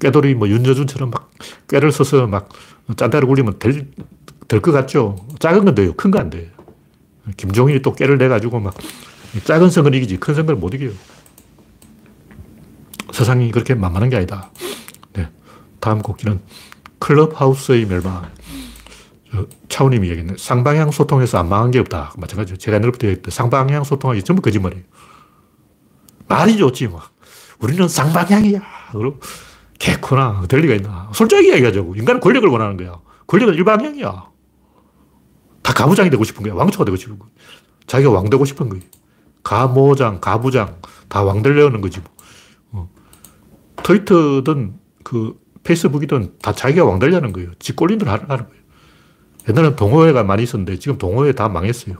꾀돌이 0.00 0.34
뭐 0.34 0.48
윤여준처럼 0.48 1.10
막 1.10 1.30
꾀를 1.68 1.92
써서 1.92 2.26
막 2.26 2.48
짠다를 2.96 3.26
굴리면 3.28 3.58
될, 3.58 3.88
될 4.48 4.60
것 4.60 4.72
같죠. 4.72 5.16
작은 5.38 5.64
건 5.64 5.74
돼요. 5.74 5.94
큰 5.94 6.10
거 6.10 6.18
안 6.18 6.30
돼요. 6.30 6.46
김종인이 7.36 7.80
또 7.82 7.92
꾀를 7.94 8.18
내가지고 8.18 8.60
막 8.60 8.74
작은 9.44 9.70
선을 9.70 9.94
이기지 9.94 10.18
큰 10.18 10.34
선을 10.34 10.56
못 10.56 10.74
이겨요. 10.74 10.90
세상이 13.12 13.50
그렇게 13.50 13.74
만만한 13.74 14.10
게 14.10 14.16
아니다. 14.16 14.50
네. 15.14 15.28
다음 15.80 16.02
곡기는 16.02 16.40
클럽하우스의 16.98 17.86
멸망. 17.86 18.30
차우님이 19.68 20.08
얘기했네. 20.10 20.34
쌍방향 20.38 20.90
소통해서 20.90 21.38
안 21.38 21.48
망한 21.48 21.70
게 21.70 21.78
없다. 21.78 22.12
마찬가지죠. 22.16 22.56
제가 22.58 22.76
옛날부터 22.76 23.06
얘기했던 23.08 23.30
쌍방향 23.30 23.84
소통하기 23.84 24.22
전부 24.22 24.42
거짓말이에요. 24.42 24.84
말이 26.28 26.56
좋지, 26.56 26.88
뭐. 26.88 27.00
우리는 27.60 27.86
쌍방향이야. 27.88 28.60
그리고 28.92 29.20
개코나 29.78 30.44
될 30.48 30.60
리가 30.60 30.74
있나. 30.74 31.10
솔직하게 31.14 31.48
이야기하자고. 31.48 31.96
인간은 31.96 32.20
권력을 32.20 32.48
원하는 32.48 32.76
거야. 32.76 33.00
권력은 33.26 33.54
일방향이야. 33.54 34.28
다 35.62 35.72
가부장이 35.72 36.10
되고 36.10 36.24
싶은 36.24 36.42
거야. 36.42 36.54
왕초가 36.54 36.84
되고 36.84 36.96
싶은 36.96 37.18
거야. 37.18 37.30
자기가 37.86 38.10
왕 38.10 38.28
되고 38.30 38.44
싶은 38.44 38.68
거야. 38.68 38.80
가모장, 39.42 40.20
가부장 40.20 40.80
다 41.08 41.22
왕 41.24 41.42
되려는 41.42 41.80
거지. 41.80 42.00
뭐. 42.70 42.82
어. 42.82 42.90
트위터든 43.82 44.74
그 45.02 45.38
페이스북이든 45.64 46.34
다 46.42 46.52
자기가 46.52 46.84
왕 46.84 46.98
되려는 46.98 47.32
거예요. 47.32 47.50
지 47.58 47.74
꼴린 47.74 47.98
대로 47.98 48.10
하는 48.10 48.26
거예요. 48.26 48.63
옛날에는 49.48 49.76
동호회가 49.76 50.24
많이 50.24 50.42
있었는데 50.42 50.78
지금 50.78 50.98
동호회 50.98 51.32
다 51.32 51.48
망했어요. 51.48 51.96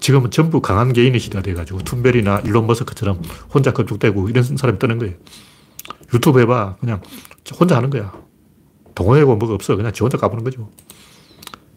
지금은 0.00 0.30
전부 0.30 0.60
강한 0.60 0.92
개인의 0.92 1.20
시대가 1.20 1.42
돼가지고 1.42 1.80
툰벨이나 1.80 2.40
일론 2.40 2.66
머스크처럼 2.66 3.22
혼자 3.52 3.72
건축되고 3.72 4.28
이런 4.28 4.44
사람이 4.44 4.78
뜨는 4.78 4.98
거예요. 4.98 5.14
유튜브 6.12 6.40
해봐. 6.40 6.76
그냥 6.80 7.00
혼자 7.58 7.76
하는 7.76 7.90
거야. 7.90 8.12
동호회고 8.94 9.36
뭐가 9.36 9.54
없어. 9.54 9.76
그냥 9.76 9.92
지 9.92 10.02
혼자 10.02 10.18
가보는 10.18 10.44
거죠. 10.44 10.70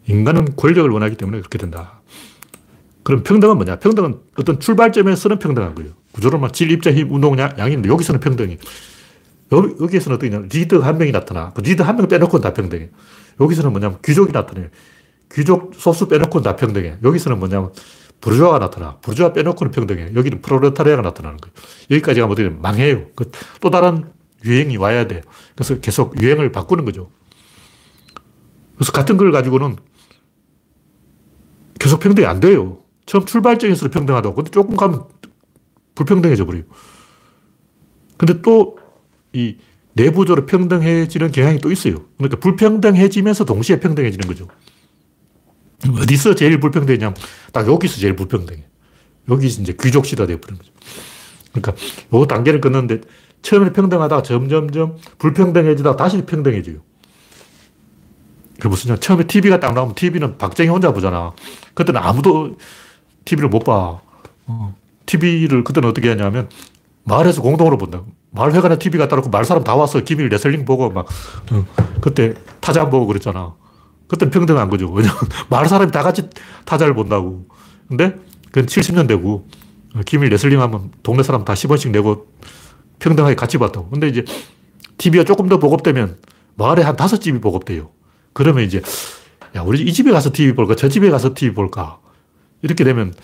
인간은 0.06 0.56
권력을 0.56 0.90
원하기 0.90 1.16
때문에 1.16 1.38
그렇게 1.38 1.58
된다. 1.58 2.00
그럼 3.02 3.22
평등은 3.22 3.56
뭐냐? 3.56 3.78
평등은 3.78 4.20
어떤 4.38 4.60
출발점에서는 4.60 5.38
평등한 5.38 5.74
거예요. 5.74 5.92
구조로만 6.12 6.52
질, 6.52 6.70
입자, 6.70 6.92
힘, 6.92 7.12
운동, 7.12 7.38
양, 7.38 7.54
양인데 7.58 7.88
여기서는 7.88 8.20
평등이. 8.20 8.58
여기, 9.52 9.74
여기에서는 9.82 10.16
어떠냐? 10.16 10.42
리더 10.52 10.80
한 10.80 10.98
명이 10.98 11.12
나타나. 11.12 11.52
그 11.54 11.60
리더 11.62 11.84
한 11.84 11.96
명 11.96 12.08
빼놓고는 12.08 12.42
다 12.42 12.52
평등해. 12.54 12.90
여기서는 13.40 13.70
뭐냐면 13.72 13.98
귀족이 14.04 14.32
나타나요. 14.32 14.68
귀족 15.32 15.72
소수 15.74 16.08
빼놓고는 16.08 16.42
다 16.44 16.56
평등해. 16.56 16.98
여기서는 17.02 17.38
뭐냐면 17.38 17.72
부르주아가 18.20 18.58
나타나. 18.58 18.96
부르주아 18.98 19.32
빼놓고는 19.32 19.70
평등해. 19.70 20.12
여기는 20.14 20.42
프로레타리아가 20.42 21.02
나타나는 21.02 21.38
거예요. 21.38 21.54
여기까지 21.90 22.20
가면 22.20 22.32
어떻게 22.32 22.48
망해요. 22.50 23.06
그 23.14 23.30
또 23.60 23.70
다른 23.70 24.04
유행이 24.44 24.76
와야 24.76 25.06
돼. 25.06 25.22
그래서 25.56 25.80
계속 25.80 26.20
유행을 26.20 26.52
바꾸는 26.52 26.84
거죠. 26.84 27.10
그래서 28.76 28.92
같은 28.92 29.16
걸 29.16 29.32
가지고는 29.32 29.76
계속 31.78 32.00
평등이 32.00 32.26
안 32.26 32.40
돼요. 32.40 32.78
처음 33.06 33.24
출발점에서 33.24 33.88
평등하다고. 33.88 34.34
근데 34.34 34.50
조금 34.50 34.76
가면 34.76 35.04
불평등해져 35.94 36.44
버려요. 36.44 36.62
근데 38.16 38.40
또 38.42 38.78
이 39.32 39.56
내부적으로 39.92 40.46
평등해지는 40.46 41.32
경향이 41.32 41.58
또 41.58 41.72
있어요. 41.72 42.04
그러니까 42.16 42.38
불평등해지면서 42.38 43.44
동시에 43.44 43.80
평등해지는 43.80 44.28
거죠. 44.28 44.46
어디서 45.86 46.34
제일 46.34 46.60
불평등했냐면 46.60 47.16
딱 47.52 47.66
여기서 47.68 47.98
제일 47.98 48.16
불평등해. 48.16 48.64
여기서 49.28 49.62
이제 49.62 49.74
귀족 49.80 50.06
시대가 50.06 50.26
되어버리는 50.26 50.58
거죠. 50.58 50.72
그러니까 51.52 51.74
요 52.14 52.26
단계를 52.26 52.60
끊는데 52.60 53.00
처음에 53.42 53.72
평등하다가 53.72 54.22
점점점 54.22 54.96
불평등해지다가 55.18 55.96
다시 55.96 56.22
평등해져요. 56.24 56.78
그 58.60 58.68
무슨 58.68 58.90
냐 58.90 58.96
처음에 58.96 59.26
TV가 59.26 59.60
딱 59.60 59.72
나오면 59.72 59.94
TV는 59.94 60.38
박정희 60.38 60.68
혼자 60.68 60.92
보잖아. 60.92 61.32
그때는 61.74 62.00
아무도 62.00 62.56
TV를 63.24 63.48
못 63.48 63.60
봐. 63.60 64.00
어. 64.46 64.74
TV를 65.06 65.64
그때는 65.64 65.88
어떻게 65.88 66.08
하냐면 66.08 66.48
마을에서 67.04 67.40
공동으로 67.40 67.78
본다. 67.78 67.98
마 67.98 68.17
을회관에 68.36 68.78
TV가 68.78 69.08
따르고 69.08 69.30
마을 69.30 69.44
사람 69.44 69.64
다 69.64 69.74
와서 69.74 70.00
김일 70.00 70.28
레슬링 70.28 70.64
보고 70.64 70.90
막 70.90 71.06
어. 71.52 71.64
그때 72.00 72.34
타자 72.60 72.88
보고 72.90 73.06
그랬잖아. 73.06 73.54
그때는 74.06 74.30
평등한 74.30 74.68
거죠. 74.70 74.90
왜냐면 74.90 75.16
마을 75.48 75.66
사람이 75.66 75.92
다 75.92 76.02
같이 76.02 76.28
타자를 76.64 76.94
본다고. 76.94 77.46
근데 77.88 78.16
그건 78.46 78.66
70년대고 78.66 79.44
김일 80.04 80.30
레슬링 80.30 80.60
하면 80.60 80.90
동네 81.02 81.22
사람 81.22 81.44
다 81.44 81.54
10원씩 81.54 81.90
내고 81.90 82.26
평등하게 82.98 83.34
같이 83.34 83.58
봤다고. 83.58 83.88
근데 83.90 84.08
이제 84.08 84.24
TV가 84.98 85.24
조금 85.24 85.48
더 85.48 85.58
보급되면 85.58 86.18
마을에 86.56 86.82
한 86.82 86.96
다섯 86.96 87.18
집이 87.18 87.40
보급돼요. 87.40 87.90
그러면 88.32 88.64
이제 88.64 88.82
야, 89.56 89.62
우리 89.62 89.80
이 89.80 89.92
집에 89.92 90.10
가서 90.10 90.32
TV 90.32 90.54
볼까? 90.54 90.74
저 90.74 90.88
집에 90.88 91.08
가서 91.10 91.34
TV 91.34 91.54
볼까? 91.54 91.98
이렇게 92.62 92.84
되면 92.84 93.14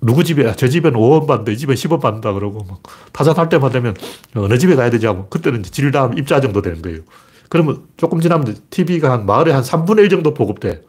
누구 0.00 0.24
집에, 0.24 0.54
저 0.56 0.68
집에는 0.68 0.98
5원 0.98 1.26
받는데 1.26 1.52
이 1.52 1.56
집에 1.56 1.74
10원 1.74 2.00
받는다 2.00 2.32
그러고 2.32 2.66
막탈 3.12 3.48
때만 3.48 3.72
되면 3.72 3.94
어느 4.34 4.58
집에 4.58 4.74
가야 4.74 4.90
되지 4.90 5.06
하면 5.06 5.26
그때는 5.30 5.62
질담 5.62 6.18
입자 6.18 6.40
정도 6.40 6.60
되는 6.62 6.82
거예요. 6.82 7.00
그러면 7.48 7.82
조금 7.96 8.20
지나면 8.20 8.56
TV가 8.70 9.12
한 9.12 9.26
마을에 9.26 9.52
한 9.52 9.62
3분의 9.62 10.00
1 10.00 10.08
정도 10.08 10.34
보급돼. 10.34 10.82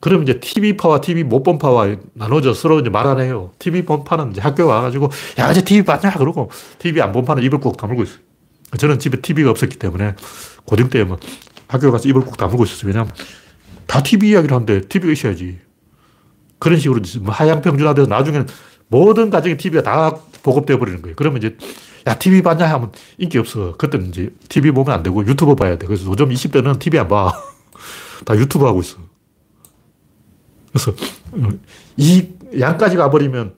그러면 0.00 0.22
이제 0.28 0.38
TV파와 0.38 1.00
TV 1.00 1.24
못 1.24 1.42
본 1.42 1.58
파와 1.58 1.96
나눠져 2.14 2.54
서로 2.54 2.78
이제 2.80 2.88
말 2.90 3.06
안 3.06 3.20
해요. 3.20 3.50
TV 3.58 3.82
본 3.84 4.04
파는 4.04 4.30
이제 4.32 4.40
학교 4.40 4.64
와가지고, 4.66 5.10
야, 5.38 5.50
이제 5.50 5.62
TV 5.62 5.84
봤냐? 5.84 6.12
그러고 6.18 6.50
TV 6.78 7.02
안 7.02 7.12
본 7.12 7.24
파는 7.24 7.42
입을 7.42 7.58
꾹 7.60 7.76
다물고 7.76 8.04
있어요. 8.04 8.18
저는 8.78 8.98
집에 9.00 9.20
TV가 9.20 9.50
없었기 9.50 9.76
때문에 9.78 10.14
고등 10.64 10.88
때뭐 10.88 11.18
학교 11.66 11.90
가서 11.90 12.08
입을 12.08 12.22
꾹 12.22 12.36
다물고 12.36 12.64
있었어요. 12.64 12.88
왜냐면 12.88 13.10
다 13.86 14.02
TV 14.02 14.30
이야기를 14.30 14.54
하는데 14.54 14.82
TV가 14.82 15.12
있어야지. 15.12 15.58
그런 16.58 16.78
식으로 16.78 17.00
뭐 17.20 17.32
하향평준화 17.32 17.94
돼서 17.94 18.08
나중에는 18.08 18.46
모든 18.88 19.30
가정에 19.30 19.56
TV가 19.56 19.82
다 19.82 20.16
보급되어 20.42 20.78
버리는 20.78 21.00
거예요. 21.02 21.14
그러면 21.16 21.38
이제 21.38 21.56
야, 22.06 22.18
TV 22.18 22.42
봤냐? 22.42 22.66
하면 22.66 22.92
인기 23.18 23.38
없어. 23.38 23.76
그때는 23.76 24.08
이제 24.08 24.30
TV 24.48 24.70
보면 24.70 24.94
안 24.94 25.02
되고 25.02 25.24
유튜브 25.26 25.54
봐야 25.54 25.76
돼. 25.76 25.86
그래서 25.86 26.06
요즘 26.06 26.30
20대는 26.30 26.78
TV 26.78 26.98
안 27.00 27.08
봐. 27.08 27.32
다 28.24 28.36
유튜브 28.36 28.64
하고 28.64 28.80
있어. 28.80 28.98
그래서 30.72 30.92
이 31.96 32.28
양까지 32.58 32.96
가버리면 32.96 33.54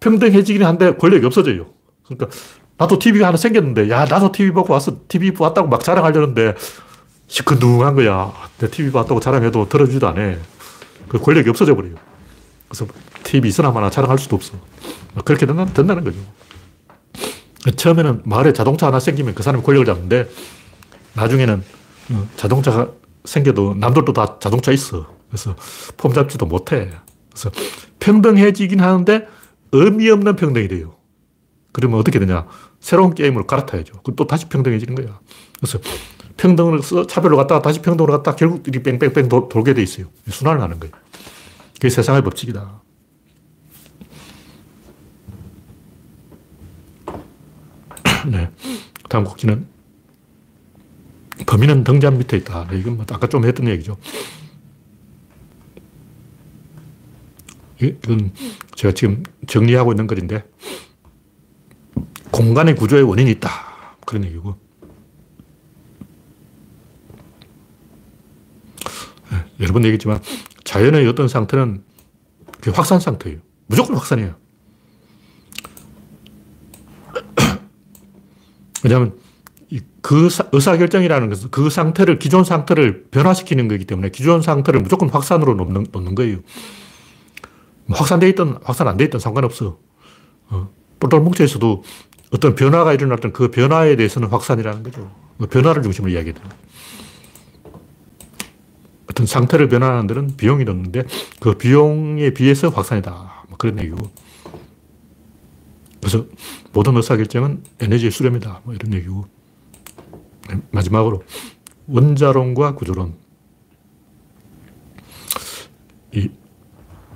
평등해지긴 0.00 0.64
한데 0.64 0.96
권력이 0.96 1.24
없어져요. 1.24 1.66
그러니까 2.04 2.28
나도 2.76 2.98
TV가 2.98 3.28
하나 3.28 3.36
생겼는데, 3.36 3.88
야, 3.90 4.04
나도 4.04 4.32
TV 4.32 4.50
보고 4.50 4.72
와서 4.72 4.96
TV 5.06 5.32
봤다고 5.32 5.68
막 5.68 5.84
자랑하려는데, 5.84 6.54
시큰둥한 7.28 7.94
거야. 7.94 8.32
내 8.58 8.68
TV 8.68 8.90
봤다고 8.90 9.20
자랑해도 9.20 9.68
들어주지도 9.68 10.08
않아. 10.08 10.34
그 11.08 11.18
권력이 11.18 11.48
없어져 11.48 11.74
버려요. 11.76 11.94
그래서 12.72 12.86
TV 13.22 13.50
있으나마나 13.50 13.90
자랑할 13.90 14.18
수도 14.18 14.34
없어. 14.34 14.54
그렇게 15.26 15.44
된다, 15.44 15.66
된다는 15.66 16.04
거죠. 16.04 16.18
처음에는 17.76 18.22
마을에 18.24 18.54
자동차 18.54 18.86
하나 18.86 18.98
생기면 18.98 19.34
그 19.34 19.42
사람이 19.42 19.62
권력을 19.62 19.84
잡는데, 19.84 20.30
나중에는 21.12 21.62
어, 22.12 22.28
자동차가 22.36 22.90
생겨도 23.26 23.74
남들도 23.74 24.14
다 24.14 24.38
자동차 24.40 24.72
있어. 24.72 25.06
그래서 25.28 25.54
폼 25.98 26.14
잡지도 26.14 26.46
못해. 26.46 26.90
그래서 27.30 27.50
평등해지긴 28.00 28.80
하는데 28.80 29.28
의미 29.72 30.08
없는 30.08 30.36
평등이 30.36 30.68
돼요. 30.68 30.96
그러면 31.72 32.00
어떻게 32.00 32.18
되냐. 32.18 32.46
새로운 32.80 33.14
게임으로 33.14 33.46
갈아타야죠. 33.46 34.00
그럼 34.02 34.16
또 34.16 34.26
다시 34.26 34.48
평등해지는 34.48 34.94
거야. 34.94 35.20
그래서 35.60 35.78
평등을 36.38 36.82
써 36.82 37.06
차별로 37.06 37.36
갔다가 37.36 37.60
다시 37.60 37.82
평등으로 37.82 38.14
갔다가 38.14 38.34
결국 38.34 38.66
이 38.66 38.70
뺑뺑뺑 38.78 39.28
도, 39.28 39.48
돌게 39.50 39.74
돼 39.74 39.82
있어요. 39.82 40.06
순환을 40.28 40.62
하는 40.62 40.80
거예요. 40.80 41.01
그게 41.82 41.90
세상의 41.90 42.22
법칙이다. 42.22 42.80
네. 48.30 48.48
다음 49.08 49.24
곡지는 49.24 49.66
범인은 51.44 51.82
등잔 51.82 52.18
밑에 52.18 52.36
있다. 52.36 52.68
이건 52.72 52.98
뭐 52.98 53.04
아까 53.10 53.26
좀 53.26 53.44
했던 53.44 53.66
얘기죠. 53.66 53.96
이건 57.80 58.32
제가 58.76 58.94
지금 58.94 59.24
정리하고 59.48 59.90
있는 59.90 60.06
글인데, 60.06 60.44
공간의 62.30 62.76
구조의 62.76 63.02
원인이 63.02 63.28
있다. 63.32 63.50
그런 64.06 64.24
얘기고. 64.26 64.56
네, 69.32 69.44
여러 69.58 69.72
번 69.72 69.84
얘기했지만, 69.84 70.20
자연의 70.64 71.06
어떤 71.08 71.28
상태는 71.28 71.82
확산 72.74 73.00
상태예요. 73.00 73.38
무조건 73.66 73.96
확산이에요. 73.96 74.34
왜냐하면 78.84 79.18
그 80.02 80.28
의사결정이라는 80.52 81.28
것은 81.28 81.50
그 81.50 81.70
상태를, 81.70 82.18
기존 82.18 82.44
상태를 82.44 83.06
변화시키는 83.10 83.68
거기 83.68 83.84
때문에 83.84 84.10
기존 84.10 84.42
상태를 84.42 84.80
무조건 84.80 85.08
확산으로 85.08 85.54
놓는, 85.54 85.86
놓는 85.92 86.14
거예요. 86.16 86.38
뭐 87.86 87.98
확산돼 87.98 88.28
있든 88.30 88.56
확산 88.64 88.88
안 88.88 88.96
돼 88.96 89.04
있든 89.04 89.20
상관없어. 89.20 89.78
어. 90.48 90.68
똘똘 90.98 91.20
뭉쳐 91.20 91.44
있어도 91.44 91.82
어떤 92.32 92.54
변화가 92.54 92.92
일어날 92.94 93.18
때그 93.18 93.50
변화에 93.50 93.96
대해서는 93.96 94.28
확산이라는 94.28 94.82
거죠. 94.82 95.10
그 95.38 95.46
변화를 95.46 95.82
중심으로 95.82 96.12
이야기해요. 96.12 96.36
어떤 99.12 99.26
상태를 99.26 99.68
변화하는 99.68 100.06
데는 100.06 100.36
비용이 100.36 100.64
드는데 100.64 101.04
그 101.38 101.58
비용에 101.58 102.30
비해서 102.30 102.70
확산이다. 102.70 103.44
뭐 103.48 103.58
그런 103.58 103.78
얘기고. 103.78 103.98
그래서 106.00 106.26
모든 106.72 106.96
의사결정은 106.96 107.62
에너지의 107.78 108.10
수렴이다. 108.10 108.62
뭐 108.64 108.74
이런 108.74 108.94
얘기고. 108.94 109.26
마지막으로 110.70 111.22
원자론과 111.86 112.74
구조론. 112.74 113.14
이 116.14 116.30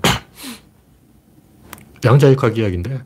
양자역학 2.04 2.58
이야기인데 2.58 3.02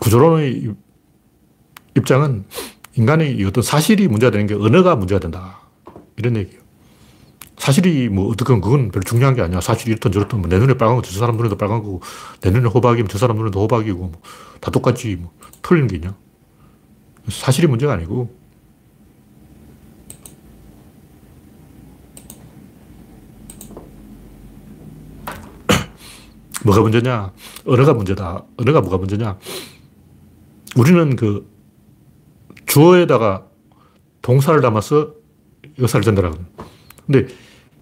구조론의 0.00 0.74
입장은 1.96 2.44
인간의 2.96 3.42
어떤 3.44 3.62
사실이 3.62 4.08
문제가 4.08 4.30
되는 4.30 4.46
게 4.46 4.54
언어가 4.54 4.96
문제가 4.96 5.18
된다. 5.20 5.60
이런 6.16 6.36
얘기예요. 6.36 6.62
사실이 7.58 8.08
뭐 8.08 8.28
어떻건 8.30 8.60
그건 8.60 8.90
별로 8.90 9.02
중요한 9.04 9.34
게 9.34 9.42
아니야. 9.42 9.60
사실이 9.60 9.92
이렇든 9.92 10.12
저렇든 10.12 10.38
뭐 10.40 10.48
내 10.48 10.58
눈에 10.58 10.74
빨간 10.74 10.96
거저 10.96 11.18
사람 11.18 11.36
눈에도 11.36 11.56
빨간 11.56 11.82
거고 11.82 12.00
내 12.40 12.50
눈에 12.50 12.68
호박이면 12.68 13.08
저 13.08 13.18
사람 13.18 13.36
눈에도 13.36 13.60
호박이고 13.62 13.98
뭐 13.98 14.12
다 14.60 14.70
똑같지 14.70 15.16
뭐 15.16 15.30
틀린 15.62 15.86
게 15.88 15.96
있냐. 15.96 16.14
사실이 17.28 17.66
문제가 17.66 17.92
아니고 17.94 18.34
뭐가 26.64 26.80
문제냐? 26.80 27.32
언어가 27.66 27.92
문제다. 27.94 28.44
언어가 28.56 28.80
뭐가 28.80 28.96
문제냐? 28.98 29.38
우리는 30.76 31.16
그 31.16 31.52
주어에다가 32.66 33.46
동사를 34.22 34.60
담아서 34.60 35.14
의사를 35.78 36.02
전달하거든. 36.02 36.46
근데 37.06 37.26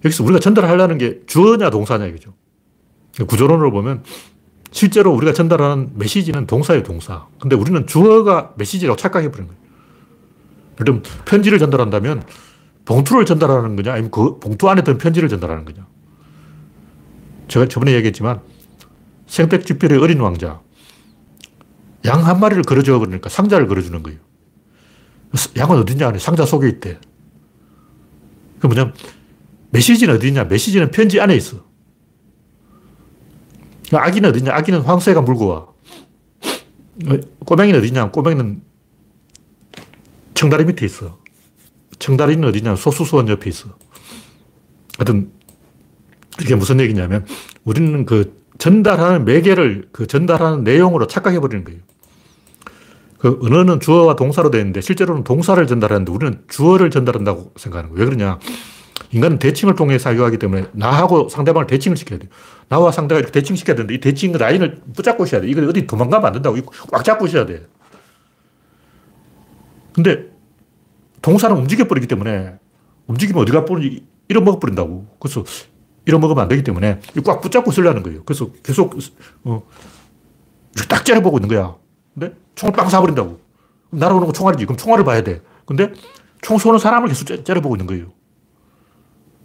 여기서 0.04 0.24
우리가 0.24 0.40
전달하려는 0.40 0.98
게 0.98 1.20
주어냐 1.26 1.70
동사냐 1.70 2.06
이거죠. 2.06 2.34
구조론으로 3.26 3.70
보면 3.70 4.02
실제로 4.70 5.12
우리가 5.12 5.32
전달하는 5.32 5.90
메시지는 5.94 6.46
동사예요, 6.46 6.82
동사. 6.82 7.26
근데 7.38 7.54
우리는 7.54 7.86
주어가 7.86 8.54
메시지라고 8.56 8.96
착각해버린 8.96 9.46
거예요. 9.46 9.62
예를 10.74 10.84
들면 10.84 11.02
편지를 11.26 11.58
전달한다면 11.58 12.22
봉투를 12.86 13.26
전달하는 13.26 13.76
거냐, 13.76 13.92
아니면 13.92 14.10
그 14.10 14.40
봉투 14.40 14.68
안에 14.68 14.82
든 14.82 14.98
편지를 14.98 15.28
전달하는 15.28 15.64
거냐. 15.66 15.86
제가 17.48 17.68
저번에 17.68 17.92
얘기했지만 17.92 18.40
생택지필의 19.26 19.98
어린 19.98 20.20
왕자. 20.20 20.60
양 22.06 22.26
한 22.26 22.40
마리를 22.40 22.62
걸어줘 22.62 22.98
버리니까 22.98 23.28
상자를 23.28 23.68
걸어주는 23.68 24.02
거예요. 24.02 24.18
양은 25.56 25.78
어디냐? 25.78 26.18
상자 26.18 26.44
속에 26.44 26.68
있대. 26.68 26.98
그 28.60 28.66
뭐냐면, 28.66 28.94
메시지는 29.70 30.14
어디냐? 30.16 30.44
메시지는 30.44 30.90
편지 30.90 31.20
안에 31.20 31.34
있어. 31.36 31.64
아기는 33.92 34.28
어디냐? 34.30 34.54
아기는 34.54 34.80
황새가 34.82 35.22
물고 35.22 35.46
와. 35.46 35.66
꼬맹이는 37.46 37.80
어디냐? 37.80 38.10
꼬맹이는 38.10 38.62
청다리 40.34 40.64
밑에 40.64 40.86
있어. 40.86 41.18
청다리는 41.98 42.46
어디냐? 42.48 42.76
소수소원 42.76 43.28
옆에 43.28 43.48
있어. 43.50 43.76
하여튼, 44.98 45.32
이게 46.40 46.54
무슨 46.54 46.80
얘기냐면, 46.80 47.26
우리는 47.64 48.04
그 48.04 48.42
전달하는 48.58 49.24
매개를 49.24 49.88
그 49.92 50.06
전달하는 50.06 50.62
내용으로 50.62 51.06
착각해버리는 51.06 51.64
거예요. 51.64 51.80
그 53.22 53.38
언어는 53.40 53.78
주어와 53.78 54.16
동사로 54.16 54.50
되어 54.50 54.60
있는데 54.62 54.80
실제로는 54.80 55.22
동사를 55.22 55.64
전달하는데 55.64 56.10
우리는 56.10 56.42
주어를 56.48 56.90
전달한다고 56.90 57.52
생각하는 57.54 57.90
거예요. 57.90 58.00
왜 58.00 58.04
그러냐. 58.04 58.40
인간은 59.12 59.38
대칭을 59.38 59.76
통해 59.76 59.96
사유하기 59.96 60.38
때문에 60.38 60.66
나하고 60.72 61.28
상대방을 61.28 61.68
대칭을 61.68 61.96
시켜야 61.96 62.18
돼요. 62.18 62.28
나와 62.68 62.90
상대가 62.90 63.20
이렇게 63.20 63.30
대칭시켜야 63.30 63.76
되는데 63.76 63.94
이 63.94 64.00
대칭 64.00 64.32
라인을 64.32 64.80
붙잡고 64.96 65.24
있어야 65.24 65.40
돼. 65.40 65.48
이걸 65.48 65.68
어디 65.68 65.86
도망가면 65.86 66.26
안 66.26 66.32
된다고. 66.32 66.56
꽉 66.90 67.04
잡고 67.04 67.26
있어야 67.28 67.46
돼. 67.46 67.64
근데 69.92 70.26
동사는 71.20 71.56
움직여버리기 71.56 72.08
때문에 72.08 72.54
움직이면 73.06 73.40
어디가 73.42 73.66
버리지 73.66 74.04
잃어먹어버린다고. 74.30 75.18
그래서 75.20 75.44
잃어먹으면 76.06 76.42
안 76.42 76.48
되기 76.48 76.64
때문에 76.64 76.98
꽉 77.24 77.40
붙잡고 77.40 77.70
쓰려는 77.70 78.02
거예요. 78.02 78.24
그래서 78.24 78.50
계속 78.64 78.98
어, 79.44 79.62
딱 80.88 81.04
째려보고 81.04 81.38
있는 81.38 81.48
거야. 81.48 81.76
근데 82.14 82.34
총을 82.54 82.72
빵 82.72 82.86
쏴버린다고. 82.88 83.38
날아오는 83.90 84.26
거 84.26 84.32
총알이지. 84.32 84.64
그럼 84.66 84.76
총알을 84.76 85.04
봐야 85.04 85.22
돼. 85.22 85.40
근데 85.66 85.92
총 86.40 86.58
쏘는 86.58 86.78
사람을 86.78 87.08
계속 87.08 87.44
째려보고 87.44 87.76
있는 87.76 87.86
거예요. 87.86 88.06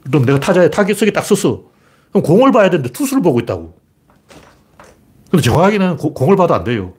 그럼 0.05 0.26
내가 0.26 0.39
타자에 0.39 0.70
타격석에 0.70 1.11
딱 1.11 1.24
섰어. 1.26 1.63
그럼 2.09 2.24
공을 2.24 2.51
봐야 2.51 2.70
되는데 2.70 2.89
투수를 2.91 3.22
보고 3.22 3.39
있다고. 3.39 3.78
근데 5.30 5.43
정확하게는 5.43 5.97
고, 5.97 6.13
공을 6.13 6.36
봐도 6.38 6.55
안 6.55 6.63
돼요. 6.63 6.93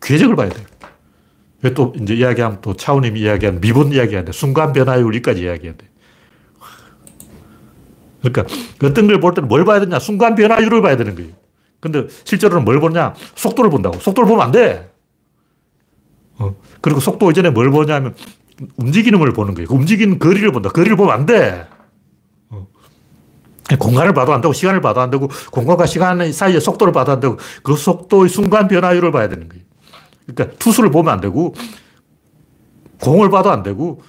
궤적을 0.00 0.36
봐야 0.36 0.48
돼요. 0.48 0.64
또 1.74 1.92
이제 2.00 2.14
이야기하면 2.14 2.60
또 2.60 2.74
차우님이 2.74 3.20
이야기한 3.20 3.60
미분 3.60 3.92
이야기하는데 3.92 4.30
순간 4.30 4.72
변화율까지 4.72 5.42
이야기하는데. 5.42 5.88
그러니까 8.22 8.44
어떤 8.84 9.06
걸 9.08 9.20
볼 9.20 9.34
때는 9.34 9.48
뭘 9.48 9.64
봐야 9.64 9.80
되냐? 9.80 9.98
순간 9.98 10.34
변화율을 10.36 10.82
봐야 10.82 10.96
되는 10.96 11.14
거예요. 11.16 11.32
근데 11.80 12.06
실제로는 12.24 12.64
뭘 12.64 12.78
보냐? 12.80 13.14
속도를 13.34 13.70
본다고. 13.70 13.98
속도를 13.98 14.28
보면 14.28 14.44
안 14.44 14.52
돼. 14.52 14.87
어. 16.38 16.54
그리고 16.80 17.00
속도 17.00 17.30
이전에 17.30 17.50
뭘 17.50 17.70
보냐면 17.70 18.14
움직이는 18.76 19.18
걸 19.18 19.32
보는 19.32 19.54
거예요. 19.54 19.68
그 19.68 19.74
움직이는 19.74 20.18
거리를 20.18 20.50
본다. 20.52 20.70
거리를 20.70 20.96
보면 20.96 21.12
안 21.12 21.26
돼. 21.26 21.66
어. 22.50 22.66
공간을 23.78 24.14
봐도 24.14 24.32
안 24.32 24.40
되고 24.40 24.52
시간을 24.52 24.80
봐도 24.80 25.00
안 25.00 25.10
되고 25.10 25.28
공간과 25.50 25.86
시간 25.86 26.32
사이의 26.32 26.60
속도를 26.60 26.92
봐도 26.92 27.12
안 27.12 27.20
되고 27.20 27.36
그 27.62 27.76
속도의 27.76 28.28
순간 28.28 28.68
변화율을 28.68 29.12
봐야 29.12 29.28
되는 29.28 29.48
거예요. 29.48 29.64
그러니까 30.26 30.56
투수를 30.58 30.90
보면 30.90 31.12
안 31.12 31.20
되고 31.20 31.54
공을 33.00 33.30
봐도 33.30 33.50
안 33.50 33.62
되고 33.62 34.02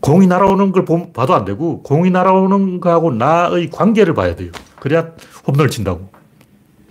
공이 0.00 0.26
날아오는 0.26 0.72
걸 0.72 0.84
봐도 1.14 1.34
안 1.34 1.46
되고 1.46 1.82
공이 1.82 2.10
날아오는 2.10 2.80
거하고 2.80 3.10
나의 3.12 3.70
관계를 3.70 4.12
봐야 4.12 4.36
돼요. 4.36 4.52
그래야 4.78 5.12
홈런을 5.46 5.70
친다고. 5.70 6.10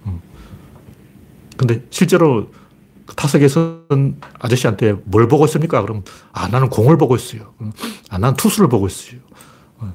음. 0.07 0.19
근데 1.55 1.83
실제로 1.91 2.47
그 2.47 2.62
타석에서는 3.15 4.21
아저씨한테 4.39 4.93
뭘 5.05 5.27
보고 5.27 5.45
있습니까? 5.45 5.81
그럼 5.81 6.03
아 6.31 6.47
나는 6.47 6.69
공을 6.69 6.97
보고 6.97 7.15
있어요. 7.15 7.53
아 8.09 8.17
나는 8.17 8.35
투수를 8.35 8.69
보고 8.69 8.87
있어요. 8.87 9.19
어. 9.77 9.93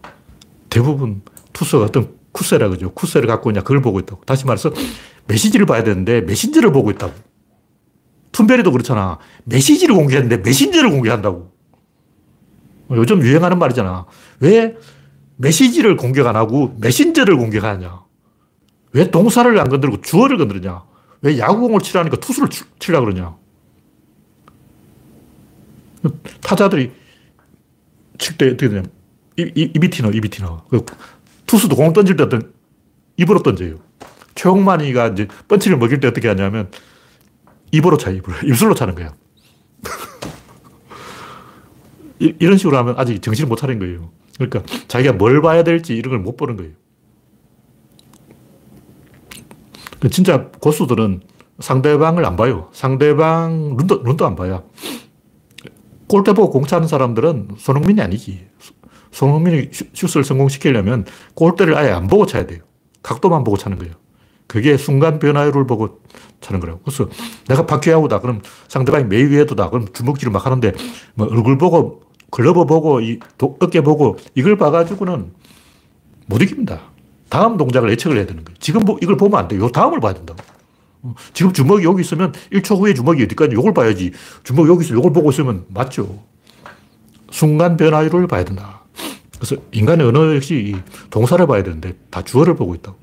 대부분 0.69 1.23
투수가 1.53 1.87
어떤 1.87 2.17
쿠세라 2.33 2.69
그죠? 2.69 2.91
쿠세를 2.93 3.27
갖고 3.27 3.51
있냐 3.51 3.63
그걸 3.63 3.81
보고 3.81 3.99
있다고. 3.99 4.23
다시 4.25 4.47
말해서 4.47 4.73
메시지를 5.27 5.67
봐야 5.67 5.83
되는데 5.83 6.21
메신저를 6.21 6.73
보고 6.73 6.91
있다고. 6.91 7.15
툰베리도 8.33 8.71
그렇잖아. 8.71 9.19
메시지를 9.45 9.95
공개했는데 9.95 10.39
메신저를 10.39 10.91
공개한다고. 10.91 11.51
뭐 12.89 12.97
요즘 12.97 13.23
유행하는 13.23 13.59
말이잖아. 13.59 14.07
왜 14.41 14.77
메시지를 15.37 15.97
공격 15.97 16.27
안 16.27 16.37
하고 16.37 16.77
메신저를 16.81 17.37
공격하냐? 17.37 18.03
왜 18.93 19.11
동사를 19.11 19.59
안 19.59 19.69
건드리고 19.69 20.01
주어를 20.03 20.39
건드리냐? 20.39 20.83
왜 21.23 21.39
야구공을 21.39 21.81
치라니까 21.81 22.17
투수를 22.19 22.49
치라 22.79 23.01
그러냐? 23.01 23.37
타자들이 26.43 26.93
칠 28.19 28.37
때 28.39 28.47
어떻게 28.49 28.69
되냐? 28.69 28.83
입이 29.37 29.91
튀어, 29.91 30.11
입이 30.11 30.29
튀어. 30.29 30.65
그 30.71 30.85
투수도 31.47 31.77
공 31.77 31.93
던질 31.93 32.17
때 32.17 32.25
어떤 32.25 32.53
입으로 33.17 33.43
던져요. 33.43 33.79
최홍만이가 34.35 35.09
이제 35.09 35.29
펀치를 35.49 35.77
먹일 35.79 36.01
때 36.01 36.09
어떻게 36.09 36.29
하냐면 36.29 36.71
입으로 37.73 37.97
차, 37.97 38.11
입으로. 38.11 38.37
입술로 38.45 38.75
차는 38.75 38.95
거야. 38.95 39.15
이, 42.21 42.35
런 42.45 42.57
식으로 42.59 42.77
하면 42.79 42.95
아직 42.99 43.21
정신을 43.23 43.49
못 43.49 43.57
차린 43.57 43.79
거예요. 43.79 44.11
그러니까 44.37 44.63
자기가 44.89 45.13
뭘 45.15 45.41
봐야 45.43 45.63
될지 45.65 45.95
이런 45.97 46.11
걸 46.11 46.19
못 46.21 46.37
보는 46.37 46.57
거예요. 46.57 46.73
그 50.01 50.09
진짜 50.09 50.49
고수들은 50.61 51.23
상대방을 51.61 52.25
안 52.25 52.37
봐요. 52.37 52.69
상대방 52.73 53.77
눈도, 53.77 54.03
눈도 54.03 54.27
안 54.27 54.37
봐요. 54.37 54.65
골대 56.07 56.33
보고 56.33 56.51
공차는 56.51 56.89
사람들은 56.89 57.49
손흥민이 57.59 58.01
아니지. 58.01 58.47
손흥민이 59.11 59.71
슛을 59.93 60.25
성공시키려면 60.25 61.05
골대를 61.35 61.77
아예 61.77 61.91
안 61.91 62.07
보고 62.07 62.27
차야 62.27 62.47
돼요. 62.47 62.61
각도만 63.03 63.45
보고 63.45 63.57
차는 63.57 63.79
거예요. 63.79 63.95
그게 64.47 64.77
순간 64.77 65.19
변화율을 65.19 65.67
보고 65.67 66.01
차는 66.41 66.61
거라고. 66.61 66.81
그래서 66.85 67.09
내가 67.49 67.67
박해하고다. 67.67 68.21
그럼 68.21 68.41
상대방이 68.69 69.05
메이웨더다. 69.05 69.71
그럼 69.71 69.89
주먹질을 69.93 70.33
막 70.33 70.47
하는데 70.47 70.73
뭐 71.15 71.27
얼굴 71.27 71.59
보고 71.59 72.09
글러브 72.31 72.67
보고, 72.67 73.01
이 73.01 73.19
어깨 73.41 73.81
보고, 73.81 74.17
이걸 74.35 74.57
봐가지고는 74.57 75.33
못 76.27 76.43
이깁니다. 76.43 76.81
다음 77.29 77.57
동작을 77.57 77.91
예측을 77.91 78.17
해야 78.17 78.27
되는 78.27 78.45
거예요. 78.45 78.57
지금 78.61 78.83
이걸 79.03 79.17
보면 79.17 79.39
안 79.39 79.49
돼요. 79.49 79.69
다음을 79.71 80.01
봐야 80.01 80.15
된다고. 80.15 80.41
어, 81.03 81.15
지금 81.33 81.53
주먹이 81.53 81.85
여기 81.85 82.01
있으면 82.03 82.33
1초 82.53 82.79
후에 82.79 82.95
주먹이 82.95 83.23
어디까지 83.25 83.53
이걸 83.53 83.73
봐야지. 83.75 84.13
주먹이 84.45 84.69
여기 84.71 84.85
있으면 84.85 85.01
이걸 85.01 85.13
보고 85.13 85.31
있으면 85.31 85.65
맞죠. 85.69 86.23
순간 87.31 87.77
변화율을 87.77 88.27
봐야 88.27 88.45
된다. 88.45 88.83
그래서 89.39 89.57
인간의 89.73 90.07
언어 90.09 90.35
역시 90.35 90.75
동사를 91.11 91.47
봐야 91.47 91.63
되는데 91.63 91.95
다 92.11 92.23
주어를 92.23 92.57
보고 92.57 92.75
있다고. 92.75 92.97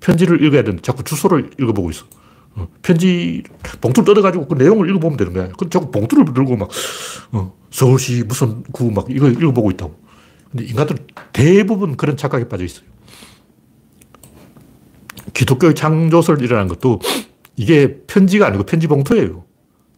편지를 0.00 0.42
읽어야 0.42 0.62
되는데 0.62 0.82
자꾸 0.82 1.04
주소를 1.04 1.50
읽어보고 1.60 1.90
있어. 1.90 2.06
어, 2.54 2.68
편지 2.82 3.42
봉투를 3.80 4.06
뜯어가지고 4.06 4.48
그 4.48 4.54
내용을 4.54 4.88
읽어보면 4.88 5.16
되는 5.16 5.32
거야. 5.32 5.48
그 5.58 5.68
자꾸 5.68 5.90
봉투를 5.90 6.24
들고 6.32 6.56
막 6.56 6.68
어, 7.32 7.52
서울시 7.70 8.24
무슨 8.26 8.62
구 8.72 8.90
막 8.90 9.06
이거 9.10 9.28
읽어보고 9.28 9.70
있다고. 9.72 9.94
근데 10.50 10.64
인간들은 10.64 11.06
대부분 11.32 11.96
그런 11.96 12.16
착각에 12.16 12.48
빠져 12.48 12.64
있어요. 12.64 12.86
기독교의 15.36 15.74
창조설 15.74 16.40
일어난 16.42 16.66
것도 16.66 17.00
이게 17.56 17.98
편지가 18.06 18.46
아니고 18.46 18.64
편지 18.64 18.86
봉투예요. 18.86 19.44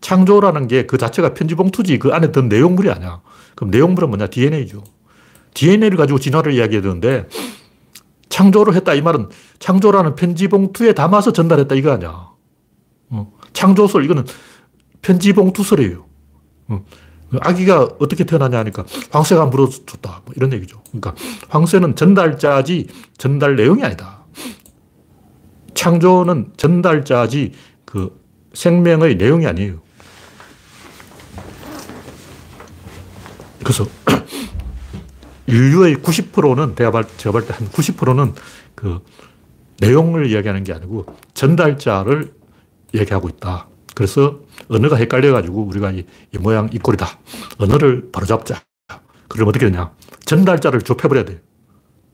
창조라는 0.01 0.69
게 0.69 0.87
그 0.87 0.99
자체가 0.99 1.35
편지 1.35 1.55
봉투지 1.55 1.99
그 1.99 2.11
안에 2.11 2.33
든 2.33 2.49
내용물이 2.49 2.91
아니야. 2.91 3.21
그럼 3.55 3.71
내용물은 3.71 4.09
뭐냐? 4.11 4.27
DNA죠. 4.29 4.83
DNA를 5.55 5.97
가지고 5.97 6.19
진화를 6.19 6.53
이야기해야 6.53 6.83
되는데 6.83 7.29
창조를 8.29 8.75
했다 8.75 8.95
이 8.95 9.01
말은 9.03 9.29
창조라는 9.59 10.15
편지 10.15 10.49
봉투에 10.49 10.93
담아서 10.93 11.33
전달했다 11.33 11.75
이거 11.77 11.93
아니야. 11.93 12.31
어. 13.11 13.33
창조설 13.53 14.05
이거는 14.05 14.25
편지 15.03 15.33
봉투설이에요. 15.33 16.05
어. 16.69 16.85
아기가 17.41 17.89
어떻게 17.99 18.25
태어나냐 18.25 18.59
하니까 18.59 18.85
황새가 19.11 19.47
물어줬다. 19.47 20.23
뭐 20.25 20.35
이런 20.37 20.53
얘기죠. 20.53 20.83
그러니까 20.91 21.15
황새는 21.49 21.95
전달자지 21.95 22.89
전달 23.19 23.57
내용이 23.57 23.85
아니다. 23.85 24.18
창조는 25.75 26.53
전달자지 26.57 27.53
그 27.85 28.19
생명의 28.53 29.17
내용이 29.17 29.47
아니에요. 29.47 29.81
그래서 33.61 33.87
인류의 35.47 35.97
90%는 35.97 36.75
제가 36.77 36.91
볼 37.33 37.47
때한 37.47 37.69
90%는 37.69 38.35
그 38.75 39.01
내용을 39.81 40.27
이야기하는 40.27 40.65
게 40.65 40.73
아니고 40.73 41.07
전달자를 41.35 42.33
얘기하고 42.95 43.29
있다. 43.29 43.69
그래서 43.95 44.41
언어가 44.69 44.97
헷갈려가지고 44.97 45.65
우리가 45.65 45.91
이, 45.91 46.05
이 46.35 46.39
모양 46.39 46.69
이 46.73 46.79
꼴이다. 46.79 47.07
언어를 47.59 48.11
바로잡자. 48.13 48.63
그럼 49.29 49.49
어떻게 49.49 49.67
되냐. 49.67 49.93
전달자를 50.25 50.83
좁혀버려야 50.83 51.25
돼. 51.25 51.41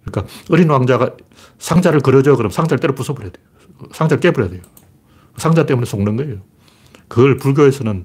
그러니까 0.04 0.32
어린 0.50 0.68
왕자가 0.70 1.16
상자를 1.58 2.00
그려줘. 2.00 2.36
그럼 2.36 2.50
상자를 2.50 2.80
때려 2.80 2.94
부숴버려야 2.94 3.32
돼. 3.32 3.40
상자를 3.92 4.20
깨버려야 4.20 4.50
돼요. 4.50 4.62
상자 5.36 5.66
때문에 5.66 5.86
속는 5.86 6.16
거예요. 6.16 6.36
그걸 7.08 7.36
불교에서는 7.36 8.04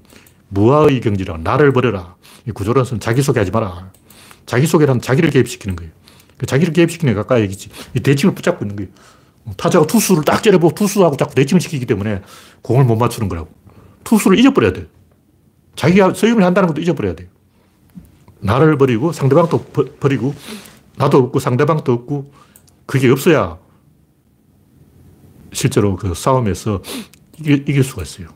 무아의 0.50 1.02
경지라 1.02 1.38
나를 1.38 1.74
버려라. 1.74 2.16
이 2.48 2.52
구조론에서는 2.52 3.00
자기소개하지 3.00 3.52
마라. 3.52 3.92
자기소개란 4.46 5.02
자기를 5.02 5.30
개입시키는 5.30 5.76
거예요. 5.76 5.92
그 6.38 6.46
자기를 6.46 6.74
개입시키는 6.74 7.14
게 7.14 7.16
가까이 7.16 7.42
얘기지. 7.44 7.70
이 7.96 8.00
대칭을 8.00 8.34
붙잡고 8.34 8.66
있는 8.66 8.76
거예요. 8.76 8.92
타자가 9.58 9.86
투수를 9.86 10.24
딱 10.24 10.42
째려보고 10.42 10.74
투수하고 10.74 11.18
자꾸 11.18 11.36
대칭을 11.36 11.62
시키기 11.62 11.86
때문에 11.86 12.22
공을 12.62 12.86
못 12.86 12.96
맞추는 12.96 13.30
거라고. 13.30 13.50
투수를 14.04 14.40
잊어버려야 14.40 14.74
돼. 14.74 14.88
자기가 15.76 16.14
서임을 16.14 16.44
한다는 16.44 16.68
것도 16.68 16.82
잊어버려야 16.82 17.16
돼요. 17.16 17.28
나를 18.40 18.78
버리고 18.78 19.12
상대방도 19.12 19.66
버 19.66 20.08
리고 20.08 20.34
나도 20.96 21.18
없고 21.18 21.40
상대방도 21.40 21.92
없고 21.92 22.32
그게 22.90 23.08
없어야 23.12 23.60
실제로 25.54 25.96
그 25.96 26.16
싸움에서 26.16 26.82
이길, 27.38 27.70
이길 27.70 27.84
수가 27.84 28.02
있어요. 28.02 28.30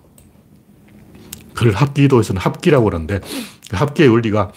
그걸 1.55 1.73
합기도에서는 1.73 2.39
합기라고 2.39 2.91
하는데 2.91 3.19
그 3.67 3.75
합기의 3.75 4.09
원리가 4.09 4.51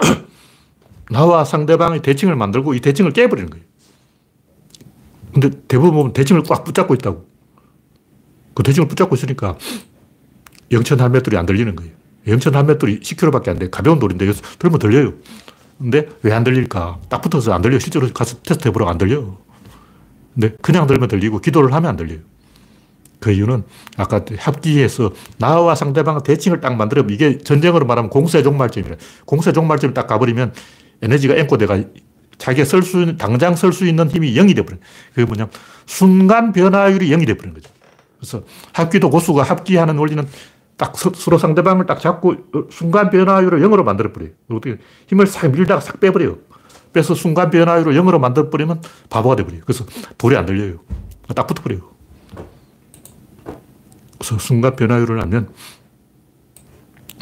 나와 1.12 1.44
상대방의 1.44 2.02
대칭을 2.02 2.34
만들고 2.34 2.74
이 2.74 2.80
대칭을 2.80 3.12
깨버리는 3.12 3.50
거예요. 3.50 3.64
근데 5.32 5.50
대부분 5.68 5.92
보면 5.92 6.12
대칭을 6.12 6.42
꽉 6.42 6.64
붙잡고 6.64 6.94
있다고. 6.94 7.24
그 8.52 8.64
대칭을 8.64 8.88
붙잡고 8.88 9.14
있으니까 9.14 9.56
영천 10.72 11.00
할매돌이 11.00 11.36
안 11.36 11.46
들리는 11.46 11.76
거예요. 11.76 11.92
영천 12.26 12.56
할매돌이 12.56 12.98
10kg밖에 12.98 13.48
안 13.50 13.60
돼. 13.60 13.70
가벼운 13.70 14.00
돌인데 14.00 14.32
들면 14.58 14.80
들려요. 14.80 15.14
근데 15.78 16.08
왜 16.22 16.32
안 16.32 16.44
들릴까? 16.44 16.98
딱 17.08 17.22
붙어서 17.22 17.52
안 17.52 17.62
들려. 17.62 17.78
실제로 17.78 18.08
가서 18.12 18.38
테스트 18.42 18.68
해보라고 18.68 18.90
안 18.90 18.98
들려. 18.98 19.36
근데 20.34 20.56
그냥 20.60 20.86
들면 20.86 21.08
들리고 21.08 21.40
기도를 21.40 21.72
하면 21.72 21.88
안 21.90 21.96
들려요. 21.96 22.18
그 23.20 23.32
이유는 23.32 23.64
아까 23.96 24.24
합기에서 24.38 25.12
나와 25.38 25.74
상대방 25.74 26.22
대칭을 26.22 26.60
딱 26.60 26.76
만들면 26.76 27.10
이게 27.10 27.38
전쟁으로 27.38 27.86
말하면 27.86 28.10
공세 28.10 28.42
종말점이래. 28.42 28.96
공세 29.24 29.52
종말점이 29.52 29.94
딱 29.94 30.06
가버리면 30.06 30.52
에너지가 31.02 31.34
앵코대가 31.36 31.80
자기가 32.38 32.64
쓸 32.64 32.82
수 32.82 33.00
있는, 33.00 33.16
당장 33.16 33.56
쓸 33.56 33.72
수 33.72 33.86
있는 33.86 34.08
힘이 34.08 34.34
0이 34.34 34.54
돼버려요. 34.54 34.80
그게 35.12 35.24
뭐냐 35.24 35.48
순간 35.86 36.52
변화율이 36.52 37.08
0이 37.10 37.26
돼버리는 37.26 37.54
거죠. 37.54 37.70
그래서 38.18 38.42
합기도 38.72 39.10
고수가 39.10 39.42
합기하는 39.42 39.96
원리는 39.98 40.26
딱 40.78 40.96
서로 40.96 41.36
상대방을 41.36 41.84
딱 41.86 42.00
잡고 42.00 42.36
순간 42.70 43.10
변화율을 43.10 43.60
0으로 43.60 43.82
만들어버려요. 43.82 44.30
어떻게 44.50 44.78
힘을 45.08 45.26
싹 45.26 45.50
밀다가 45.50 45.80
싹 45.80 46.00
빼버려요. 46.00 46.38
빼서 46.92 47.14
순간 47.14 47.50
변화율을 47.50 47.92
0으로 47.94 48.18
만들어버리면 48.18 48.80
바보가 49.10 49.36
돼버려요. 49.36 49.62
그래서 49.66 49.84
돌이 50.16 50.36
안 50.36 50.46
들려요. 50.46 50.78
딱 51.34 51.46
붙어버려요. 51.48 51.80
그래서 54.18 54.38
순간 54.38 54.76
변화율을 54.76 55.20
하면 55.22 55.48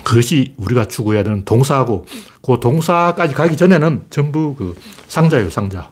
그것이 0.05 0.55
우리가 0.59 0.87
추구해야 0.87 1.25
되는 1.25 1.45
동사고 1.45 2.07
그 2.43 2.61
동사까지 2.61 3.35
가기 3.35 3.57
전에는 3.57 4.05
전부 4.11 4.55
그 4.55 4.77
상자예요, 5.09 5.51
상자. 5.51 5.91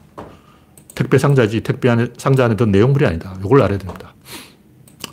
택배 0.94 1.18
상자지 1.18 1.62
택배 1.62 1.88
안에, 1.88 2.08
상자 2.18 2.44
안에 2.44 2.56
든 2.56 2.70
내용물이 2.70 3.04
아니다. 3.06 3.36
이걸 3.44 3.62
알아야 3.62 3.78
됩니다. 3.78 4.14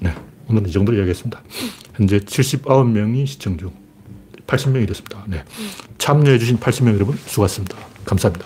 네. 0.01 0.13
오늘은 0.47 0.67
이 0.67 0.71
정도로 0.71 0.97
이야기했습니다. 0.97 1.41
현재 1.95 2.19
79명이 2.19 3.27
시청 3.27 3.57
중 3.57 3.71
80명이 4.47 4.87
됐습니다. 4.87 5.23
네. 5.27 5.43
참여해주신 5.97 6.59
80명 6.59 6.93
여러분 6.95 7.17
수고하셨습니다. 7.25 7.77
감사합니다. 8.05 8.45